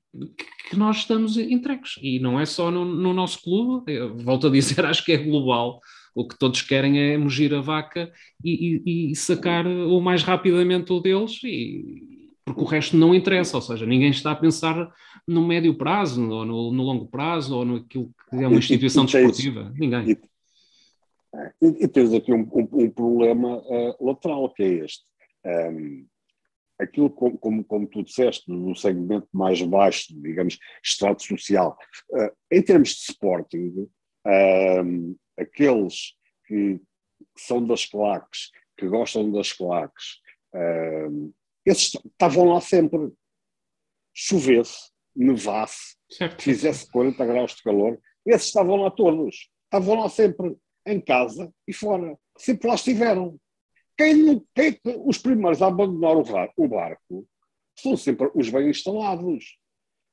que 0.69 0.75
nós 0.75 0.97
estamos 0.97 1.37
entregues. 1.37 1.95
E 2.01 2.19
não 2.19 2.39
é 2.39 2.45
só 2.45 2.69
no, 2.69 2.85
no 2.85 3.13
nosso 3.13 3.41
clube, 3.41 3.93
eu 3.93 4.17
volto 4.17 4.47
a 4.47 4.49
dizer, 4.49 4.83
acho 4.85 5.03
que 5.03 5.13
é 5.13 5.17
global. 5.17 5.79
O 6.13 6.27
que 6.27 6.37
todos 6.37 6.61
querem 6.61 6.99
é 6.99 7.17
mugir 7.17 7.53
a 7.53 7.61
vaca 7.61 8.11
e, 8.43 8.81
e, 8.85 9.11
e 9.11 9.15
sacar 9.15 9.65
o 9.65 10.01
mais 10.01 10.23
rapidamente 10.23 10.91
o 10.91 10.99
deles, 10.99 11.39
e, 11.43 12.29
porque 12.43 12.61
o 12.61 12.65
resto 12.65 12.97
não 12.97 13.15
interessa, 13.15 13.55
ou 13.55 13.61
seja, 13.61 13.85
ninguém 13.85 14.09
está 14.09 14.31
a 14.31 14.35
pensar 14.35 14.91
no 15.25 15.47
médio 15.47 15.73
prazo, 15.73 16.29
ou 16.29 16.45
no, 16.45 16.73
no 16.73 16.83
longo 16.83 17.07
prazo, 17.07 17.55
ou 17.55 17.63
naquilo 17.63 18.11
que 18.29 18.35
é 18.35 18.47
uma 18.47 18.57
instituição 18.57 19.05
desportiva. 19.05 19.71
Ninguém. 19.73 20.17
E, 21.61 21.87
tens 21.87 22.13
aqui 22.13 22.33
um, 22.33 22.41
um, 22.41 22.67
um 22.73 22.89
problema 22.89 23.59
uh, 23.59 24.05
lateral, 24.05 24.49
que 24.53 24.63
é 24.63 24.67
este. 24.83 25.05
Um, 25.45 26.05
aquilo 26.81 27.09
como, 27.09 27.37
como, 27.37 27.63
como, 27.63 27.87
tu 27.87 28.03
disseste, 28.03 28.49
no 28.49 28.75
segmento 28.75 29.27
mais 29.31 29.61
baixo, 29.61 30.07
digamos, 30.21 30.57
estrato 30.83 31.23
social. 31.23 31.77
Uh, 32.09 32.31
em 32.51 32.61
termos 32.61 32.89
de 32.89 33.11
Sporting, 33.11 33.87
uh, 34.25 35.19
aqueles 35.37 36.15
que, 36.47 36.81
são 37.37 37.65
das 37.65 37.85
claques, 37.85 38.51
que 38.77 38.87
gostam 38.87 39.31
das 39.31 39.53
claques, 39.53 40.19
uh, 40.55 41.33
esses 41.65 41.93
estavam 41.93 42.45
lá 42.45 42.59
sempre. 42.59 43.11
Chovesse, 44.13 44.91
nevasse, 45.15 45.95
certo. 46.09 46.41
fizesse 46.41 46.91
40 46.91 47.25
graus 47.25 47.55
de 47.55 47.63
calor, 47.63 47.97
esses 48.25 48.47
estavam 48.47 48.75
lá 48.75 48.91
todos. 48.91 49.49
Estavam 49.63 50.01
lá 50.01 50.09
sempre, 50.09 50.57
em 50.85 50.99
casa 50.99 51.51
e 51.67 51.73
fora. 51.73 52.17
Sempre 52.37 52.67
lá 52.67 52.75
estiveram. 52.75 53.39
Quem, 54.01 54.43
quem, 54.55 54.79
os 55.05 55.19
primeiros 55.19 55.61
a 55.61 55.67
abandonar 55.67 56.17
o, 56.17 56.23
o 56.57 56.67
barco 56.67 57.27
são 57.77 57.95
sempre 57.95 58.31
os 58.33 58.49
bem 58.49 58.71
instalados. 58.71 59.59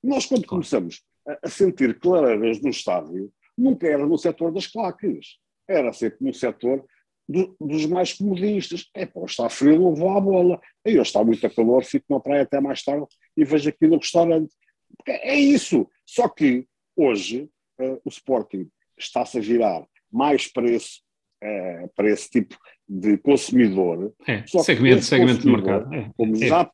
Nós, 0.04 0.26
quando 0.26 0.46
começamos 0.46 1.02
a, 1.26 1.38
a 1.46 1.48
sentir 1.48 1.98
clareiras 1.98 2.60
no 2.60 2.68
estádio, 2.68 3.32
nunca 3.56 3.86
era 3.88 4.04
no 4.06 4.18
setor 4.18 4.52
das 4.52 4.66
claques, 4.66 5.38
era 5.66 5.90
sempre 5.94 6.18
no 6.20 6.34
setor 6.34 6.84
do, 7.26 7.56
dos 7.58 7.86
mais 7.86 8.12
comodistas. 8.12 8.90
É, 8.92 9.06
pô, 9.06 9.24
está 9.24 9.48
frio, 9.48 9.80
não 9.80 9.94
vou 9.94 10.10
à 10.10 10.20
bola. 10.20 10.60
Aí 10.84 10.98
está 10.98 11.24
muito 11.24 11.46
a 11.46 11.50
calor, 11.50 11.82
fico 11.82 12.04
na 12.10 12.20
praia 12.20 12.42
até 12.42 12.60
mais 12.60 12.82
tarde 12.82 13.06
e 13.34 13.42
vejo 13.42 13.70
aqui 13.70 13.86
no 13.86 13.96
restaurante. 13.96 14.54
Porque 14.98 15.12
é 15.12 15.34
isso. 15.34 15.88
Só 16.04 16.28
que 16.28 16.68
hoje 16.94 17.48
uh, 17.80 17.98
o 18.04 18.10
Sporting 18.10 18.68
está-se 18.98 19.38
a 19.38 19.40
virar 19.40 19.86
mais 20.12 20.46
para 20.46 20.70
esse, 20.70 21.00
uh, 21.42 21.88
para 21.94 22.10
esse 22.10 22.28
tipo 22.30 22.56
de 22.88 23.18
consumidor. 23.18 24.14
É, 24.26 24.44
segmento, 24.46 25.02
segmento 25.02 25.40
de 25.40 25.50
mercado. 25.50 25.94
É, 25.94 26.10
como 26.16 26.34
é. 26.36 26.46
Já, 26.46 26.70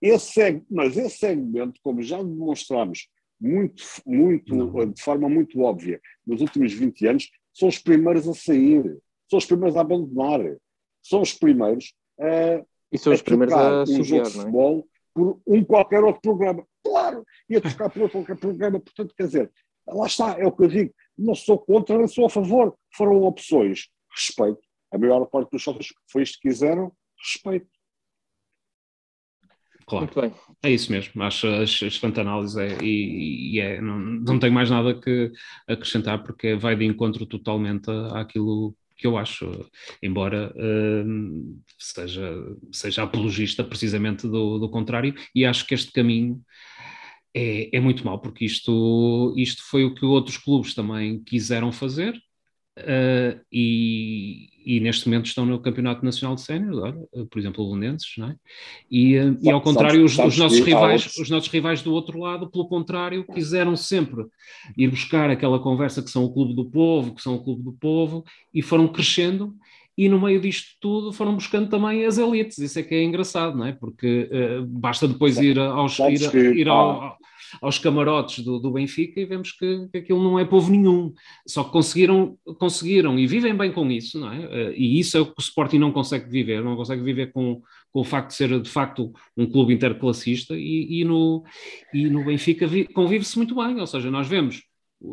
esse, 0.00 0.62
mas 0.70 0.96
esse 0.96 1.18
segmento, 1.18 1.78
como 1.82 2.02
já 2.02 2.18
demonstramos 2.22 3.08
muito, 3.40 3.82
muito, 4.06 4.86
de 4.92 5.02
forma 5.02 5.28
muito 5.28 5.60
óbvia 5.60 6.00
nos 6.26 6.40
últimos 6.40 6.72
20 6.72 7.06
anos, 7.06 7.30
são 7.52 7.68
os 7.68 7.78
primeiros 7.78 8.28
a 8.28 8.34
sair, 8.34 8.98
são 9.28 9.38
os 9.38 9.46
primeiros 9.46 9.76
a 9.76 9.80
abandonar, 9.80 10.40
são 11.02 11.22
os 11.22 11.32
primeiros 11.32 11.94
a, 12.18 12.64
e 12.92 12.98
são 12.98 13.12
os 13.12 13.22
primeiros 13.22 13.54
a 13.54 13.82
um 13.82 14.04
jogo 14.04 14.22
de 14.22 14.28
é? 14.28 14.32
futebol 14.32 14.86
por 15.14 15.40
um 15.46 15.64
qualquer 15.64 16.02
outro 16.02 16.20
programa. 16.20 16.66
Claro, 16.84 17.24
e 17.48 17.56
a 17.56 17.60
trocar 17.60 17.90
por 17.90 18.02
outro 18.02 18.18
qualquer 18.18 18.36
programa. 18.36 18.80
Portanto, 18.80 19.14
quer 19.16 19.24
dizer, 19.24 19.50
lá 19.86 20.06
está, 20.06 20.38
é 20.38 20.46
o 20.46 20.52
que 20.52 20.64
eu 20.64 20.68
digo. 20.68 20.94
Não 21.20 21.34
sou 21.34 21.58
contra, 21.58 21.98
não 21.98 22.08
sou 22.08 22.26
a 22.26 22.30
favor. 22.30 22.74
Foram 22.96 23.22
opções. 23.22 23.88
Respeito. 24.14 24.60
A 24.92 24.98
maior 24.98 25.24
parte 25.26 25.50
dos 25.50 25.62
sócios 25.62 25.88
foi 26.10 26.22
isto 26.22 26.38
que 26.40 26.48
quiseram. 26.48 26.92
Respeito. 27.22 27.68
Claro. 29.86 30.06
Muito 30.06 30.20
bem. 30.20 30.32
É 30.62 30.70
isso 30.70 30.90
mesmo. 30.90 31.22
Acho 31.22 31.46
excelente 31.48 32.20
análise 32.20 32.60
é, 32.60 32.78
e, 32.82 33.56
e, 33.56 33.60
é, 33.60 33.80
não, 33.80 33.98
não 33.98 34.38
tenho 34.38 34.52
mais 34.52 34.70
nada 34.70 34.98
que 34.98 35.32
acrescentar 35.68 36.22
porque 36.22 36.54
vai 36.54 36.76
de 36.76 36.84
encontro 36.84 37.26
totalmente 37.26 37.90
àquilo 38.12 38.74
que 38.96 39.06
eu 39.06 39.16
acho, 39.16 39.50
embora 40.02 40.52
uh, 40.54 41.62
seja, 41.78 42.30
seja 42.70 43.02
apologista 43.02 43.64
precisamente 43.64 44.28
do, 44.28 44.58
do 44.58 44.68
contrário, 44.68 45.14
e 45.34 45.46
acho 45.46 45.66
que 45.66 45.74
este 45.74 45.90
caminho 45.90 46.38
é, 47.34 47.76
é 47.76 47.80
muito 47.80 48.04
mau, 48.04 48.18
porque 48.18 48.44
isto, 48.44 49.34
isto 49.36 49.62
foi 49.64 49.84
o 49.84 49.94
que 49.94 50.04
outros 50.04 50.36
clubes 50.36 50.74
também 50.74 51.22
quiseram 51.22 51.70
fazer, 51.70 52.14
uh, 52.78 53.40
e, 53.52 54.48
e, 54.64 54.80
neste 54.80 55.08
momento 55.08 55.26
estão 55.26 55.46
no 55.46 55.60
Campeonato 55.60 56.04
Nacional 56.04 56.34
de 56.34 56.42
Sénior, 56.42 56.94
por 57.30 57.38
exemplo, 57.38 57.64
o 57.64 57.68
Lunenses, 57.68 58.12
não 58.18 58.30
é? 58.30 58.36
E, 58.90 59.18
uh, 59.18 59.38
e 59.42 59.50
ao 59.50 59.60
contrário, 59.60 60.04
os, 60.04 60.18
os, 60.18 60.36
nossos 60.36 60.60
rivais, 60.60 61.16
os 61.16 61.30
nossos 61.30 61.48
rivais 61.48 61.82
do 61.82 61.92
outro 61.92 62.18
lado, 62.18 62.50
pelo 62.50 62.68
contrário, 62.68 63.24
quiseram 63.32 63.76
sempre 63.76 64.24
ir 64.76 64.88
buscar 64.88 65.30
aquela 65.30 65.60
conversa 65.60 66.02
que 66.02 66.10
são 66.10 66.24
o 66.24 66.32
clube 66.32 66.54
do 66.54 66.64
povo, 66.64 67.14
que 67.14 67.22
são 67.22 67.34
o 67.36 67.44
clube 67.44 67.62
do 67.62 67.72
povo, 67.72 68.24
e 68.52 68.62
foram 68.62 68.88
crescendo 68.88 69.54
e 70.00 70.08
no 70.08 70.18
meio 70.18 70.40
disto 70.40 70.78
tudo 70.80 71.12
foram 71.12 71.34
buscando 71.34 71.68
também 71.68 72.06
as 72.06 72.16
elites. 72.16 72.56
Isso 72.56 72.78
é 72.78 72.82
que 72.82 72.94
é 72.94 73.04
engraçado, 73.04 73.54
não 73.54 73.66
é? 73.66 73.72
Porque 73.72 74.30
uh, 74.32 74.64
basta 74.64 75.06
depois 75.06 75.36
ir, 75.36 75.58
aos, 75.58 75.98
ir, 75.98 76.34
ir 76.56 76.68
ao, 76.70 77.18
aos 77.60 77.78
camarotes 77.78 78.42
do, 78.42 78.58
do 78.58 78.70
Benfica 78.70 79.20
e 79.20 79.26
vemos 79.26 79.52
que, 79.52 79.88
que, 79.92 79.98
aquilo 79.98 80.22
não 80.24 80.38
é 80.38 80.44
povo 80.46 80.70
nenhum. 80.70 81.12
Só 81.46 81.64
que 81.64 81.72
conseguiram, 81.72 82.38
conseguiram 82.58 83.18
e 83.18 83.26
vivem 83.26 83.54
bem 83.54 83.70
com 83.70 83.90
isso, 83.90 84.18
não 84.18 84.32
é? 84.32 84.38
Uh, 84.38 84.72
e 84.74 84.98
isso 84.98 85.18
é 85.18 85.20
o 85.20 85.26
que 85.26 85.34
o 85.36 85.42
Sporting 85.42 85.78
não 85.78 85.92
consegue 85.92 86.30
viver, 86.30 86.64
não 86.64 86.76
consegue 86.76 87.02
viver 87.02 87.30
com, 87.30 87.60
com 87.92 88.00
o 88.00 88.04
facto 88.04 88.28
de 88.28 88.36
ser 88.36 88.58
de 88.58 88.70
facto 88.70 89.12
um 89.36 89.44
clube 89.44 89.74
interclassista 89.74 90.54
e, 90.56 91.00
e 91.02 91.04
no, 91.04 91.44
e 91.92 92.08
no 92.08 92.24
Benfica 92.24 92.66
convive-se 92.94 93.36
muito 93.36 93.54
bem, 93.54 93.78
ou 93.78 93.86
seja, 93.86 94.10
nós 94.10 94.26
vemos 94.26 94.62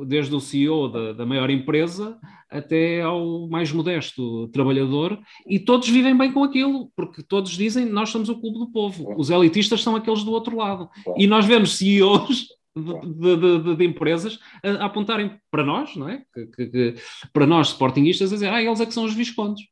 desde 0.06 0.36
o 0.36 0.40
CEO 0.40 0.90
da, 0.90 1.14
da, 1.14 1.26
maior 1.26 1.50
empresa 1.50 2.20
até 2.50 3.02
ao 3.02 3.48
mais 3.50 3.72
modesto 3.72 4.48
trabalhador, 4.50 5.18
e 5.48 5.60
todos 5.60 5.88
vivem 5.88 6.18
bem 6.18 6.32
com 6.32 6.44
aquilo, 6.44 6.92
porque 6.96 7.24
todos 7.24 7.52
dizem 7.52 7.86
nós 7.86 8.10
somos 8.10 8.30
o 8.30 8.40
clube 8.40 8.60
do 8.60 8.72
povo, 8.72 9.14
os 9.18 9.30
elitistas 9.30 9.82
são 9.82 9.96
aqueles 9.96 10.24
do 10.24 10.32
outro 10.32 10.58
lado. 10.58 10.90
E 11.18 11.28
nós 11.28 11.46
vemos 11.46 11.78
CEOs 11.78 12.48
de, 12.76 13.38
de, 13.38 13.60
de, 13.64 13.76
de, 13.76 13.86
empresas 13.86 14.40
a, 14.64 14.70
a, 14.70 14.86
apontarem 14.86 15.40
para 15.50 15.64
nós, 15.64 15.96
não 15.96 16.08
é? 16.10 16.24
Que, 16.34 16.46
que, 16.48 16.66
que, 16.68 16.96
para 17.34 17.48
nós, 17.48 17.70
sportinguistas, 17.70 18.32
a 18.32 18.36
dizer, 18.36 18.50
ah, 18.50 18.62
eles 18.62 18.80
é 18.80 18.86
que 18.86 18.94
são 18.94 19.06
os 19.06 19.14
viscondes. 19.14 19.64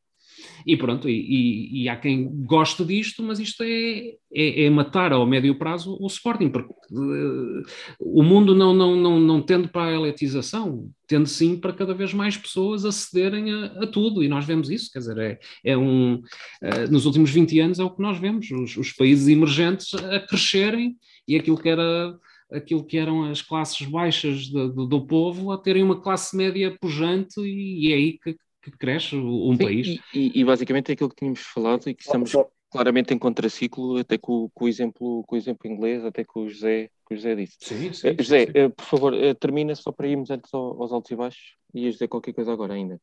E 0.66 0.76
pronto, 0.76 1.08
e, 1.08 1.14
e, 1.14 1.84
e, 1.84 1.90
há 1.90 1.96
quem 1.96 2.28
goste 2.44 2.84
disto, 2.84 3.22
mas 3.22 3.40
isto 3.40 3.64
é, 3.64 4.16
é, 4.34 4.64
é, 4.64 4.70
matar 4.70 5.14
ao 5.14 5.28
médio 5.28 5.54
prazo 5.60 5.96
o 6.02 6.08
Sporting, 6.08 6.50
porque 6.50 6.74
uh, 6.92 7.64
o 8.00 8.24
mundo 8.24 8.56
não, 8.56 8.74
não, 8.74 8.96
não, 8.96 9.20
não 9.20 9.42
tende 9.44 9.68
para 9.68 9.92
a 9.92 9.94
elitização, 9.94 10.90
tende 11.08 11.30
sim 11.30 11.56
para 11.56 11.72
cada 11.72 11.94
vez 11.94 12.16
mais 12.16 12.36
pessoas 12.36 12.84
acederem 12.84 13.54
a, 13.54 13.66
a 13.84 13.88
tudo, 13.88 14.24
e 14.24 14.28
nós 14.28 14.44
vemos 14.44 14.72
isso, 14.72 14.92
quer 14.92 15.00
dizer, 15.00 15.18
é, 15.20 15.40
é 15.64 15.78
um, 15.78 16.16
uh, 16.16 16.92
nos 16.92 17.06
últimos 17.06 17.30
20 17.30 17.60
anos 17.60 17.80
é 17.80 17.84
o 17.84 17.92
que 17.92 18.02
nós 18.02 18.18
vemos, 18.18 18.50
os, 18.50 18.76
os 18.76 18.92
países 18.92 19.28
emergentes 19.28 19.94
a 19.94 20.20
crescerem, 20.20 20.98
e 21.28 21.36
aquilo 21.36 21.60
que 21.60 21.70
era 21.70 22.18
aquilo 22.52 22.84
que 22.84 22.98
eram 22.98 23.24
as 23.24 23.42
classes 23.42 23.86
baixas 23.88 24.48
do, 24.48 24.72
do, 24.72 24.86
do, 24.86 25.08
povo 25.08 25.52
a 25.52 25.58
terem 25.58 25.84
uma 25.84 26.00
classe 26.00 26.36
média 26.38 26.76
pujante 26.80 27.40
e, 27.42 27.88
e 27.88 27.92
é 27.92 27.96
aí 27.96 28.20
que, 28.20 28.38
que 28.72 28.78
cresce 28.78 29.16
um 29.16 29.56
Sim, 29.56 29.64
país. 29.64 30.00
E, 30.14 30.40
e, 30.40 30.44
basicamente 30.44 30.90
é 30.90 30.94
aquilo 30.94 31.10
que 31.10 31.16
tínhamos 31.16 31.42
falado 31.42 31.88
e 31.88 31.94
que 31.94 32.04
estamos 32.04 32.32
claramente 32.72 33.14
em 33.14 33.18
contraciclo, 33.18 33.98
até 33.98 34.18
com, 34.18 34.50
com, 34.54 34.66
o 34.66 34.68
exemplo, 34.68 35.24
com 35.26 35.36
o 35.36 35.38
exemplo 35.38 35.70
inglês, 35.70 36.04
até 36.04 36.24
com 36.24 36.42
o 36.42 36.50
José, 36.50 36.90
que 37.08 37.14
o 37.14 37.18
José 37.18 37.36
disse. 37.36 37.58
Sim, 37.62 37.94
sim, 37.94 38.10
uh, 38.10 38.16
José, 38.20 38.46
sim. 38.46 38.66
Uh, 38.66 38.70
por 38.72 38.86
favor, 38.86 39.14
uh, 39.14 39.36
termina 39.36 39.76
só 39.76 39.92
para 39.92 40.08
irmos 40.08 40.30
antes 40.30 40.54
aos 40.54 40.92
altos 40.92 41.12
e 41.12 41.16
baixos. 41.16 41.56
Ias 41.74 41.94
dizer 41.94 42.08
qualquer 42.08 42.34
coisa 42.34 42.52
agora 42.52 42.74
ainda. 42.74 43.00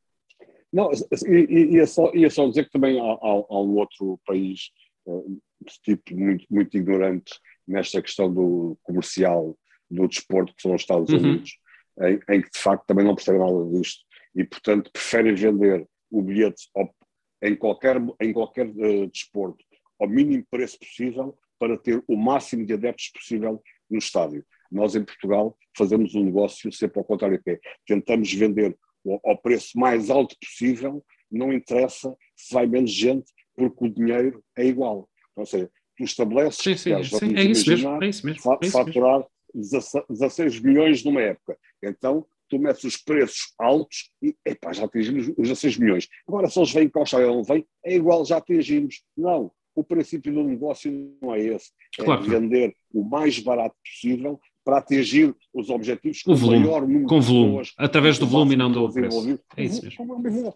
Não, 0.72 0.90
ia 1.48 1.86
só, 1.86 2.10
ia 2.14 2.30
só 2.30 2.48
dizer 2.48 2.64
que 2.64 2.70
também 2.70 2.98
há, 2.98 3.04
há, 3.04 3.44
há 3.48 3.60
um 3.60 3.76
outro 3.76 4.18
país 4.26 4.70
de 5.60 5.96
tipo 5.96 6.16
muito, 6.16 6.46
muito 6.50 6.76
ignorante 6.76 7.34
nesta 7.66 8.00
questão 8.00 8.32
do 8.32 8.78
comercial 8.82 9.56
do 9.90 10.08
desporto, 10.08 10.54
que 10.54 10.62
são 10.62 10.74
os 10.74 10.80
Estados 10.80 11.10
uhum. 11.10 11.18
Unidos, 11.18 11.58
em, 12.00 12.34
em, 12.34 12.40
que 12.40 12.50
de 12.50 12.58
facto 12.58 12.86
também 12.86 13.04
não 13.04 13.14
percebem 13.14 13.40
nada 13.40 13.64
disto 13.70 14.02
e, 14.34 14.44
portanto, 14.44 14.90
preferem 14.92 15.34
vender 15.34 15.86
o 16.10 16.22
bilhete 16.22 16.68
ao, 16.74 16.94
em 17.42 17.56
qualquer, 17.56 17.96
em 18.20 18.32
qualquer 18.32 18.66
uh, 18.66 19.06
desporto 19.08 19.64
ao 20.00 20.08
mínimo 20.08 20.44
preço 20.50 20.78
possível 20.78 21.38
para 21.58 21.78
ter 21.78 22.02
o 22.08 22.16
máximo 22.16 22.66
de 22.66 22.72
adeptos 22.72 23.10
possível 23.10 23.62
no 23.88 23.98
estádio. 23.98 24.44
Nós, 24.70 24.96
em 24.96 25.04
Portugal, 25.04 25.56
fazemos 25.76 26.14
um 26.14 26.24
negócio 26.24 26.72
sempre 26.72 26.98
ao 26.98 27.04
contrário, 27.04 27.40
que 27.40 27.50
é, 27.52 27.60
tentamos 27.86 28.32
vender 28.32 28.76
ao 29.24 29.38
preço 29.38 29.78
mais 29.78 30.10
alto 30.10 30.34
possível, 30.40 31.04
não 31.30 31.52
interessa 31.52 32.14
se 32.34 32.52
vai 32.52 32.66
menos 32.66 32.90
gente, 32.90 33.30
porque 33.54 33.84
o 33.84 33.88
dinheiro 33.88 34.42
é 34.56 34.66
igual. 34.66 35.08
Ou 35.36 35.46
seja, 35.46 35.70
tu 35.96 36.02
estabeleces, 36.02 36.56
sim, 36.56 36.76
sim, 36.76 37.02
sim, 37.04 37.36
é, 37.36 37.44
isso 37.44 37.70
mesmo, 37.70 38.02
é 38.02 38.08
isso 38.08 38.26
mesmo, 38.26 38.52
é 38.52 38.58
isso 38.62 38.72
faturar 38.72 39.24
16 39.54 40.60
milhões 40.60 41.04
numa 41.04 41.20
época. 41.20 41.56
Então, 41.82 42.26
tu 42.52 42.58
metes 42.58 42.84
os 42.84 42.98
preços 42.98 43.54
altos 43.58 44.10
e 44.22 44.36
epá, 44.44 44.74
já 44.74 44.84
atingimos 44.84 45.28
os 45.28 45.48
16 45.48 45.78
milhões. 45.78 46.06
Agora, 46.28 46.50
se 46.50 46.58
eles 46.58 46.70
vêm 46.70 46.86
cá 46.86 47.00
ou 47.00 47.36
não 47.36 47.42
vêm, 47.42 47.66
é 47.82 47.96
igual, 47.96 48.26
já 48.26 48.36
atingimos. 48.36 49.02
Não, 49.16 49.50
o 49.74 49.82
princípio 49.82 50.34
do 50.34 50.44
negócio 50.44 50.92
não 51.22 51.34
é 51.34 51.40
esse. 51.40 51.70
É 51.98 52.04
claro. 52.04 52.22
vender 52.22 52.74
o 52.92 53.02
mais 53.02 53.38
barato 53.38 53.74
possível 53.82 54.38
para 54.62 54.78
atingir 54.78 55.34
os 55.54 55.70
objetivos 55.70 56.22
com 56.22 56.32
o 56.32 56.36
volume, 56.36 56.66
maior 56.66 56.82
número 56.82 57.06
com 57.06 57.20
volume, 57.22 57.62
através 57.78 58.18
do 58.18 58.26
volume 58.26 58.52
e 58.52 58.56
não 58.56 58.70
do 58.70 58.92
preço. 58.92 59.40
É 59.56 59.64
isso 59.64 59.82
mesmo 59.82 60.54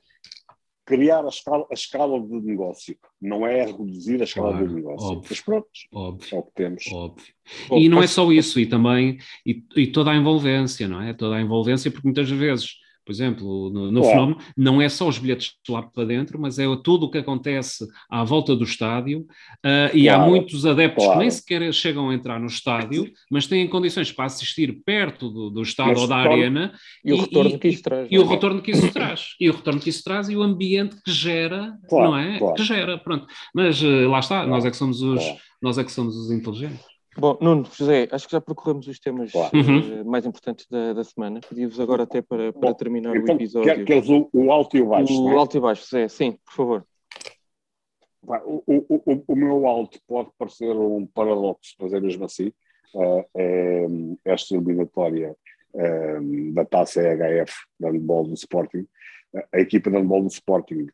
criar 0.87 1.25
a 1.25 1.29
escala, 1.29 1.67
a 1.69 1.75
escala 1.75 2.21
de 2.21 2.41
negócio, 2.41 2.97
não 3.21 3.45
é 3.45 3.67
reduzir 3.67 4.21
a 4.21 4.25
escala 4.25 4.51
claro, 4.51 4.69
de 4.69 4.75
negócio. 4.75 5.09
Óbvio, 5.09 5.27
Mas 5.29 5.41
pronto, 5.41 5.69
óbvio, 5.93 6.29
é 6.35 6.39
o 6.39 6.43
que 6.45 6.53
temos. 6.55 6.85
Óbvio. 6.93 7.27
Bom, 7.69 7.79
e 7.79 7.89
não 7.89 8.03
é 8.03 8.07
só 8.07 8.31
isso, 8.31 8.61
e 8.61 8.67
também 8.67 9.19
e, 9.45 9.63
e, 9.77 9.89
toda 9.89 10.13
a 10.13 10.17
envolvência, 10.17 10.87
não 10.87 11.03
é? 11.03 11.13
Toda 11.13 11.37
a 11.37 11.43
envolvência, 11.43 11.91
porque 11.91 12.07
muitas 12.07 12.31
vezes 12.31 12.77
por 13.07 13.13
exemplo, 13.13 13.71
no, 13.71 13.93
no 13.93 14.01
claro. 14.01 14.17
fenómeno, 14.17 14.39
não 14.57 14.83
é 14.83 14.89
só 14.89 15.07
os 15.07 15.17
bilhetes 15.17 15.53
lá 15.69 15.81
para 15.81 16.05
dentro, 16.05 16.41
mas 16.41 16.59
é 16.59 16.65
tudo 16.83 17.07
o 17.07 17.11
que 17.11 17.19
acontece 17.19 17.87
à 18.11 18.25
volta 18.25 18.57
do 18.57 18.65
estádio, 18.65 19.21
uh, 19.65 19.95
e 19.95 20.09
há 20.09 20.19
muitos 20.19 20.67
adeptos 20.67 21.05
claro. 21.05 21.21
que 21.21 21.25
nem 21.25 21.31
sequer 21.31 21.73
chegam 21.73 22.11
a 22.11 22.15
entrar 22.15 22.41
no 22.41 22.49
estádio, 22.49 23.09
mas 23.31 23.47
têm 23.47 23.69
condições 23.69 24.11
para 24.11 24.25
assistir 24.25 24.83
perto 24.85 25.31
do, 25.31 25.51
do 25.51 25.63
estádio 25.63 25.93
mas 25.93 26.03
ou 26.03 26.09
da 26.09 26.17
arena. 26.17 26.75
E, 27.05 27.11
e, 27.11 27.13
o 27.13 27.21
retorno 27.21 27.59
que 27.61 27.69
isso 27.69 27.83
traz. 27.83 28.09
E, 28.11 28.19
o 28.19 28.23
é? 28.23 28.27
retorno 28.27 28.63
que 28.63 28.71
isso 28.73 28.93
traz. 28.93 29.29
E 29.41 29.49
o 29.49 29.53
retorno 29.53 29.81
que 29.81 29.91
isso 29.91 30.03
traz 30.03 30.29
e 30.29 30.37
o 30.37 30.43
ambiente 30.43 30.97
que 31.05 31.13
gera, 31.13 31.79
claro, 31.89 32.11
não 32.11 32.19
é? 32.19 32.41
Que 32.57 32.65
gera, 32.65 32.99
pronto. 32.99 33.27
Mas 33.55 33.81
uh, 33.81 34.09
lá 34.09 34.19
está, 34.19 34.45
nós 34.45 34.65
é 34.65 34.71
que 34.71 34.77
somos 34.77 35.01
os, 35.01 35.23
nós 35.63 35.79
é 35.79 35.85
que 35.85 35.93
somos 35.93 36.17
os 36.17 36.33
inteligentes. 36.33 36.96
Bom, 37.19 37.39
Nuno, 37.41 37.65
José, 37.73 38.09
acho 38.11 38.27
que 38.27 38.33
já 38.33 38.41
percorremos 38.41 38.87
os 38.87 38.99
temas 38.99 39.33
uhum. 39.35 40.03
uh, 40.03 40.05
mais 40.05 40.27
importantes 40.27 40.67
da, 40.69 40.93
da 40.93 41.03
semana. 41.03 41.41
Pedi-vos 41.49 41.81
agora 41.81 42.03
até 42.03 42.21
para, 42.21 42.53
para 42.53 42.69
Bom, 42.69 42.75
terminar 42.75 43.17
então, 43.17 43.35
o 43.35 43.39
episódio. 43.39 43.75
Quer, 43.75 43.85
queres 43.85 44.09
o, 44.09 44.29
o 44.33 44.53
alto 44.53 44.77
e 44.77 44.83
o 44.83 44.89
baixo? 44.89 45.23
O 45.23 45.31
é? 45.31 45.37
alto 45.37 45.57
e 45.57 45.61
baixo, 45.61 45.83
José, 45.83 46.09
sim, 46.09 46.33
por 46.45 46.55
favor. 46.55 46.87
O, 48.23 48.63
o, 48.67 49.25
o, 49.29 49.37
meu 49.37 49.67
alto 49.67 49.99
pode 50.07 50.31
parecer 50.37 50.77
um 50.77 51.07
paradoxo, 51.07 51.75
mas 51.81 51.93
é 51.93 52.01
mesmo 52.01 52.25
assim. 52.25 52.53
Uh, 52.95 53.25
é, 53.35 53.87
esta 54.25 54.55
eliminatória 54.55 55.35
uh, 55.75 56.53
da 56.53 56.65
taça 56.65 57.01
EHF 57.01 57.55
da 57.81 57.91
handball 57.91 58.25
do 58.25 58.35
Sporting. 58.35 58.87
A 59.53 59.61
equipa 59.61 59.91
de 59.91 59.97
handball 59.97 60.23
do 60.23 60.29
Sporting 60.29 60.87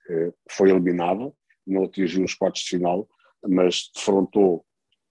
foi 0.50 0.70
eliminada, 0.70 1.32
não 1.66 1.84
atingiu 1.84 2.24
os 2.24 2.34
quartos 2.34 2.62
de 2.62 2.70
final, 2.70 3.08
mas 3.48 3.90
defrontou 3.94 4.64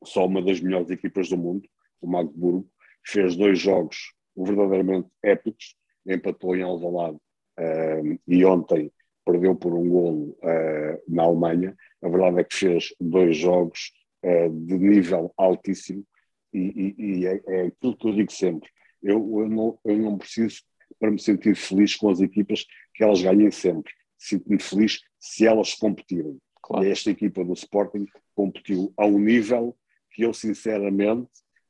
só 0.03 0.25
uma 0.25 0.41
das 0.41 0.59
melhores 0.59 0.89
equipas 0.89 1.29
do 1.29 1.37
mundo, 1.37 1.67
o 2.01 2.07
Magdeburgo, 2.07 2.67
fez 3.05 3.35
dois 3.35 3.59
jogos 3.59 4.13
verdadeiramente 4.35 5.09
épicos, 5.23 5.75
empatou 6.05 6.55
em 6.55 6.63
Alvalade 6.63 7.17
uh, 7.17 8.19
e 8.27 8.45
ontem 8.45 8.91
perdeu 9.25 9.55
por 9.55 9.73
um 9.73 9.87
golo 9.87 10.37
uh, 10.41 11.01
na 11.07 11.23
Alemanha. 11.23 11.75
A 12.01 12.09
verdade 12.09 12.39
é 12.39 12.43
que 12.43 12.55
fez 12.55 12.93
dois 12.99 13.37
jogos 13.37 13.91
uh, 14.23 14.49
de 14.49 14.77
nível 14.77 15.33
altíssimo 15.37 16.05
e, 16.53 16.59
e, 16.59 16.95
e 16.97 17.25
é, 17.25 17.41
é, 17.47 17.61
aquilo 17.67 17.95
que 17.95 18.07
eu 18.07 18.13
digo 18.13 18.31
sempre. 18.31 18.69
Eu, 19.01 19.17
eu, 19.39 19.49
não, 19.49 19.79
eu 19.85 19.97
não 19.97 20.17
preciso 20.17 20.61
para 20.99 21.11
me 21.11 21.19
sentir 21.19 21.55
feliz 21.55 21.95
com 21.95 22.09
as 22.09 22.19
equipas 22.19 22.65
que 22.93 23.03
elas 23.03 23.21
ganhem 23.21 23.51
sempre. 23.51 23.91
Sinto-me 24.17 24.61
feliz 24.61 25.01
se 25.19 25.47
elas 25.47 25.73
competirem. 25.73 26.37
Claro. 26.61 26.85
E 26.85 26.91
esta 26.91 27.09
equipa 27.09 27.43
do 27.43 27.53
Sporting 27.53 28.05
competiu 28.35 28.93
a 28.97 29.05
um 29.05 29.17
nível 29.17 29.75
que 30.11 30.23
eu 30.23 30.33
sinceramente 30.33 31.29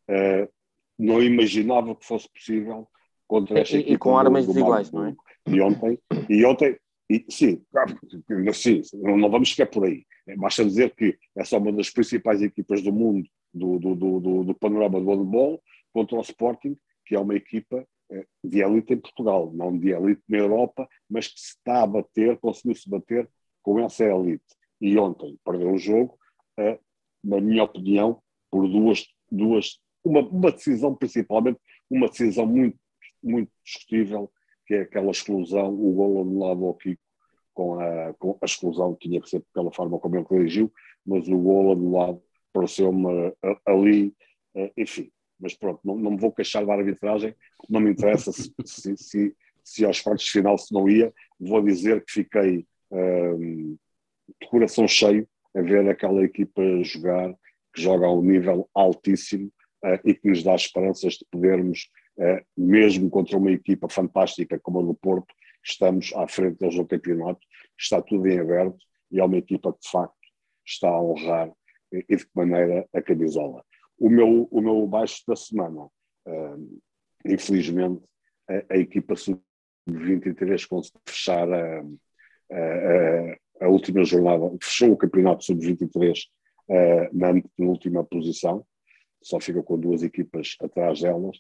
uh, 0.10 0.52
não 0.98 1.22
imaginava 1.22 1.96
que 1.96 2.06
fosse 2.06 2.30
possível 2.32 2.88
contra 3.28 3.60
esta 3.60 3.76
e, 3.76 3.80
equipa. 3.80 3.94
E 3.94 3.98
com 3.98 4.18
armas 4.18 4.46
desiguais, 4.46 4.92
não 4.92 5.06
é? 5.06 5.16
E 5.48 5.62
ontem, 5.62 6.00
e 6.30 6.46
ontem 6.46 6.78
e, 7.10 7.26
sim, 7.30 7.62
sim, 8.54 8.84
não 8.94 9.30
vamos 9.30 9.52
ficar 9.52 9.66
por 9.66 9.86
aí. 9.86 10.06
Basta 10.38 10.64
dizer 10.64 10.96
que 10.96 11.18
é 11.36 11.44
só 11.44 11.58
uma 11.58 11.74
das 11.74 11.89
principais 11.89 12.42
equipas 12.42 12.82
do 12.82 12.94
mundo 12.94 13.28
do, 13.54 13.80
do, 13.80 13.96
do, 13.96 14.44
do 14.46 14.56
panorama 14.56 15.02
do 15.02 15.10
handball 15.10 15.62
contra 15.92 16.18
o 16.18 16.22
Sporting, 16.22 16.78
que 17.06 17.16
é 17.16 17.20
uma 17.20 17.36
equipa 17.36 17.86
eh, 18.12 18.26
de 18.42 18.62
elite 18.62 18.94
em 18.94 18.98
Portugal, 18.98 19.52
não 19.54 19.78
de 19.78 19.89
elite 19.89 20.22
na 20.30 20.38
Europa, 20.38 20.88
mas 21.10 21.28
que 21.28 21.39
se 21.39 21.56
está 21.58 21.84
a 21.84 21.88
bater, 21.88 22.38
conseguiu-se 22.38 22.89
bater 22.89 23.30
com 23.62 23.78
essa 23.80 24.06
elite. 24.06 24.46
E 24.80 24.98
ontem 24.98 25.38
perdeu 25.44 25.74
o 25.74 25.78
jogo, 25.78 26.18
uh, 26.60 26.80
na 27.22 27.42
minha 27.42 27.64
opinião, 27.64 28.21
por 28.52 28.68
duas, 28.68 29.08
duas 29.32 29.80
uma, 30.04 30.22
uma 30.22 30.52
decisão, 30.52 30.95
principalmente, 30.95 31.60
uma 31.89 32.08
decisão 32.08 32.45
muito, 32.45 32.78
muito 33.24 33.52
discutível, 33.64 34.32
que 34.66 34.74
é 34.76 34.82
aquela 34.82 35.12
exclusão, 35.12 35.74
o 35.74 35.93
gol 35.93 36.22
anulado 36.22 36.66
ao 36.66 36.74
Kiko, 36.76 37.02
com 37.54 37.80
a, 37.80 38.14
com 38.14 38.38
a 38.41 38.45
exclusão, 38.45 38.95
tinha 38.99 39.22
que 39.22 39.30
ser 39.30 39.43
pela 39.54 39.72
forma 39.72 39.99
como 39.99 40.16
ele 40.16 40.26
corrigiu, 40.26 40.72
mas 41.06 41.28
o 41.28 41.38
gol 41.38 41.74
anulado 41.74 42.22
pareceu-me 42.54 43.34
ali, 43.66 44.14
eh, 44.56 44.72
enfim. 44.78 45.12
Mas 45.39 45.54
pronto, 45.56 45.80
não, 45.84 45.97
não 45.97 46.12
me 46.12 46.18
vou 46.18 46.32
queixar 46.32 46.66
da 46.66 46.74
arbitragem, 46.74 47.36
não 47.70 47.80
me 47.80 47.91
interessa 47.91 48.32
se, 48.32 48.54
se, 48.66 48.95
se, 48.97 49.36
se 49.64 49.86
aos 49.86 49.99
quartos 49.99 50.26
de 50.26 50.32
final 50.32 50.58
se 50.58 50.74
não 50.74 50.88
ia, 50.88 51.14
vou 51.39 51.62
dizer 51.62 52.04
que 52.06 52.12
fiquei 52.12 52.66
de 54.39 54.47
coração 54.49 54.88
cheio 54.88 55.28
a 55.56 55.62
ver 55.62 55.88
aquela 55.89 56.24
equipa 56.24 56.62
jogar, 56.84 57.34
que 57.74 57.82
joga 57.82 58.06
a 58.06 58.14
um 58.14 58.22
nível 58.22 58.70
altíssimo 58.74 59.52
uh, 59.84 60.00
e 60.04 60.14
que 60.14 60.28
nos 60.28 60.44
dá 60.44 60.56
esperanças 60.56 61.14
de 61.14 61.26
podermos, 61.32 61.90
uh, 62.18 62.44
mesmo 62.58 63.10
contra 63.10 63.38
uma 63.38 63.52
equipa 63.52 63.88
fantástica 63.90 64.60
como 64.60 64.80
a 64.80 64.84
do 64.84 64.94
Porto, 64.94 65.34
estamos 65.64 66.12
à 66.16 66.28
frente 66.28 66.58
deles 66.60 66.76
no 66.76 66.88
campeonato, 66.88 67.40
está 67.80 68.02
tudo 68.02 68.28
em 68.28 68.40
aberto 68.40 68.78
e 69.12 69.20
é 69.20 69.24
uma 69.24 69.38
equipa 69.38 69.72
que 69.74 69.80
de 69.80 69.90
facto 69.90 70.16
está 70.66 70.90
a 70.90 71.02
honrar 71.02 71.52
e 71.92 72.16
de 72.16 72.26
que 72.26 72.32
maneira 72.34 72.88
a 72.94 73.02
camisola. 73.02 73.64
O 74.00 74.10
meu, 74.10 74.48
o 74.50 74.62
meu 74.62 74.88
baixo 74.88 75.22
da 75.28 75.36
semana, 75.36 75.84
uh, 75.84 76.82
infelizmente, 77.26 78.02
a, 78.50 78.74
a 78.74 78.78
equipa 78.78 79.16
sub-23 79.16 80.68
conseguiu 80.68 81.02
fechar 81.06 81.52
a, 81.52 81.82
a, 82.52 83.66
a, 83.66 83.68
última 83.68 84.04
jornada, 84.04 84.50
fechou 84.62 84.92
o 84.92 84.98
campeonato 84.98 85.44
sub-23 85.44 86.18
uh, 86.72 87.10
na 87.12 87.68
última 87.68 88.04
posição, 88.04 88.66
só 89.22 89.40
fica 89.40 89.62
com 89.62 89.80
duas 89.80 90.04
equipas 90.04 90.56
atrás 90.62 91.02
delas. 91.02 91.38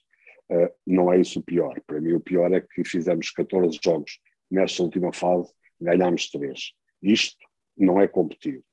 Uh, 0.49 0.69
não 0.85 1.11
é 1.11 1.19
isso 1.19 1.39
o 1.39 1.43
pior. 1.43 1.79
Para 1.87 2.01
mim, 2.01 2.13
o 2.13 2.19
pior 2.19 2.51
é 2.51 2.61
que 2.61 2.83
fizemos 2.83 3.31
14 3.31 3.79
jogos 3.83 4.19
nesta 4.49 4.83
última 4.83 5.13
fase, 5.13 5.51
ganhámos 5.79 6.29
3. 6.29 6.73
Isto 7.01 7.37
não 7.77 7.99
é 7.99 8.07
competir. 8.07 8.63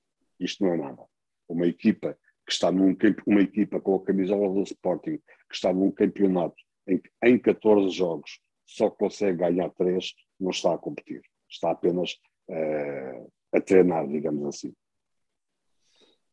Isto 0.40 0.64
não 0.64 0.74
é 0.74 0.76
nada 0.76 1.02
uma 1.48 1.66
equipa 1.66 2.16
que 2.46 2.52
está 2.52 2.70
num 2.70 2.96
uma 3.26 3.40
equipa 3.40 3.80
com 3.80 3.96
a 3.96 4.04
camisola 4.04 4.52
do 4.52 4.62
Sporting 4.62 5.16
que 5.16 5.54
está 5.54 5.72
num 5.72 5.90
campeonato 5.90 6.56
em 6.86 6.98
que 6.98 7.10
em 7.22 7.38
14 7.38 7.90
jogos 7.90 8.40
só 8.66 8.90
consegue 8.90 9.38
ganhar 9.38 9.70
3, 9.70 10.14
não 10.38 10.50
está 10.50 10.74
a 10.74 10.78
competir. 10.78 11.22
Está 11.48 11.70
apenas 11.70 12.12
uh, 12.48 13.32
a 13.52 13.60
treinar, 13.60 14.06
digamos 14.06 14.46
assim. 14.46 14.74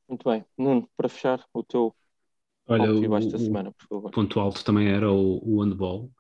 Muito 0.08 0.30
bem. 0.30 0.46
Nuno, 0.58 0.90
para 0.96 1.10
fechar 1.10 1.44
o 1.54 1.64
teu 1.64 1.96
Olha, 2.68 2.92
o, 2.92 3.40
semana, 3.40 3.72
o 3.92 4.10
ponto 4.10 4.40
alto 4.40 4.64
também 4.64 4.88
era 4.88 5.12
o, 5.12 5.40
o 5.44 5.62
handball 5.62 6.12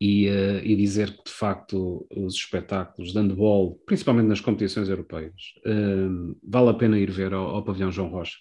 e, 0.00 0.28
uh, 0.28 0.60
e, 0.64 0.74
dizer 0.74 1.16
que 1.16 1.24
de 1.24 1.30
facto 1.30 2.06
os 2.14 2.34
espetáculos 2.34 3.12
de 3.12 3.18
handball, 3.18 3.80
principalmente 3.86 4.26
nas 4.26 4.40
competições 4.40 4.88
europeias, 4.88 5.32
uh, 5.66 6.36
vale 6.42 6.70
a 6.70 6.74
pena 6.74 6.98
ir 6.98 7.10
ver 7.10 7.32
ao, 7.32 7.48
ao 7.50 7.64
pavilhão 7.64 7.92
João 7.92 8.08
Rocha. 8.08 8.36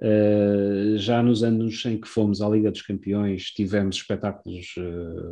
Uh, 0.00 0.96
já 0.96 1.20
nos 1.22 1.42
anos 1.42 1.84
em 1.84 2.00
que 2.00 2.06
fomos 2.06 2.40
à 2.40 2.48
Liga 2.48 2.70
dos 2.70 2.82
Campeões 2.82 3.50
tivemos 3.50 3.96
espetáculos 3.96 4.74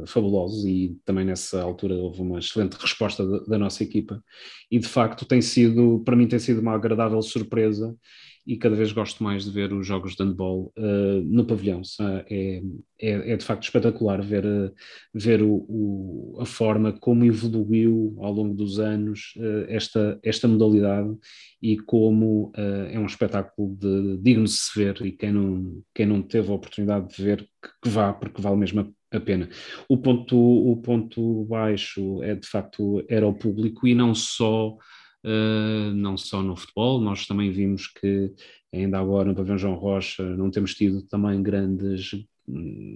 fabulosos 0.06 0.64
e 0.64 0.98
também 1.04 1.24
nessa 1.24 1.62
altura 1.62 1.94
houve 1.94 2.20
uma 2.22 2.38
excelente 2.38 2.74
resposta 2.74 3.26
da, 3.26 3.38
da 3.44 3.58
nossa 3.58 3.82
equipa 3.82 4.22
e 4.70 4.78
de 4.78 4.88
facto 4.88 5.24
tem 5.24 5.40
sido, 5.40 6.02
para 6.04 6.16
mim 6.16 6.26
tem 6.26 6.38
sido 6.38 6.60
uma 6.60 6.74
agradável 6.74 7.22
surpresa 7.22 7.96
e 8.46 8.56
cada 8.56 8.74
vez 8.74 8.92
gosto 8.92 9.22
mais 9.22 9.44
de 9.44 9.50
ver 9.50 9.72
os 9.72 9.86
jogos 9.86 10.16
de 10.16 10.22
handball 10.22 10.72
uh, 10.76 11.22
no 11.24 11.44
pavilhão. 11.44 11.80
É, 12.28 12.62
é, 13.00 13.32
é, 13.32 13.36
de 13.36 13.44
facto 13.44 13.62
espetacular 13.62 14.20
ver, 14.20 14.44
uh, 14.44 14.72
ver 15.14 15.42
o, 15.42 15.64
o, 15.68 16.38
a 16.40 16.44
forma 16.44 16.92
como 16.92 17.24
evoluiu 17.24 18.16
ao 18.20 18.32
longo 18.32 18.54
dos 18.54 18.80
anos 18.80 19.34
uh, 19.36 19.66
esta, 19.68 20.18
esta 20.22 20.48
modalidade 20.48 21.16
e 21.60 21.78
como 21.78 22.52
é 22.56 22.98
um 22.98 23.06
espetáculo 23.06 23.76
de, 23.76 24.18
digno 24.18 24.44
de 24.44 24.50
se 24.50 24.76
ver 24.76 25.00
e 25.06 25.12
quem 25.12 25.30
não, 25.30 25.80
quem 25.94 26.06
não 26.06 26.20
teve 26.20 26.50
a 26.50 26.54
oportunidade 26.54 27.14
de 27.14 27.22
ver 27.22 27.42
que, 27.62 27.68
que 27.84 27.88
vá, 27.88 28.12
porque 28.12 28.42
vale 28.42 28.56
mesmo 28.56 28.80
a, 28.80 29.16
a 29.16 29.20
pena. 29.20 29.48
O 29.88 29.96
ponto, 29.96 30.36
o 30.36 30.76
ponto 30.78 31.44
baixo 31.44 32.20
é 32.24 32.34
de 32.34 32.48
facto 32.48 33.04
era 33.08 33.26
o 33.26 33.34
público 33.34 33.86
e 33.86 33.94
não 33.94 34.12
só 34.12 34.76
uh, 35.24 35.94
não 35.94 36.16
só 36.16 36.42
no 36.42 36.56
futebol, 36.56 37.00
nós 37.00 37.26
também 37.26 37.50
vimos 37.50 37.86
que 37.86 38.32
ainda 38.72 38.98
agora 38.98 39.28
no 39.28 39.34
Pavilhão 39.34 39.58
João 39.58 39.74
Rocha 39.74 40.24
não 40.36 40.50
temos 40.50 40.74
tido 40.74 41.02
também 41.02 41.42
grandes 41.42 42.12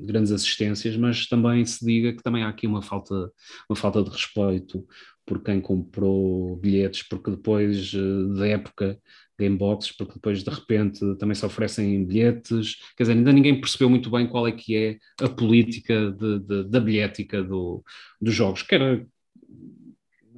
grandes 0.04 0.32
assistências, 0.32 0.96
mas 0.96 1.26
também 1.26 1.64
se 1.64 1.84
diga 1.84 2.12
que 2.12 2.22
também 2.22 2.42
há 2.42 2.48
aqui 2.48 2.66
uma 2.66 2.82
falta, 2.82 3.30
uma 3.68 3.76
falta 3.76 4.02
de 4.02 4.10
respeito 4.10 4.84
por 5.24 5.42
quem 5.42 5.60
comprou 5.60 6.56
bilhetes, 6.56 7.02
porque 7.02 7.30
depois 7.30 7.92
uh, 7.94 8.34
da 8.34 8.46
época 8.46 8.98
gamebox, 9.38 9.92
porque 9.96 10.14
depois 10.14 10.42
de 10.42 10.50
repente 10.50 11.00
também 11.16 11.34
se 11.34 11.44
oferecem 11.44 12.04
bilhetes, 12.04 12.76
quer 12.96 13.04
dizer, 13.04 13.12
ainda 13.12 13.32
ninguém 13.32 13.60
percebeu 13.60 13.90
muito 13.90 14.10
bem 14.10 14.26
qual 14.26 14.46
é 14.46 14.52
que 14.52 14.76
é 14.76 14.98
a 15.20 15.28
política 15.28 16.10
de, 16.12 16.38
de, 16.40 16.64
da 16.64 16.80
bilhética 16.80 17.42
do, 17.42 17.84
dos 18.20 18.34
jogos, 18.34 18.62
quer 18.62 19.06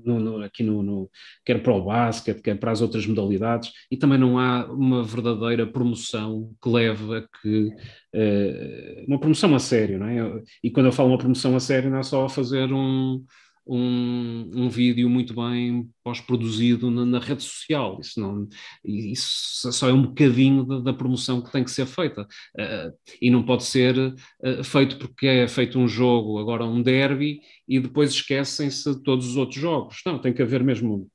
no, 0.09 0.18
no, 0.18 0.42
aqui 0.42 0.62
no, 0.62 0.82
no, 0.82 1.11
quer 1.44 1.62
para 1.62 1.72
o 1.72 1.84
basquete, 1.84 2.42
quer 2.42 2.59
para 2.59 2.72
as 2.72 2.80
outras 2.80 3.06
modalidades, 3.06 3.70
e 3.90 3.96
também 3.96 4.18
não 4.18 4.38
há 4.38 4.66
uma 4.66 5.02
verdadeira 5.04 5.66
promoção 5.66 6.50
que 6.62 6.68
leve 6.68 7.16
a 7.16 7.22
que 7.22 7.68
uh, 8.14 9.04
uma 9.06 9.20
promoção 9.20 9.54
a 9.54 9.59
sério, 9.59 9.98
não 9.98 10.06
é? 10.06 10.42
E 10.62 10.70
quando 10.70 10.86
eu 10.86 10.92
falo 10.92 11.11
uma 11.11 11.18
promoção 11.18 11.54
a 11.54 11.61
sério, 11.61 11.90
não 11.90 11.98
é 11.98 12.02
só 12.02 12.28
fazer 12.28 12.72
um, 12.72 13.24
um, 13.68 14.50
um 14.54 14.68
vídeo 14.70 15.08
muito 15.10 15.34
bem 15.34 15.90
pós-produzido 16.02 16.90
na, 16.90 17.04
na, 17.04 17.18
rede 17.18 17.42
social. 17.42 17.98
Isso, 18.00 18.18
não, 18.18 18.48
isso 18.82 19.70
só 19.70 19.90
é 19.90 19.92
um 19.92 20.02
bocadinho 20.02 20.64
da, 20.64 20.80
da 20.80 20.92
promoção 20.94 21.42
que 21.42 21.52
tem 21.52 21.62
que 21.62 21.70
ser 21.70 21.84
feita. 21.84 22.22
Uh, 22.58 22.96
e 23.20 23.30
não 23.30 23.44
pode 23.44 23.64
ser 23.64 23.94
uh, 23.98 24.64
feito 24.64 24.96
porque 24.98 25.26
é 25.26 25.46
feito 25.46 25.78
um 25.78 25.86
jogo, 25.86 26.38
agora 26.38 26.64
um 26.64 26.82
derby, 26.82 27.40
e 27.68 27.78
depois 27.78 28.10
esquecem-se 28.10 28.94
de 28.94 29.02
todos 29.02 29.28
os 29.28 29.36
outros 29.36 29.60
jogos. 29.60 30.00
Não, 30.06 30.18
tem 30.18 30.32
que 30.32 30.42
haver 30.42 30.64
mesmo 30.64 31.06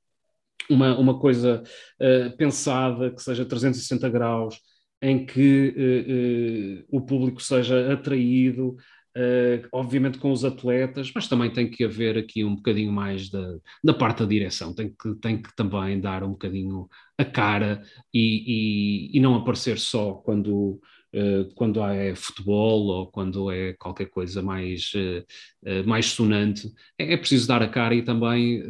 uma, 0.69 0.95
uma 0.97 1.19
coisa 1.19 1.63
uh, 1.99 2.37
pensada 2.37 3.09
que 3.11 3.21
seja 3.21 3.43
360 3.45 4.09
graus, 4.09 4.59
em 5.01 5.25
que 5.25 6.85
o 6.89 7.01
público 7.01 7.43
seja 7.43 7.91
atraído 7.91 8.77
Uh, 9.15 9.67
obviamente 9.71 10.17
com 10.17 10.31
os 10.31 10.43
atletas, 10.43 11.11
mas 11.13 11.27
também 11.27 11.51
tem 11.51 11.69
que 11.69 11.83
haver 11.83 12.17
aqui 12.17 12.43
um 12.43 12.55
bocadinho 12.55 12.91
mais 12.91 13.29
da, 13.29 13.57
da 13.83 13.93
parte 13.93 14.19
da 14.19 14.25
direção, 14.25 14.73
tem 14.73 14.89
que, 14.89 15.13
tem 15.21 15.39
que 15.39 15.55
também 15.55 16.01
dar 16.01 16.23
um 16.23 16.31
bocadinho 16.31 16.89
a 17.15 17.23
cara 17.23 17.83
e, 18.11 19.11
e, 19.13 19.17
e 19.17 19.19
não 19.19 19.35
aparecer 19.35 19.77
só 19.77 20.13
quando, 20.13 20.81
uh, 21.13 21.53
quando 21.53 21.79
é 21.83 22.15
futebol 22.15 22.87
ou 22.87 23.11
quando 23.11 23.51
é 23.51 23.73
qualquer 23.73 24.07
coisa 24.07 24.41
mais, 24.41 24.91
uh, 24.95 25.87
mais 25.87 26.07
sonante. 26.07 26.73
É, 26.97 27.13
é, 27.13 27.17
preciso 27.17 27.47
dar 27.47 27.61
a 27.61 27.69
cara 27.69 27.93
e 27.93 28.01
também 28.01 28.63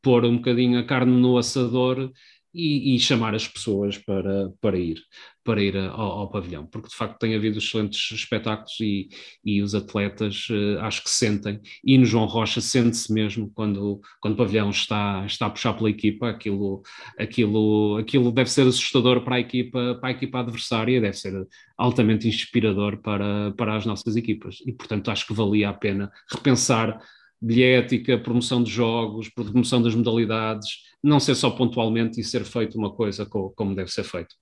pôr 0.00 0.24
um 0.24 0.36
bocadinho 0.36 0.78
a 0.78 0.84
carne 0.84 1.12
no 1.20 1.36
assador 1.36 2.10
e, 2.54 2.94
e, 2.94 3.00
chamar 3.00 3.34
as 3.34 3.48
pessoas 3.48 3.98
para, 3.98 4.50
para 4.60 4.78
ir, 4.78 4.98
para 5.42 5.62
ir 5.62 5.76
ao, 5.76 6.00
ao, 6.00 6.30
pavilhão, 6.30 6.66
porque 6.66 6.88
de 6.88 6.94
facto 6.94 7.18
tem 7.18 7.34
havido 7.34 7.58
excelentes 7.58 8.12
espetáculos 8.12 8.78
e, 8.80 9.08
e 9.44 9.60
os 9.60 9.74
atletas 9.74 10.46
uh, 10.50 10.78
acho 10.80 11.02
que 11.02 11.10
sentem, 11.10 11.60
e 11.84 11.98
no 11.98 12.04
João 12.04 12.26
Rocha 12.26 12.60
sente-se 12.60 13.12
mesmo 13.12 13.50
quando, 13.54 14.00
quando 14.20 14.34
o 14.34 14.36
pavilhão 14.36 14.70
está, 14.70 15.24
está 15.26 15.46
a 15.46 15.50
puxar 15.50 15.74
pela 15.74 15.90
equipa, 15.90 16.30
aquilo, 16.30 16.82
aquilo, 17.18 17.96
aquilo 17.98 18.30
deve 18.30 18.50
ser 18.50 18.66
assustador 18.66 19.22
para 19.24 19.36
a 19.36 19.40
equipa, 19.40 19.98
para 20.00 20.10
a 20.10 20.12
equipa 20.12 20.38
adversária, 20.38 21.00
deve 21.00 21.16
ser 21.16 21.46
altamente 21.76 22.28
inspirador 22.28 22.98
para, 22.98 23.52
para 23.56 23.76
as 23.76 23.84
nossas 23.84 24.14
equipas, 24.14 24.58
e 24.64 24.72
portanto 24.72 25.10
acho 25.10 25.26
que 25.26 25.34
valia 25.34 25.70
a 25.70 25.74
pena 25.74 26.10
repensar 26.30 27.00
bilhética, 27.44 28.18
promoção 28.18 28.62
de 28.62 28.70
jogos, 28.70 29.28
promoção 29.28 29.82
das 29.82 29.94
modalidades, 29.94 30.82
não 31.02 31.20
ser 31.20 31.34
só 31.34 31.50
pontualmente 31.50 32.20
e 32.20 32.24
ser 32.24 32.44
feito 32.44 32.78
uma 32.78 32.92
coisa 32.92 33.26
como 33.26 33.74
deve 33.74 33.90
ser 33.90 34.04
feito. 34.04 34.34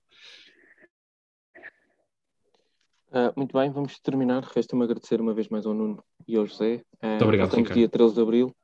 Uh, 3.09 3.31
muito 3.35 3.55
bem, 3.55 3.69
vamos 3.69 3.99
terminar. 3.99 4.43
Resta-me 4.43 4.83
agradecer 4.83 5.21
uma 5.21 5.33
vez 5.33 5.47
mais 5.49 5.65
ao 5.65 5.73
Nuno 5.73 6.03
e 6.27 6.35
ao 6.35 6.47
José. 6.47 6.81
Uh, 7.03 7.07
muito 7.07 7.23
obrigado, 7.25 7.53
Ricardo. 7.53 7.77
dia 7.77 7.89
13 7.89 8.15
de 8.15 8.21
Abril. 8.21 8.55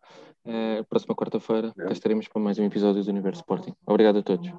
Uh, 0.46 0.84
próxima 0.90 1.14
quarta-feira, 1.14 1.72
estaremos 1.92 2.28
para 2.28 2.42
mais 2.42 2.58
um 2.58 2.64
episódio 2.64 3.04
do 3.04 3.10
Universo 3.12 3.42
Sporting. 3.42 3.74
Obrigado 3.86 4.20
a 4.20 4.24
todos. 4.24 4.50